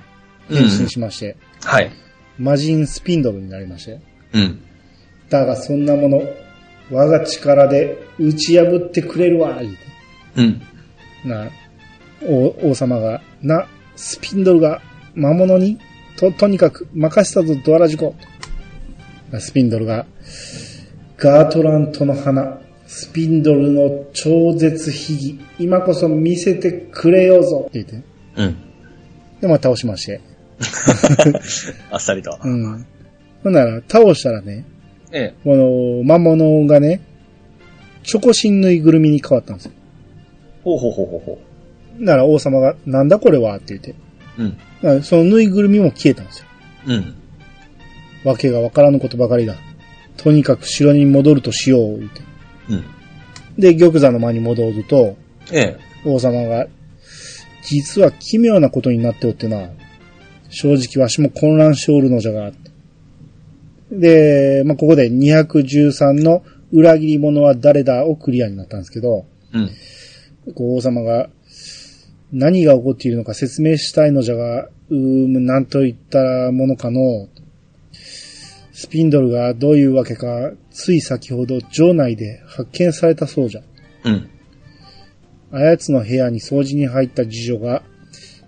[0.50, 1.92] 変身しまして、はい。
[2.38, 4.00] 魔人スピンドルになりまして。
[4.34, 4.62] うん。
[5.30, 6.22] だがそんなもの、
[6.92, 9.80] 我が力で打ち破ってくれるわ、言うて。
[10.38, 10.62] うん。
[11.26, 11.50] な、
[12.26, 14.82] 王王様が、な、スピンドルが
[15.16, 15.80] 魔物に、
[16.18, 18.16] と、とにかく任せたぞ、ドアラジコ。
[19.40, 20.06] スピンドルが、
[21.18, 28.08] ガートラントの花、スピンドルの超絶秘技、今こそ見せてくれようぞって言って。
[28.38, 28.58] うん。
[29.42, 30.22] で、まあ倒しまして。
[31.92, 32.38] あっさりと。
[32.44, 32.86] うん。
[33.44, 34.66] ほんなら、倒したらね、
[35.12, 35.36] ええ。
[35.44, 37.02] この魔物がね、
[38.04, 39.72] チョコシンぬいぐるみに変わったんですよ。
[40.64, 41.40] ほうほうほうほうほ
[42.00, 43.92] なら王様が、なんだこれはって言って。
[44.38, 44.44] う。
[44.44, 44.58] うん。
[44.82, 46.46] だからそのぬいぐるみも消えたんですよ。
[46.88, 47.16] うん。
[48.24, 49.56] わけがわからぬことばかりだ。
[50.18, 52.22] とにかく城に戻るとしよう、言って。
[52.70, 52.86] うん。
[53.58, 55.18] で、玉座の間に戻ると、
[55.52, 55.78] ええ。
[56.06, 56.68] 王様が、
[57.64, 59.70] 実は奇妙なことになっておってな。
[60.50, 62.52] 正直わしも混乱しておるのじゃが。
[63.92, 69.70] で、まあ、ここで213の裏切り者は誰だをクリアになったんですけど、うん。
[70.54, 71.30] こう王様が、
[72.32, 77.28] 何が起こっているのか説明したいのじゃが、うーむ、なんといったものかの。
[78.72, 83.62] スピンドルがどういうわけか、つい先ほど城内で発見されたそうじゃ。
[84.06, 84.30] うん。
[85.52, 87.84] あやつの部屋に掃除に入った次女が、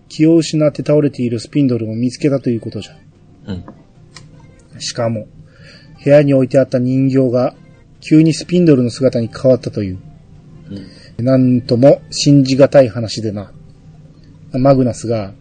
[0.07, 2.97] 気を失って倒れているスピンドルを見つけたということじゃ。
[3.47, 3.65] うん。
[4.79, 5.27] しかも、
[6.03, 7.55] 部屋に置いてあった人形が、
[7.99, 9.99] 急にスピンドルの姿に変わったという。
[11.19, 11.25] うん。
[11.25, 13.51] なんとも信じがたい話でな。
[14.53, 15.33] マグナスが、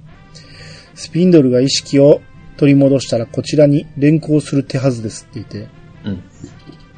[0.95, 2.21] スピンドルが意識を
[2.57, 5.69] 取り戻したらこちらに連行する手はずですって言って。
[6.05, 6.23] うん。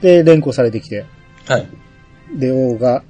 [0.00, 1.04] で、連行されてきて。
[1.46, 1.68] はい。
[2.36, 3.04] で、王が、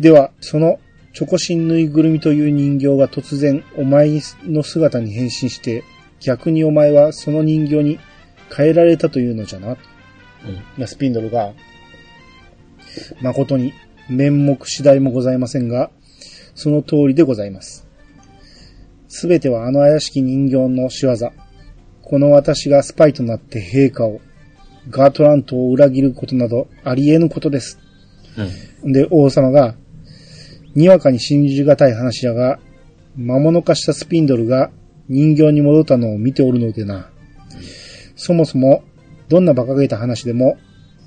[0.00, 0.78] では、その、
[1.12, 5.84] チョコシンぬいぐるみという人形が突然、お前の姿に変身して、
[6.20, 7.98] 逆にお前はその人形に
[8.54, 9.76] 変えられたというのじゃな。
[10.78, 10.86] うん。
[10.86, 11.52] スピンドルが、
[13.20, 13.72] 誠に
[14.08, 15.90] 面目次第もございませんが、
[16.54, 17.83] その通りでございます。
[19.16, 21.14] すべてはあの怪しき人形の仕業。
[22.02, 24.20] この私がスパイとなって陛下を、
[24.90, 27.78] ガートラントを裏切ることなどあり得ぬことです。
[28.82, 28.92] うん。
[28.92, 29.76] で、王様が、
[30.74, 32.58] にわかに信じがたい話だが、
[33.14, 34.72] 魔物化したスピンドルが
[35.08, 37.08] 人形に戻ったのを見ておるのでな。
[38.16, 38.82] そもそも、
[39.28, 40.56] どんな馬鹿げた話でも、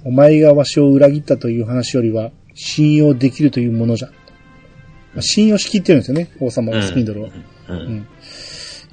[0.05, 4.07] お前がわしを裏切ったという話よりは、信用できるというものじゃ。
[5.13, 7.25] まあ信用しきってるんですよね、王様がスピンドルを。
[7.25, 7.56] うん。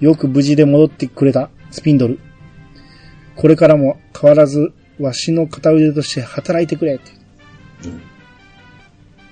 [0.01, 2.19] よく無事で戻ってくれた、スピンドル。
[3.37, 7.13] これからも変わらず、わしの片腕として働いてくれって。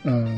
[0.05, 0.29] あの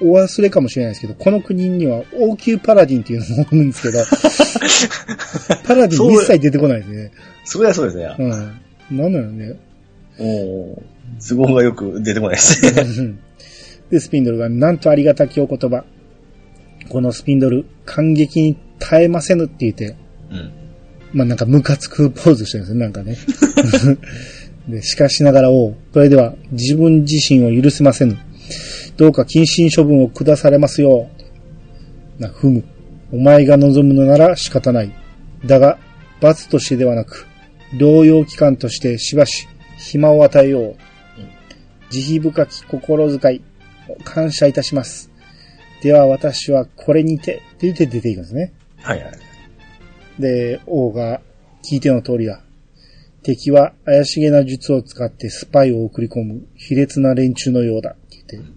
[0.00, 3.98] おお忘れかもしれないですけど、この国には王宮パラディンっていうのもおるんですけど、
[5.64, 7.12] パラディン一切出てこないですね。
[7.44, 8.14] そりゃそうですね。
[8.18, 8.98] うん。
[8.98, 9.54] なんなのね。
[10.18, 10.82] おお
[11.20, 12.82] 都合がよく出てこないですね。
[12.82, 13.18] うん
[13.90, 15.84] で、スピンドルが、なんとありがたきお言葉。
[16.88, 19.96] このスピンドル、感激に耐えませぬって言って、
[20.30, 20.52] うん。
[21.12, 23.16] まあなんかムカつくポーズしてるんですね、なんかね。
[24.68, 28.16] で、しかしながら王、それでは自分自身を許せませぬ。
[28.96, 31.08] どうか謹慎処分を下されますよ
[32.18, 32.22] う。
[32.22, 32.64] な、ふむ。
[33.12, 34.92] お前が望むのなら仕方ない。
[35.44, 35.78] だが、
[36.20, 37.26] 罰としてではなく、
[37.74, 39.46] 療養期間としてしばし、
[39.78, 40.76] 暇を与えよう。
[41.90, 43.42] 慈悲深き心遣い、
[44.04, 45.10] 感謝いたします。
[45.82, 48.52] では私はこれにて、って言って出ていくんですね。
[48.78, 49.12] はいはい。
[50.18, 51.20] で、王が
[51.64, 52.40] 聞いての通りだ。
[53.22, 58.50] 敵は怪しげな術を使ってスパイを送り込む卑劣な連中のようだって言って。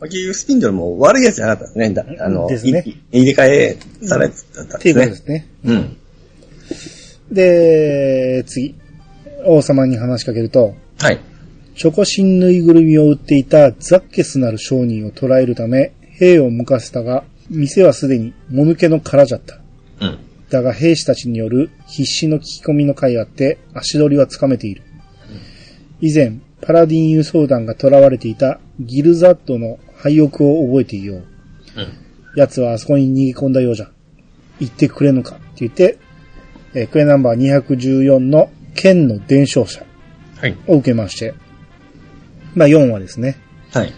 [0.00, 1.90] まあ結局スピンドルも悪いやつじゃなかったですね。
[1.94, 5.06] だあの、ですねい入れ替えされてたんっていうですね。
[5.06, 5.46] ことですね。
[5.64, 5.96] うん。
[7.34, 8.74] で、次。
[9.44, 11.20] 王様に話しかけると、はい。
[11.76, 15.92] チョコシンぬいぐるみを売っていたザッケスなる商人を捕らえるため、
[16.22, 19.58] 兵を向かせたが、店はすでにもぬけの殻じゃった。
[20.00, 20.18] うん。
[20.50, 24.82] だが兵士たちによる必死の聞き込みの会あって足取りはつかめている。
[26.00, 31.16] 以前、パラディン輸送団が囚われていたギルザッドの廃屋を覚えていよう。
[31.16, 31.26] うん。
[32.36, 33.90] 奴はあそこに逃げ込んだようじゃ。
[34.60, 35.98] 行ってくれぬかって言って、
[36.74, 39.84] えークエナンバー214の剣の伝承者
[40.36, 40.56] はい。
[40.68, 41.34] を受けまして、
[42.54, 43.38] まあ4話ですね。
[43.72, 43.92] はい。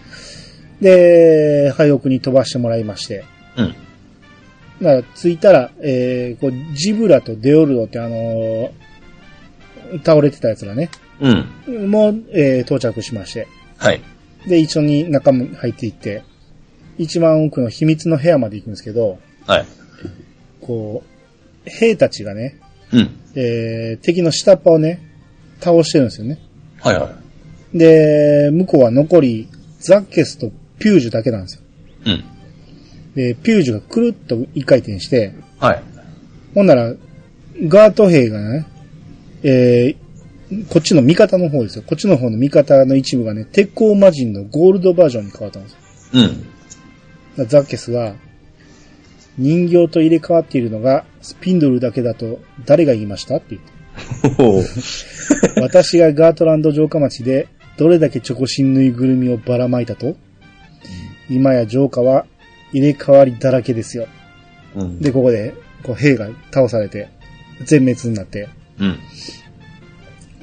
[0.80, 3.24] で、廃屋に飛ばしてもらいまして、
[3.56, 3.74] うん。
[4.80, 8.70] まあ、着いたら、えー、こう、ジブラとデオルドってあのー
[10.02, 10.90] 倒れてたやつらね、
[11.20, 11.28] う
[11.86, 11.90] ん。
[11.90, 13.46] もう、えー到着しまして、
[13.78, 14.00] はい。
[14.46, 16.22] で、一緒に中も入っていって、
[16.98, 19.66] 一番奥の秘密の部屋まで行くんですけど、はい。
[20.60, 21.04] こ
[21.66, 22.58] う、兵たちがね、
[22.92, 23.20] うん。
[23.36, 25.00] えー敵の下っ端をね、
[25.60, 26.38] 倒してるんですよね。
[26.80, 27.10] はいは
[27.74, 27.78] い。
[27.78, 29.48] で、向こうは残り、
[29.80, 30.50] ザッケスと
[30.84, 31.62] ピュージュだけなんですよ。
[32.04, 32.24] うん。
[33.14, 35.82] で、ピュージュがくるっと一回転して、はい。
[36.54, 36.92] ほんなら、
[37.62, 38.66] ガート兵がね、
[39.42, 40.04] えー
[40.68, 41.84] こっちの味方の方ですよ。
[41.84, 45.78] こっちの方の味方の一部がね、鉄鋼魔人のゴールドバージョンに変わったんですよ。
[47.38, 47.46] うん。
[47.48, 48.14] ザッケスが、
[49.38, 53.62] 人形と入れ替わっているのがスピンドルだけだと誰が言いましたって言っ
[55.56, 55.58] て。
[55.60, 57.48] 私がガートランド城下町で
[57.78, 60.16] どれだけチョコシンぬいぐるみをばらまいたと、
[61.28, 62.26] 今や城下は
[62.72, 64.06] 入れ替わりだらけですよ。
[64.74, 65.00] うん。
[65.00, 67.08] で、ここで、こう兵が倒されて、
[67.64, 68.48] 全滅になって、
[68.78, 68.98] うん。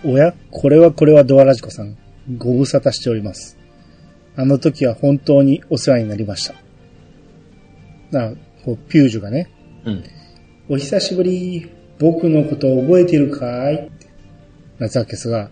[0.03, 0.33] おや？
[0.49, 1.97] これはこれはドアラジコさん。
[2.37, 3.57] ご無沙汰しております。
[4.35, 6.55] あの時は本当にお世話になりました。
[8.11, 8.33] な、
[8.63, 9.49] こう、ピュージュがね、
[9.85, 10.03] うん。
[10.69, 13.91] お久しぶり、僕のことを覚えているかい？
[14.79, 15.49] なザッケスが、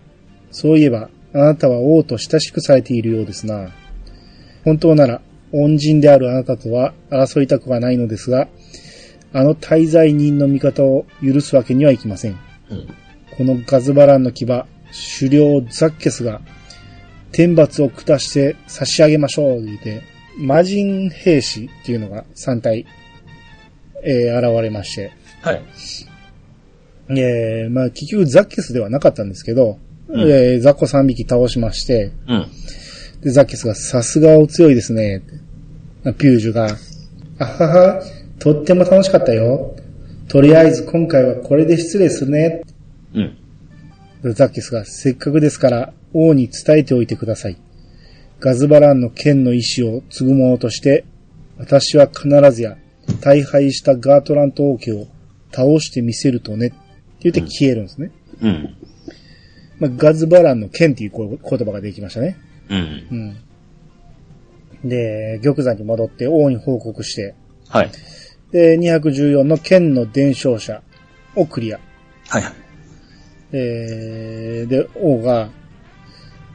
[0.50, 3.70] そういえば、あなたは王と親しくされているようですな。
[4.64, 5.20] 本当なら、
[5.52, 8.48] 恩人であるあなたとは争いたくはないのですが、
[9.32, 12.38] あの滞在人の味方を許すわけにはいきません。
[12.70, 12.88] うん。
[13.36, 14.66] このガズバランの牙、狩
[15.30, 16.40] 猟ザッケスが、
[17.32, 20.02] 天罰を下して差し上げましょう、言って、
[20.36, 22.86] 魔人兵士っていうのが3体、
[24.02, 25.12] えー現れまして、
[25.42, 25.62] はい。
[27.10, 29.78] えーまあ結局ザッケスではなかったんですけど、
[30.08, 32.46] うんえーザコ3匹倒しまして、うん。
[33.22, 35.22] で、ザッケスがさすがお強いですね、
[36.18, 36.76] ピュージュが、
[37.38, 38.02] あはは、
[38.38, 39.76] とっても楽しかったよ。
[40.28, 42.62] とりあえず今回はこれで失礼するね。
[43.14, 44.32] うん。
[44.32, 47.56] ザッケスがせっかくですから王に伝えておいてください。
[48.38, 51.04] ガズバランの剣の意志を継ぐ者として、
[51.58, 52.78] 私は必ずや
[53.20, 55.08] 大敗したガートラント王家を
[55.52, 56.68] 倒してみせるとね。
[56.68, 58.10] って言って消えるんですね。
[58.40, 58.76] うん。
[59.78, 62.38] まあ、ガズバランの剣っていうこ言葉ができましたね。
[62.70, 63.36] うん。
[64.82, 64.88] うん。
[64.88, 67.34] で、玉座に戻って王に報告して、
[67.68, 67.90] はい。
[68.52, 70.82] で、214の剣の伝承者
[71.34, 71.80] をクリア。
[72.28, 72.52] はいはい。
[73.52, 75.50] えー、で、王が、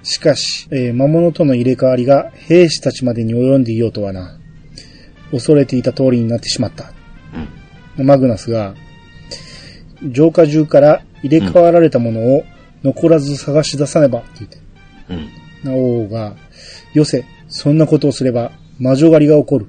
[0.04, 4.40] しかし、えー魔物との入れ替わりが兵士たちまでに及んでいようとはな。
[5.32, 6.94] 恐れていた通りになってしまった。
[7.98, 8.76] マグナスが、
[10.12, 12.44] 浄化中から入れ替わられたものを
[12.84, 14.58] 残らず探し出さねば、って言って。
[15.10, 15.45] うん。
[15.74, 16.36] 王が、
[16.94, 19.68] よせ、そんなことをすれば魔女狩りが起こる。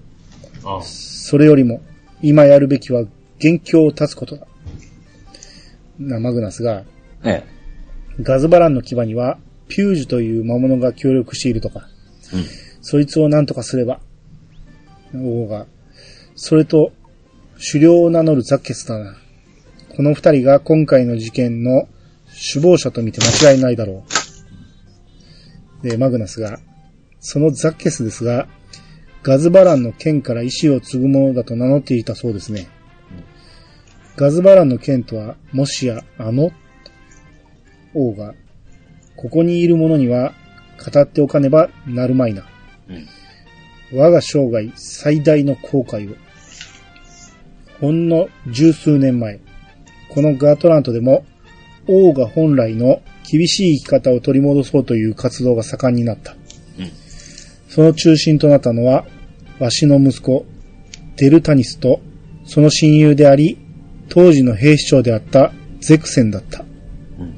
[0.64, 1.81] あそれよりも、
[2.23, 3.05] 今やるべきは
[3.39, 4.47] 元凶を断つことだ。
[5.98, 6.85] な、マグナスが、
[7.24, 7.44] え
[8.20, 11.89] ガズバランの牙には、ピュージュという魔物が協力しているとか、
[12.32, 12.36] え。
[12.36, 12.44] うん。
[12.81, 14.01] そいつを何とかすれば、
[15.14, 15.66] 王が、
[16.35, 16.93] それと、
[17.73, 19.16] 狩猟を名乗るザッケスだな。
[19.97, 21.89] この二人が今回の事件の
[22.52, 24.15] 首謀者と見て間違いないだろう。
[25.82, 26.59] で、マグナスが、
[27.20, 28.48] そのザッケスですが、
[29.23, 32.69] ガズバランの剣から意志を継ぐものだと名乗っていたそうですね。
[34.16, 36.51] ガズバランの剣とは、もしや、あの
[37.94, 38.35] 王が、
[39.16, 40.32] ここにいる者には、
[40.93, 42.44] 語っておかねばなるまいな。
[42.89, 43.98] うん。
[43.98, 46.16] 我が生涯最大の後悔を。
[47.81, 49.40] ほんの十数年前、
[50.09, 51.24] このガートラントでも、
[51.89, 56.32] 王が本来の厳しい生き方を取り戻そうという活動が盛んになった。
[56.78, 56.90] うん
[57.69, 59.05] その中心となったのは、
[59.59, 60.47] わしの息子、
[61.16, 62.01] デルタニスと、
[62.47, 63.59] その親友であり、
[64.09, 66.65] 当時の兵士長であったゼクセンだった。
[67.19, 67.35] うん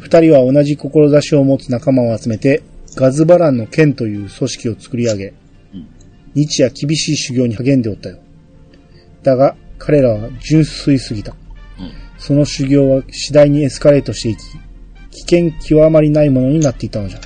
[0.00, 2.62] 二人は同じ志を持つ仲間を集めて、
[2.94, 5.34] ガズバランの剣という組織を作り上げ、うん
[6.34, 8.18] 日夜厳しい修行に励んでおったよ。
[9.22, 11.32] だが、彼らは純粋すぎた。
[11.78, 11.92] うん。
[12.18, 14.40] その修行は次第にエスカレートしていき、
[15.14, 17.18] 危険極まりないものになっていったのじゃ。
[17.18, 17.24] うん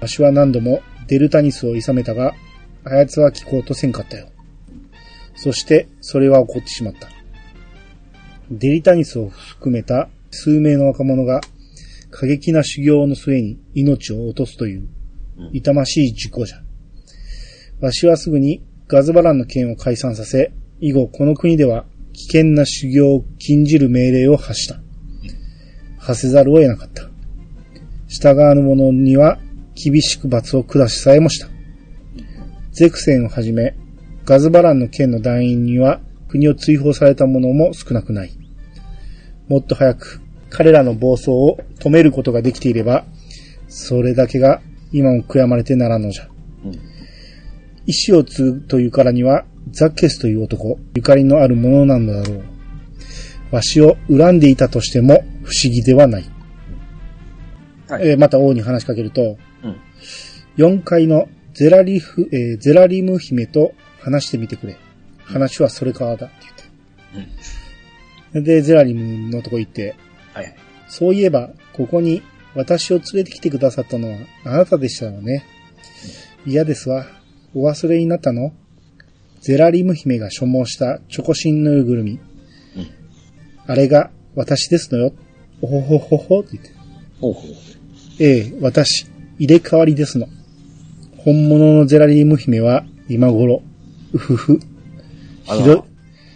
[0.00, 2.34] わしは何度もデルタニスを諌めたが、
[2.84, 4.28] あやつは聞こうとせんかったよ。
[5.34, 7.08] そして、それは起こってしまった。
[8.50, 11.40] デリタニスを含めた数名の若者が
[12.10, 14.88] 過激な修行の末に命を落とすという
[15.38, 16.62] うん痛ましい事故じゃ。
[17.80, 24.83] わしはすぐにガズバランの剣を解散させ、以後この国では危険な修行を禁じる命令を発した。
[26.04, 27.08] 発せざるを得なかった。
[28.08, 29.38] 従わぬ者には
[29.74, 31.48] 厳しく罰を下しさえもした。
[32.72, 33.74] ゼクセンをはじめ、
[34.24, 38.32] ガズバランの剣の団員には国を追放された者も少なくない。
[39.48, 40.20] もっと早く
[40.50, 43.06] 彼らの暴走を止めることができていれば、
[43.68, 44.60] それだけが
[44.92, 46.28] 今も悔やまれてならんのじゃ。
[46.64, 46.72] うん。
[47.86, 52.44] 意志を継ぐというからには、ザッケスという男、ゆかりのあるものなのだろう。
[53.54, 56.24] わしを恨んでいたとしても不思議ではない。
[57.88, 59.76] はいえーまた王に話しかけると、うん。
[60.56, 64.76] 4階のゼラリフ、えーゼラリム姫と話してみてくれ。
[65.22, 66.36] 話はそれからだって
[67.12, 67.26] 言っ
[68.32, 68.40] て。
[68.40, 69.94] で、ゼラリムのとこ行って、
[70.32, 70.56] はいはい。
[70.88, 72.22] そういえば、ここに
[72.54, 75.44] 私を連れてきてくださったのはあなたでしたよね。
[76.46, 77.06] 嫌ですわ。
[77.54, 78.52] お忘れになったの？
[79.40, 82.12] ゼラリム姫が所望したチョコシンぬいぐるみ。
[82.12, 82.20] うん
[83.66, 85.14] あれが私ですのよ。
[85.60, 86.70] おほほほほって言って。
[87.20, 87.44] ほうほう。
[88.20, 89.06] ええ、私、
[89.38, 90.28] 入れ替わりですの。
[91.18, 93.62] 本物のゼラリム姫は今頃、
[94.12, 94.60] うふふ。
[95.48, 95.82] あひどい、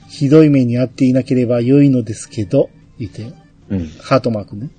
[0.09, 3.33] ひどい目に遭っていなければ良いのですけど、言って、
[3.69, 3.89] うん。
[4.01, 4.71] ハートマークね。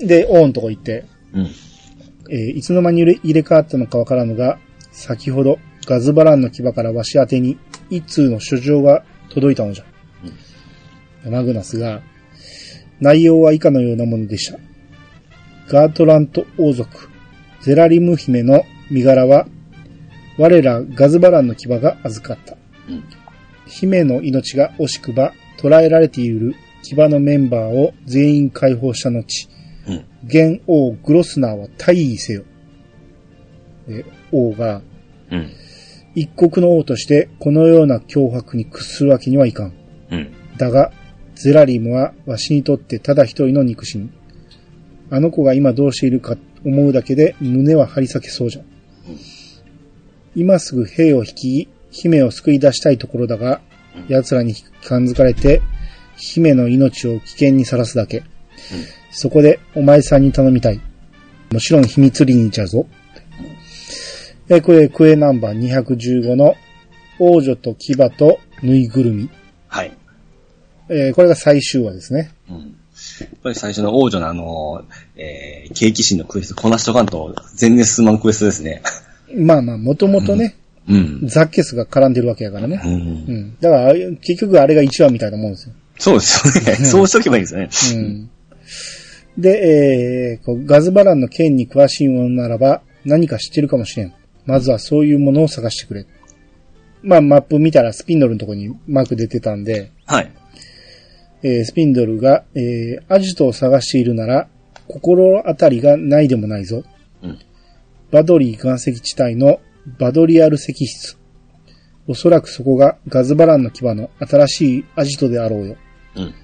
[0.00, 1.46] で、王のとこ行って、うん。
[2.30, 4.58] えーいつの間に入れ入れ替わったのかわからぬが、
[4.92, 7.58] 先ほどガズバランの牙からわし宛てに
[7.90, 9.84] 一通の書状が届いたのじゃ。
[11.30, 12.02] マグナスが、
[13.00, 14.58] 内容は以下のようなものでした。
[15.68, 17.08] ガートラント王族、
[17.60, 19.46] ゼラリム姫の身柄は、
[20.38, 22.56] 我らガズバランの牙が預かった。
[22.88, 23.04] うん。
[23.66, 29.48] 姫の命が惜しくば捕らえられている騎馬のメンバーを全員解放した後、
[29.86, 30.04] うん。
[30.24, 32.44] 現王グロスナーは退位せよ。
[33.86, 34.82] で王が
[35.30, 35.50] うん。
[36.14, 39.72] 一国の王としてこのような脅迫に屈するわけにはいかん。
[40.56, 40.92] だが、
[41.38, 44.12] ゼラリムはわしにとってただ一人の肉親。
[45.08, 48.62] あの子が今どうしているか思うだけで胸は張り裂けそうじゃ。
[50.34, 53.60] 今すぐ兵を率い、姫を救い出したいところだが、
[54.08, 54.54] 奴らに
[54.84, 55.62] 感づかれて、
[56.16, 58.24] 姫の命を危険にさらすだけ。
[59.12, 60.80] そこでお前さんに頼みたい。
[61.52, 62.86] もちろん秘密裏にじゃうぞ。
[64.48, 66.56] え、これ、クエナンバー215の
[67.20, 69.30] 王女と牙とぬいぐるみ。
[70.88, 70.98] はい。
[70.98, 72.30] えーこれが最終話ですね。
[72.50, 72.56] うん。
[73.20, 74.84] やっぱり最初の王女のあの、
[75.16, 78.82] えー、景気心のクエストこなしとかんと全然進まんクエストですね。
[79.34, 80.56] まあまあ、もともとね、
[80.88, 81.20] うん。
[81.28, 82.80] ザッケスが絡んでるわけやからね。
[82.82, 82.88] う。
[82.88, 83.56] うんん。
[83.60, 85.74] だから、結局あれが1話みたいなもんですよ。
[85.98, 86.76] そうですよね。
[86.76, 88.06] そうしとけばいいんですよね。
[88.06, 88.30] うん。
[89.36, 94.14] で、えーこうガズバランの剣に詳しいものならば、何か知ってるかもしれん。
[94.46, 96.06] まずはそういうものを探してくれ。
[97.02, 100.32] まあ、マップ見たらスピンドルのとこにマーク出てたんで、はい。
[101.42, 104.48] えースピンドルが、えーアジトを探しているなら、
[104.88, 106.82] 心当たりがないでもないぞ。
[107.22, 107.38] うん。
[108.10, 109.60] バドリー岩石地帯の
[109.98, 111.18] バドリアル石室。
[112.06, 115.76] おそらくそこがガズバランの牙の新しいアジトであろうよ。
[116.16, 116.34] うん。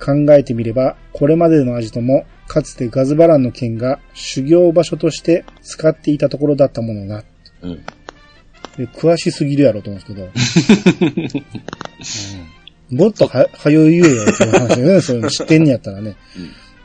[0.00, 7.22] 考えてみれば、これまでのアジトも、かつてガズバランの剣が修行場所として使っていたところだったものな。
[7.60, 7.84] うん。
[8.78, 11.42] で詳しすぎるやろと思うんですけど。
[12.40, 12.57] うん
[12.90, 15.00] もっとは、はよ言えよっていう話だよね。
[15.02, 16.16] そういうの知ってんねやったらね。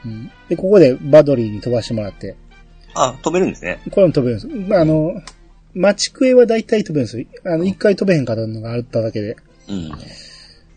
[0.06, 2.36] うんで、ここでバドリーに飛ばしてもらって、
[2.94, 3.82] あ、飛べるんですね。
[3.90, 4.70] これも飛べるんです。
[4.70, 5.14] まあ、あの、
[5.74, 7.26] マチクエは大体飛べるんですよ。
[7.46, 9.38] あの、一回飛べへんかったのがあっただけで。
[9.70, 9.92] うん。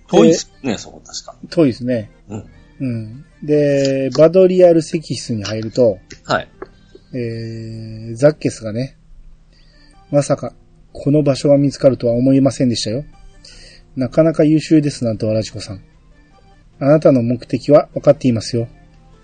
[0.08, 1.36] 遠いですね、そこ確か。
[1.50, 2.10] 遠いですね。
[2.28, 2.44] うん。
[2.80, 3.24] うん。
[3.42, 6.48] で、バドリアル石室に入ると、はい。
[7.12, 8.96] えー、ザッケスがね、
[10.10, 10.54] まさか、
[10.92, 13.04] この場所が見つかるとは思いませんでしたよ。
[13.96, 15.80] なかなか優秀ですなんと、わらじこさん。
[16.78, 18.68] あなたの目的は分かっていますよ。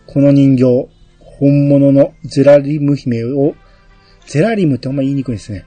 [0.06, 0.88] この人形、
[1.18, 3.54] 本物のゼラリム姫を、
[4.26, 5.64] ゼラリムってあんま言いにくいですね。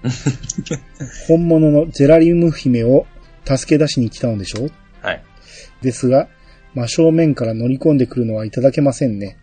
[1.27, 3.05] 本物のゼラリム姫を
[3.45, 4.65] 助け出しに来たのでしょ？
[4.65, 4.71] う
[5.01, 5.23] はい。
[5.81, 6.27] ですが、
[6.73, 9.37] 真正面から乗り込んでくるのはいただけませんね。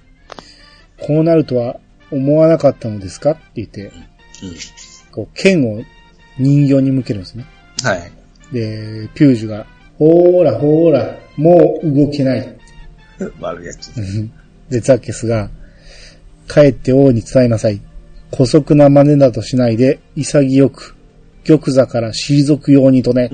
[1.01, 1.78] こうなるとは
[2.10, 3.32] 思わなかったのですか？
[3.32, 3.90] って言って、うん。
[5.12, 5.82] こう、剣を
[6.39, 7.44] 人形に向けるんですね。
[7.84, 8.10] はい。
[8.53, 9.66] で、ピュージュが、
[9.99, 12.57] ほーらほーら、もう動けない。
[13.41, 13.91] 悪いやつ。
[14.69, 15.51] で、ザッケスが、
[16.49, 17.81] 帰って王に伝えなさい。
[18.35, 20.95] 古速な真似などしないで、潔く、
[21.45, 23.31] 玉座から退くようにとね。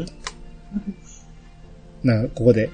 [2.03, 2.71] な、ここで、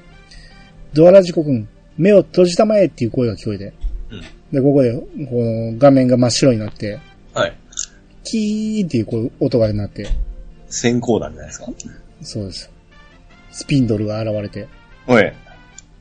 [0.93, 1.67] ドアラジコ君、
[1.97, 3.73] 目を閉じたまえっていう声が聞こえて。
[4.11, 4.21] うん。
[4.53, 6.99] で、ここで、この画面が真っ白になって、
[7.33, 7.57] はい。
[8.23, 10.07] キーっていうこう音が鳴って、
[10.69, 11.67] 先行弾じゃないですか？
[12.25, 12.71] そうです。
[13.53, 14.67] スピンドルが現れて、
[15.07, 15.33] おい。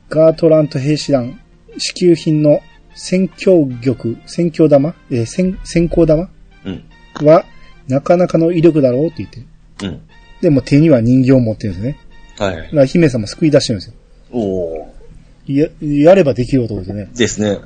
[0.08, 1.40] ガートラント兵士団、
[1.78, 2.60] 支給品の
[2.94, 4.94] 戦況玉、戦況玉？
[5.10, 6.28] えー、戦、先行玉？
[6.64, 6.84] うん。
[7.26, 7.44] は、
[7.88, 9.44] なかなかの威力だろうって言って。
[9.86, 10.00] うん。
[10.40, 11.98] でも手には人形を持ってるんですね。
[12.38, 12.62] はいだ。
[12.70, 13.94] から姫様救い出してるんですよ。
[14.32, 15.60] おー。
[15.60, 17.08] や、やればできる男ですね。
[17.14, 17.58] ですね。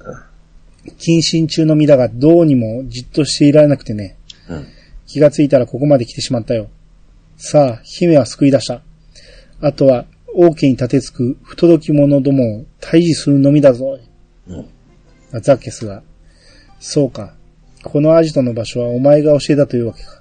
[0.98, 4.16] 謹慎中の身だが、どうにもじっとしていられなくてね。
[4.48, 4.66] うん。
[5.06, 6.68] 気がついたらここまで来てしまったよ。
[7.40, 8.82] さあ、姫は救い出した。
[9.60, 13.96] あとは、王家に立てつく不届き者どもを退治するのみだぞ。
[14.48, 15.40] うん。
[15.40, 16.02] ザッケスが、
[16.80, 17.36] そうか。
[17.84, 20.20] このアジトの場所はお前が教えたというわけか。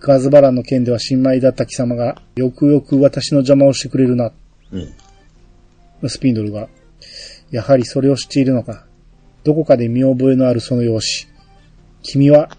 [0.00, 4.32] ガズバランの件では新米だった貴様が、よくよく私の邪魔をしてくれるな。
[4.72, 6.08] うん。
[6.08, 6.70] スピンドルが、
[7.50, 8.86] やはりそれを知っているのか。
[9.44, 11.30] どこかで見覚えのあるその容姿。
[12.02, 12.56] 君は、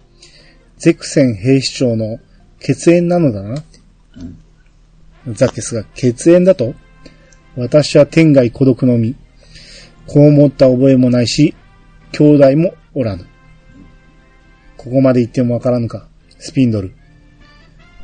[0.78, 2.20] ゼクセン兵士長の
[2.60, 3.62] 血縁なのだな。
[5.32, 6.74] ザッケスが血縁だと
[7.56, 9.14] 私は天外孤独の身。
[10.06, 11.54] こう思った覚えもないし、
[12.12, 13.26] 兄弟もおらぬ。
[14.76, 16.08] ここまで言ってもわからぬか、
[16.38, 16.94] スピンドル。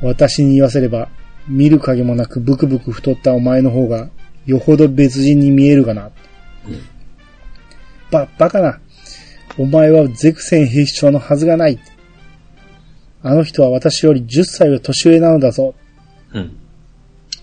[0.01, 1.09] 私に言わせれば、
[1.47, 4.09] 見る影もなくブクブク太ったお前の方が、
[4.45, 6.11] よほど別人に見えるがな。
[8.11, 8.79] ば、バカな。
[9.57, 11.79] お前はゼクセン兵士長のはずがない。
[13.23, 15.73] あの人は私より10歳は年上なのだぞ。
[16.33, 16.57] うん。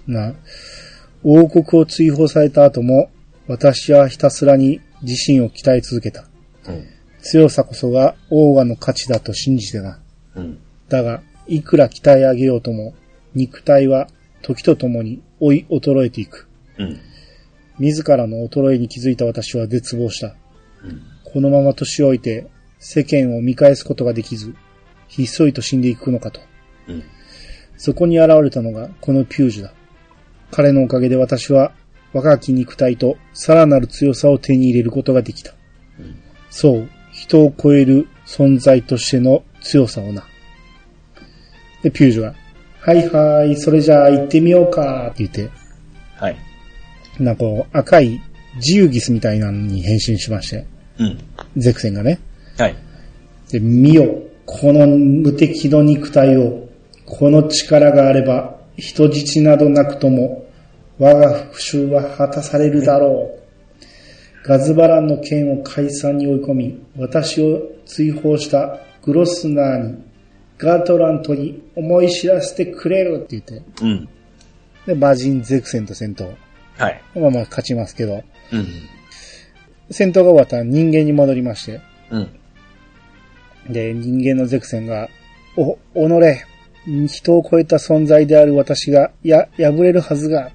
[0.07, 0.35] な、
[1.23, 3.11] 王国を追放された後も、
[3.47, 6.25] 私はひたすらに自身を鍛え続けた。
[6.69, 6.87] うん。
[7.23, 9.99] 強さこそが王がの価値だと信じてな。
[10.35, 10.59] うん。
[10.89, 12.95] だが、いくら鍛え上げようとも、
[13.35, 14.09] 肉体は
[14.43, 16.47] 時とともに追い衰えていく。
[16.79, 17.01] うん。
[17.79, 20.35] 自らの衰えに気づいた私は絶望した。
[20.85, 21.03] うん。
[21.25, 22.47] このまま年老いて
[22.79, 24.55] 世間を見返すことができず、
[25.17, 26.41] ひっそりと死んでいくのかと。
[26.89, 27.03] うん。
[27.77, 29.73] そこに現れたのがこのピュージュだ。
[30.51, 31.73] 彼のおかげで私は
[32.13, 35.53] 若き肉体とさらなる強さを手に入れることができた。
[35.99, 36.25] うん
[36.55, 40.25] そう、人を超える存在としての強さをな。
[41.83, 42.35] で、ピュージュが、
[42.79, 45.51] はいはい、それじゃあ行ってみようかって言って、
[46.15, 46.37] はい。
[47.19, 48.23] なんかこう赤い
[48.61, 50.65] ジウギスみたいなのに変身しまして、
[50.99, 51.19] うん。
[51.57, 52.21] ゼクセンがね。
[52.57, 52.77] はい。
[53.51, 56.69] で、見よ、この無敵の肉体を、
[57.07, 60.47] この力があれば、人質などなくとも、
[60.99, 63.45] 我が復讐は果たされるだろう。
[64.47, 70.05] ガズバランの剣を解散に追い込み、私を追放したグロスナーに、
[70.59, 74.09] ガートラントに思い知らせてくれるって言って、うん。
[74.87, 76.35] で、魔人ゼクセンと戦闘。
[76.77, 77.03] はい。
[77.15, 78.23] まあまあ勝ちますけど、
[78.53, 78.67] うん。
[79.91, 81.81] 戦闘が終わったら人間に戻りまして、
[82.11, 82.29] うん。
[83.69, 85.09] で、人間のゼクセンが、
[85.57, 90.51] お、己、人を超えた存在である私が、や、破れるはずが、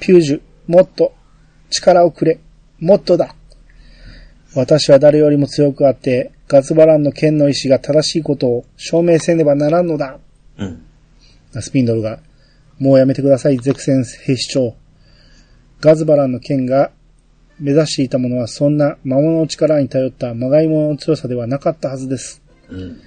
[0.00, 1.14] ピュージュ、もっと、
[1.70, 2.38] 力をくれ、
[2.78, 3.34] もっとだ。
[4.54, 10.18] 私は誰よりも強くあって、ガズバランの剣の意志が正しいことを証明せねばならんのだ。
[10.58, 10.82] うん。
[11.60, 12.20] スピンドルが、
[12.78, 14.76] もうやめてください、ゼクセン兵士長。
[15.80, 16.90] ガズバランの剣が
[17.58, 22.42] 目指していたものはそんな魔物の力に頼った魔外物の強さではなかったはずです。
[22.68, 23.00] うん。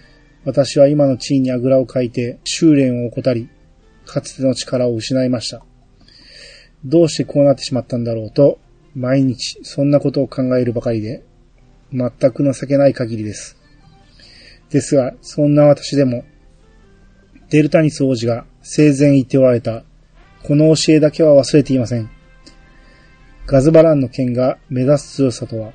[0.45, 3.49] 私は今の地位にあぐらをかいて修練を怠り、
[4.05, 5.63] かつての力を失いました。
[6.85, 8.59] どうしてこうなってしまったんだろうと、
[8.95, 11.23] 毎日そんなことを考えるばかりで、
[11.91, 13.57] 全く情けない限りです。
[14.69, 16.23] ですが、そんな私でも、
[17.49, 19.84] デルタニス王子が生前言っておられた、
[20.43, 22.09] この教えだけは忘れていません。
[23.49, 25.73] ガズバランの剣が目指す強さとは、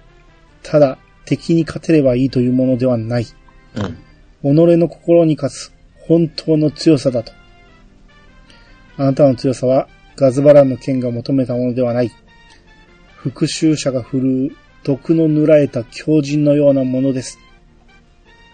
[0.63, 3.27] ただ敵に勝てればいいというものではない。
[3.75, 3.81] う
[4.53, 4.55] ん。
[4.55, 5.73] 己の心に勝つ
[6.07, 7.33] 本当の強さだと。
[8.97, 12.13] あなたの強さはガズバランの剣が求めたものではない。
[13.17, 14.51] 復讐者が振るう
[14.85, 17.41] 毒の塗られた狂人のようなものです。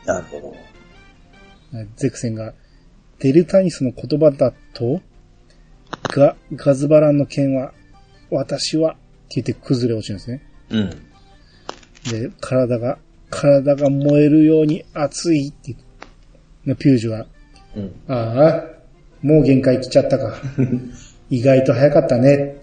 [0.06, 0.56] なるほど。
[1.96, 2.54] ゼクセンが、
[3.18, 5.02] デルタニスの言葉だと
[6.04, 7.74] が、ガズバランの剣は、
[8.30, 8.96] 私は
[9.36, 10.42] 言って崩れ落ちるんですね。
[10.70, 10.90] うん。
[12.10, 12.98] で、体が、
[13.30, 15.74] 体が燃えるように熱いって
[16.64, 17.26] 言って、ピュージュは、
[17.76, 17.92] うん。
[18.08, 18.64] ああ、
[19.22, 20.36] もう限界来ちゃったか。
[21.30, 22.56] 意外と早かったね。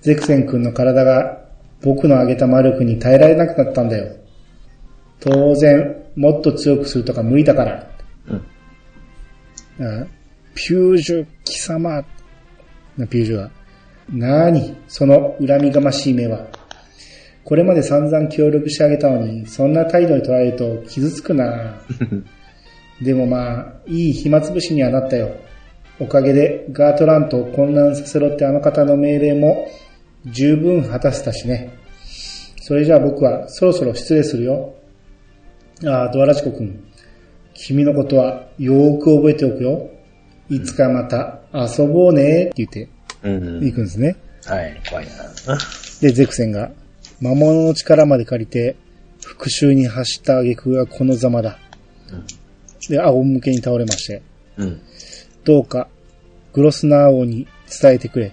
[0.00, 1.42] ゼクセン君の体が
[1.80, 4.16] 僕の上げた魔力に耐えられなくなったんだよ。
[5.20, 7.90] 当然、もっと強くするとか無理だから。
[9.78, 9.86] うん。
[9.86, 10.06] ああ
[10.54, 12.04] ピュージュ貴様。
[12.96, 13.50] なピュージュは。
[14.10, 16.46] なーに、その恨みがましい目は。
[17.44, 21.80] これまで散々協力してあげたのに、そんな態度に取られると傷つくな。
[23.02, 25.30] でもまあ、いい暇つぶしにはなったよ。
[25.98, 29.68] おかげでガートラントを混乱させろってあの方の命令も
[30.26, 31.70] 十分果たせたしね。
[32.60, 34.74] それじゃあ僕はそろそろ失礼するよ。
[35.84, 36.82] ああ、ドアラチコ君。
[37.54, 39.90] 君のことはよーく覚えておくよ。
[40.48, 42.88] いつかまた遊ぼうねって言ってうん。
[43.22, 44.16] 行くんですね。
[44.44, 45.12] はい、怖いな。
[46.00, 46.70] で、ゼクセンが
[47.20, 48.76] 魔物の力まで借りて
[49.24, 51.58] 復讐に走った挙句がこのざまだ。
[52.88, 54.22] で、仰向けに倒れまして。
[54.56, 54.80] うん。
[55.44, 55.88] どうか、
[56.52, 57.46] グロスナー王に
[57.80, 58.32] 伝えてくれ。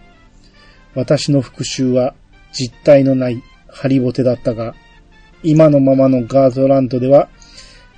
[0.95, 2.15] 私の復讐は
[2.51, 4.73] 実体のないハリボテだったが、
[5.43, 7.29] 今のままのガードランドでは、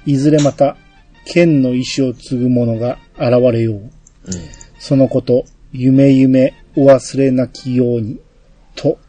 [0.06, 0.78] いずれまた、
[1.26, 3.76] 剣の意志を継ぐ者が現れよう。
[3.76, 3.92] うん。
[4.80, 8.20] そのこと、夢夢お忘れなきように、
[8.76, 9.00] と、って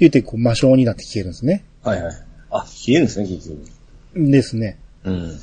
[0.00, 1.64] 言って、こう、魔性になって消えるんですね。
[1.82, 2.14] はいはい。
[2.50, 4.30] あ、消えるんですね、結局。
[4.30, 4.78] ですね。
[5.04, 5.38] うん。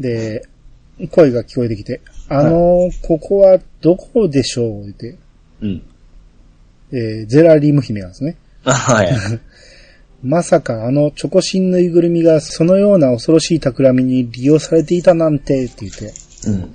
[0.00, 0.42] で、
[1.10, 5.16] 声が聞こえてきて、あの、ここはどこでしょうって、
[5.60, 5.82] うん。
[6.90, 8.36] えーゼラリム姫なんですね。
[8.64, 9.10] あはい。
[10.22, 16.12] まさかあのチョコシンぬいぐるみがそのような恐ろしい企みに利用されていたなんてって言って。
[16.46, 16.74] うん。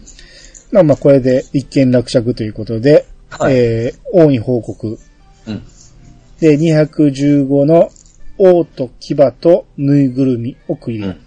[0.72, 3.06] まあまあこれで一件落着ということで、
[3.40, 5.00] はいえー王に報告。
[5.48, 5.64] うん。
[6.40, 7.90] で、215の
[8.38, 11.08] 王と牙とぬいぐるみをクリア。
[11.08, 11.22] うん。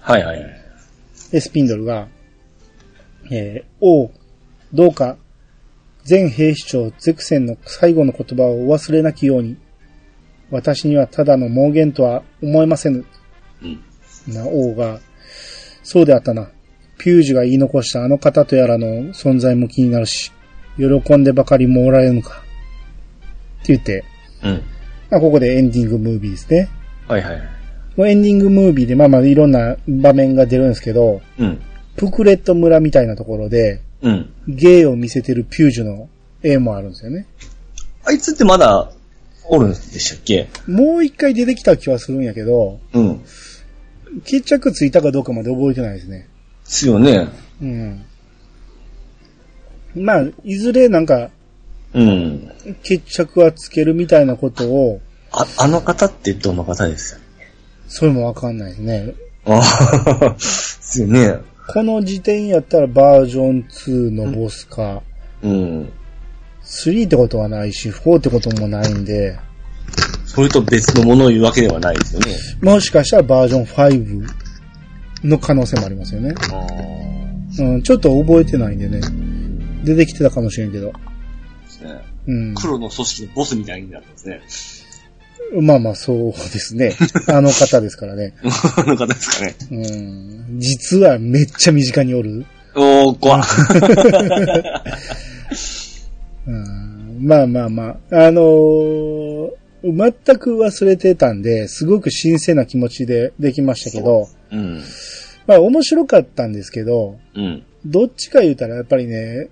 [0.00, 0.60] はいはいはい。
[1.30, 2.08] で、スピンドルが、
[3.30, 4.10] えー王、
[4.72, 5.16] どうか、
[6.04, 9.56] 全兵士長ゼクセンの最後の言葉をお忘れなきように、
[10.50, 13.04] 私にはただの妄言とは思えませぬ。
[13.62, 14.34] うん。
[14.34, 15.00] な王が、
[15.82, 16.48] そうであったな。
[16.98, 20.32] ピュージュが言い残したあの方とやらの存在も気になるし、
[20.76, 22.42] 喜んでばかりもおられるのか。
[23.62, 24.04] って言って、
[24.42, 24.62] うん。
[25.10, 26.68] まあ、ここでエンディングムービーですね。
[27.08, 27.42] はいはい。
[27.96, 31.60] もうエンディングムービーでまあまあいろんな場面が出るんですけど、うん。
[31.96, 34.32] プクレット村みたいなところで、うん。
[34.48, 36.08] 芸を見せてるピュージュの
[36.42, 37.26] 絵もあるんですよね。
[38.04, 38.90] あいつってまだ、
[39.46, 40.48] おるんでしたっけ？
[40.66, 43.20] もう一回出てきた気はするんやけど、うん。
[44.24, 46.20] 決着ついたかどうかまで覚えてないですね。
[46.20, 46.26] で
[46.64, 47.28] すよね。
[47.62, 48.04] うん。
[49.94, 51.30] まあ、いずれなんか、
[51.92, 52.50] うん。
[52.82, 55.00] 決着はつけるみたいなことを、
[55.32, 57.20] あ、あの方ってどの方です
[57.88, 59.14] それもわかんないですね。
[59.46, 59.60] あ
[60.20, 61.38] あ、ですよね。
[61.68, 65.02] この時点やったらバージョン2のボスか、
[65.42, 65.92] うん。
[66.64, 69.38] 3ってことはないし、4ってこともないんで、
[70.26, 72.26] それと別のものを言うわけではないですよね。
[72.60, 74.26] もしかしたらバージョン5
[75.24, 76.34] の可能性もありますよね。
[76.50, 77.62] ああ。
[77.62, 79.00] うん、ちょっと覚えてないんでね。
[79.84, 80.88] 出てきてたかもしれんけど。
[80.88, 80.94] で
[81.68, 82.00] すね。
[82.26, 82.54] うん。
[82.54, 84.40] 黒の組織のボスみたいになってますね。
[85.60, 86.94] まあまあ、そうですね。
[87.28, 88.34] あの方ですからね。
[88.42, 89.54] あの方ですかね。
[89.70, 89.74] う
[90.56, 90.60] ん。
[90.60, 92.44] 実はめっちゃ身近におる。
[92.74, 93.44] おー、怖っ
[96.46, 98.26] うん、まあまあまあ。
[98.26, 104.82] あのー全く忘れてたんで、すごく新鮮な気持ちでできましたけど、うん。
[105.46, 107.62] まあ面白かったんですけど、うん。
[107.84, 109.50] どっちか言うたらやっぱりね、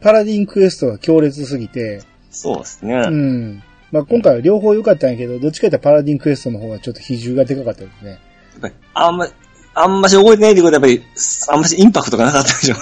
[0.00, 2.94] パラディンクエストが強烈すぎて、そうですね。
[2.94, 3.62] うん。
[3.92, 8.10] まあ今回は両方良かったんやけど、どっちか言ったらパラディンクエストの方がちょっと比重がでかかったですね。
[8.10, 9.28] やっぱりあんま、
[9.74, 11.02] あんまし覚えてないってことはやっぱり、
[11.48, 12.76] あんましインパクトがなかったでしょ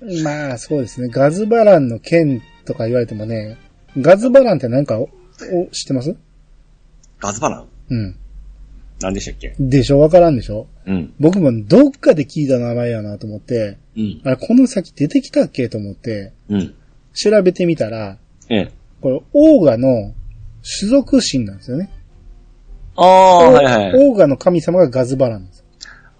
[0.00, 0.22] うね。
[0.22, 1.08] まあそうですね。
[1.08, 3.56] ガズバランの剣とか言われてもね、
[3.98, 5.08] ガズバランって何かおお
[5.70, 6.14] 知ってます？
[7.20, 7.68] ガズバラン？
[7.90, 8.16] うん。
[9.02, 9.54] 何でしたっけ？
[9.58, 10.00] でしょ？
[10.00, 10.66] わからんでしょ？
[10.86, 11.12] うん。
[11.20, 14.20] 僕もどっかで聞いた名前やなと思って、うん。
[14.24, 16.74] あれ、この先出てきたっけと思って、うん。
[17.14, 18.16] 調べてみたら、
[18.48, 18.72] ええ。
[19.00, 20.14] これ、オーガの
[20.78, 21.90] 種族神なんですよね。
[22.96, 24.08] ああ、はいはい。
[24.08, 25.64] オーガの神様がガズバランです。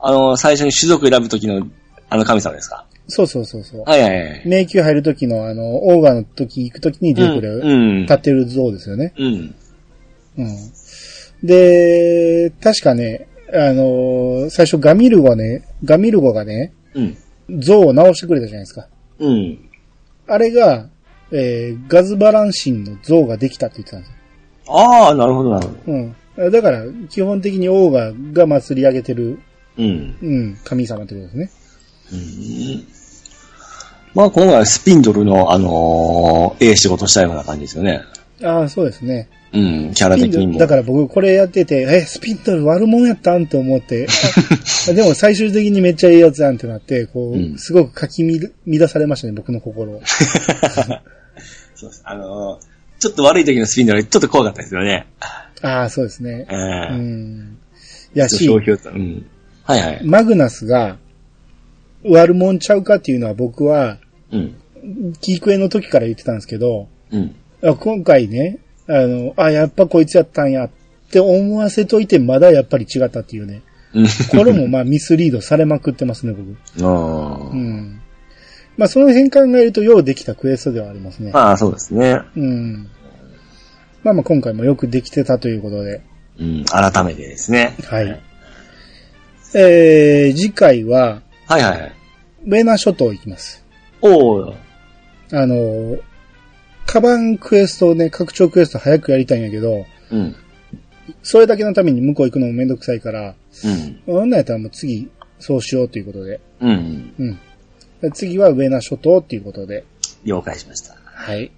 [0.01, 1.67] あの、最初に種族選ぶときの、
[2.09, 2.87] あの神様ですか？
[3.09, 3.83] そうそうそうそう。
[3.85, 4.43] はいはいはい。
[4.47, 8.03] 迷宮入る時のあの、オーガの時行く時に出てくる、うん。
[8.03, 9.13] 立ってる像ですよね。
[9.17, 9.55] うん。
[10.39, 10.47] うん。
[11.43, 17.16] で、確かね、あのー最初ガミルゴね、ガミルゴがね、うん。
[17.60, 18.86] 像を直してくれたじゃないですか。
[19.19, 19.59] うん。
[20.27, 20.86] あれが、
[21.32, 24.16] えーガズバラン神の像ができたって言ってたんですよ。
[24.69, 25.93] ああ、なるほど、なるほど。
[25.93, 26.51] うん。
[26.51, 29.39] だから、基本的にオーガが祭り上げてる、
[29.77, 30.16] うん。
[30.23, 31.51] うん、神様ってことですね。
[32.12, 32.86] うん
[34.14, 38.02] まあ、今回はスピンドルの、あのーええ仕事したような感じですよね。
[38.43, 39.28] ああ、そうですね。
[39.55, 39.59] う
[39.91, 40.59] ん、キャラ的にも。
[40.59, 44.07] だから僕これやってて、え、スピンドル悪者やったんって思って、
[44.89, 48.24] あ でも最終的にめっちゃいいやつやんってなって、こう、うんすごくかき
[48.66, 50.03] 乱されましたね、僕の心を。
[51.74, 52.03] そうです。
[52.05, 52.73] あのー
[53.03, 55.09] ちょっと悪い時のスピンドル、ちょっと怖かったですよね。
[55.61, 56.47] ああ、そうですね。
[56.49, 57.59] えうえん。
[58.15, 59.27] やし、うん。
[59.65, 60.01] はいはい。
[60.05, 60.99] マグナスが
[62.05, 63.99] 悪者ちゃうかっていうのは僕は、
[64.31, 64.55] うん。
[65.20, 67.35] キークエの時から言ってたんですけど、うん。
[67.65, 70.71] あ今回ね、あの、あ、やっぱこいつやったんやっ
[71.11, 73.63] て思わせといて、まだやっぱり違ったっていうね。
[73.95, 74.07] うん。
[74.31, 76.57] これもまあミスリードされまくってますね、僕。
[76.85, 78.01] あーうん。
[78.77, 81.31] まあその辺考えるとようできたクエストではありますね。
[81.33, 82.21] まあ、そうですね。
[82.37, 82.89] うん。
[84.03, 86.01] まあまあ今回もよくできてたということで。
[86.41, 86.65] うん。
[86.65, 87.77] 改めてですね。
[87.85, 88.21] はい。
[89.55, 91.93] えー、次回は、はいはいはい。
[92.47, 93.63] ウェーナ諸島行きます。
[94.01, 94.55] おー。
[95.33, 95.99] あの、
[96.87, 100.37] カバンクエストをね、拡張クエスト早くやりたいんやけど、うん。
[101.23, 103.35] それだけのために向こう行くのもめんどくさいから、
[103.65, 104.03] うん。
[104.07, 106.41] そんなんやったらもう次、そうしようということで。
[106.61, 107.15] うん。
[107.19, 107.39] うん。
[108.01, 109.85] で次はウェーナ諸島っていうことで。
[110.25, 110.97] 了解しました。
[111.05, 111.51] はい。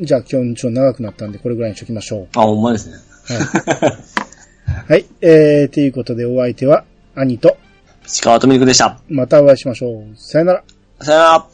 [0.00, 2.96] じゃあ今日ちょっと長くなったんで、これぐらいにしときましょあ、ほんまですね。
[3.30, 3.32] う。
[3.32, 3.92] はい。
[4.88, 5.06] はい。
[5.20, 6.84] えー、ということでお相手は、
[7.14, 7.56] 兄と、
[8.06, 9.00] 石川とみるくでした。
[9.08, 10.16] またお会いしましょう。
[10.16, 10.64] さよなら。
[11.00, 11.51] さよなら。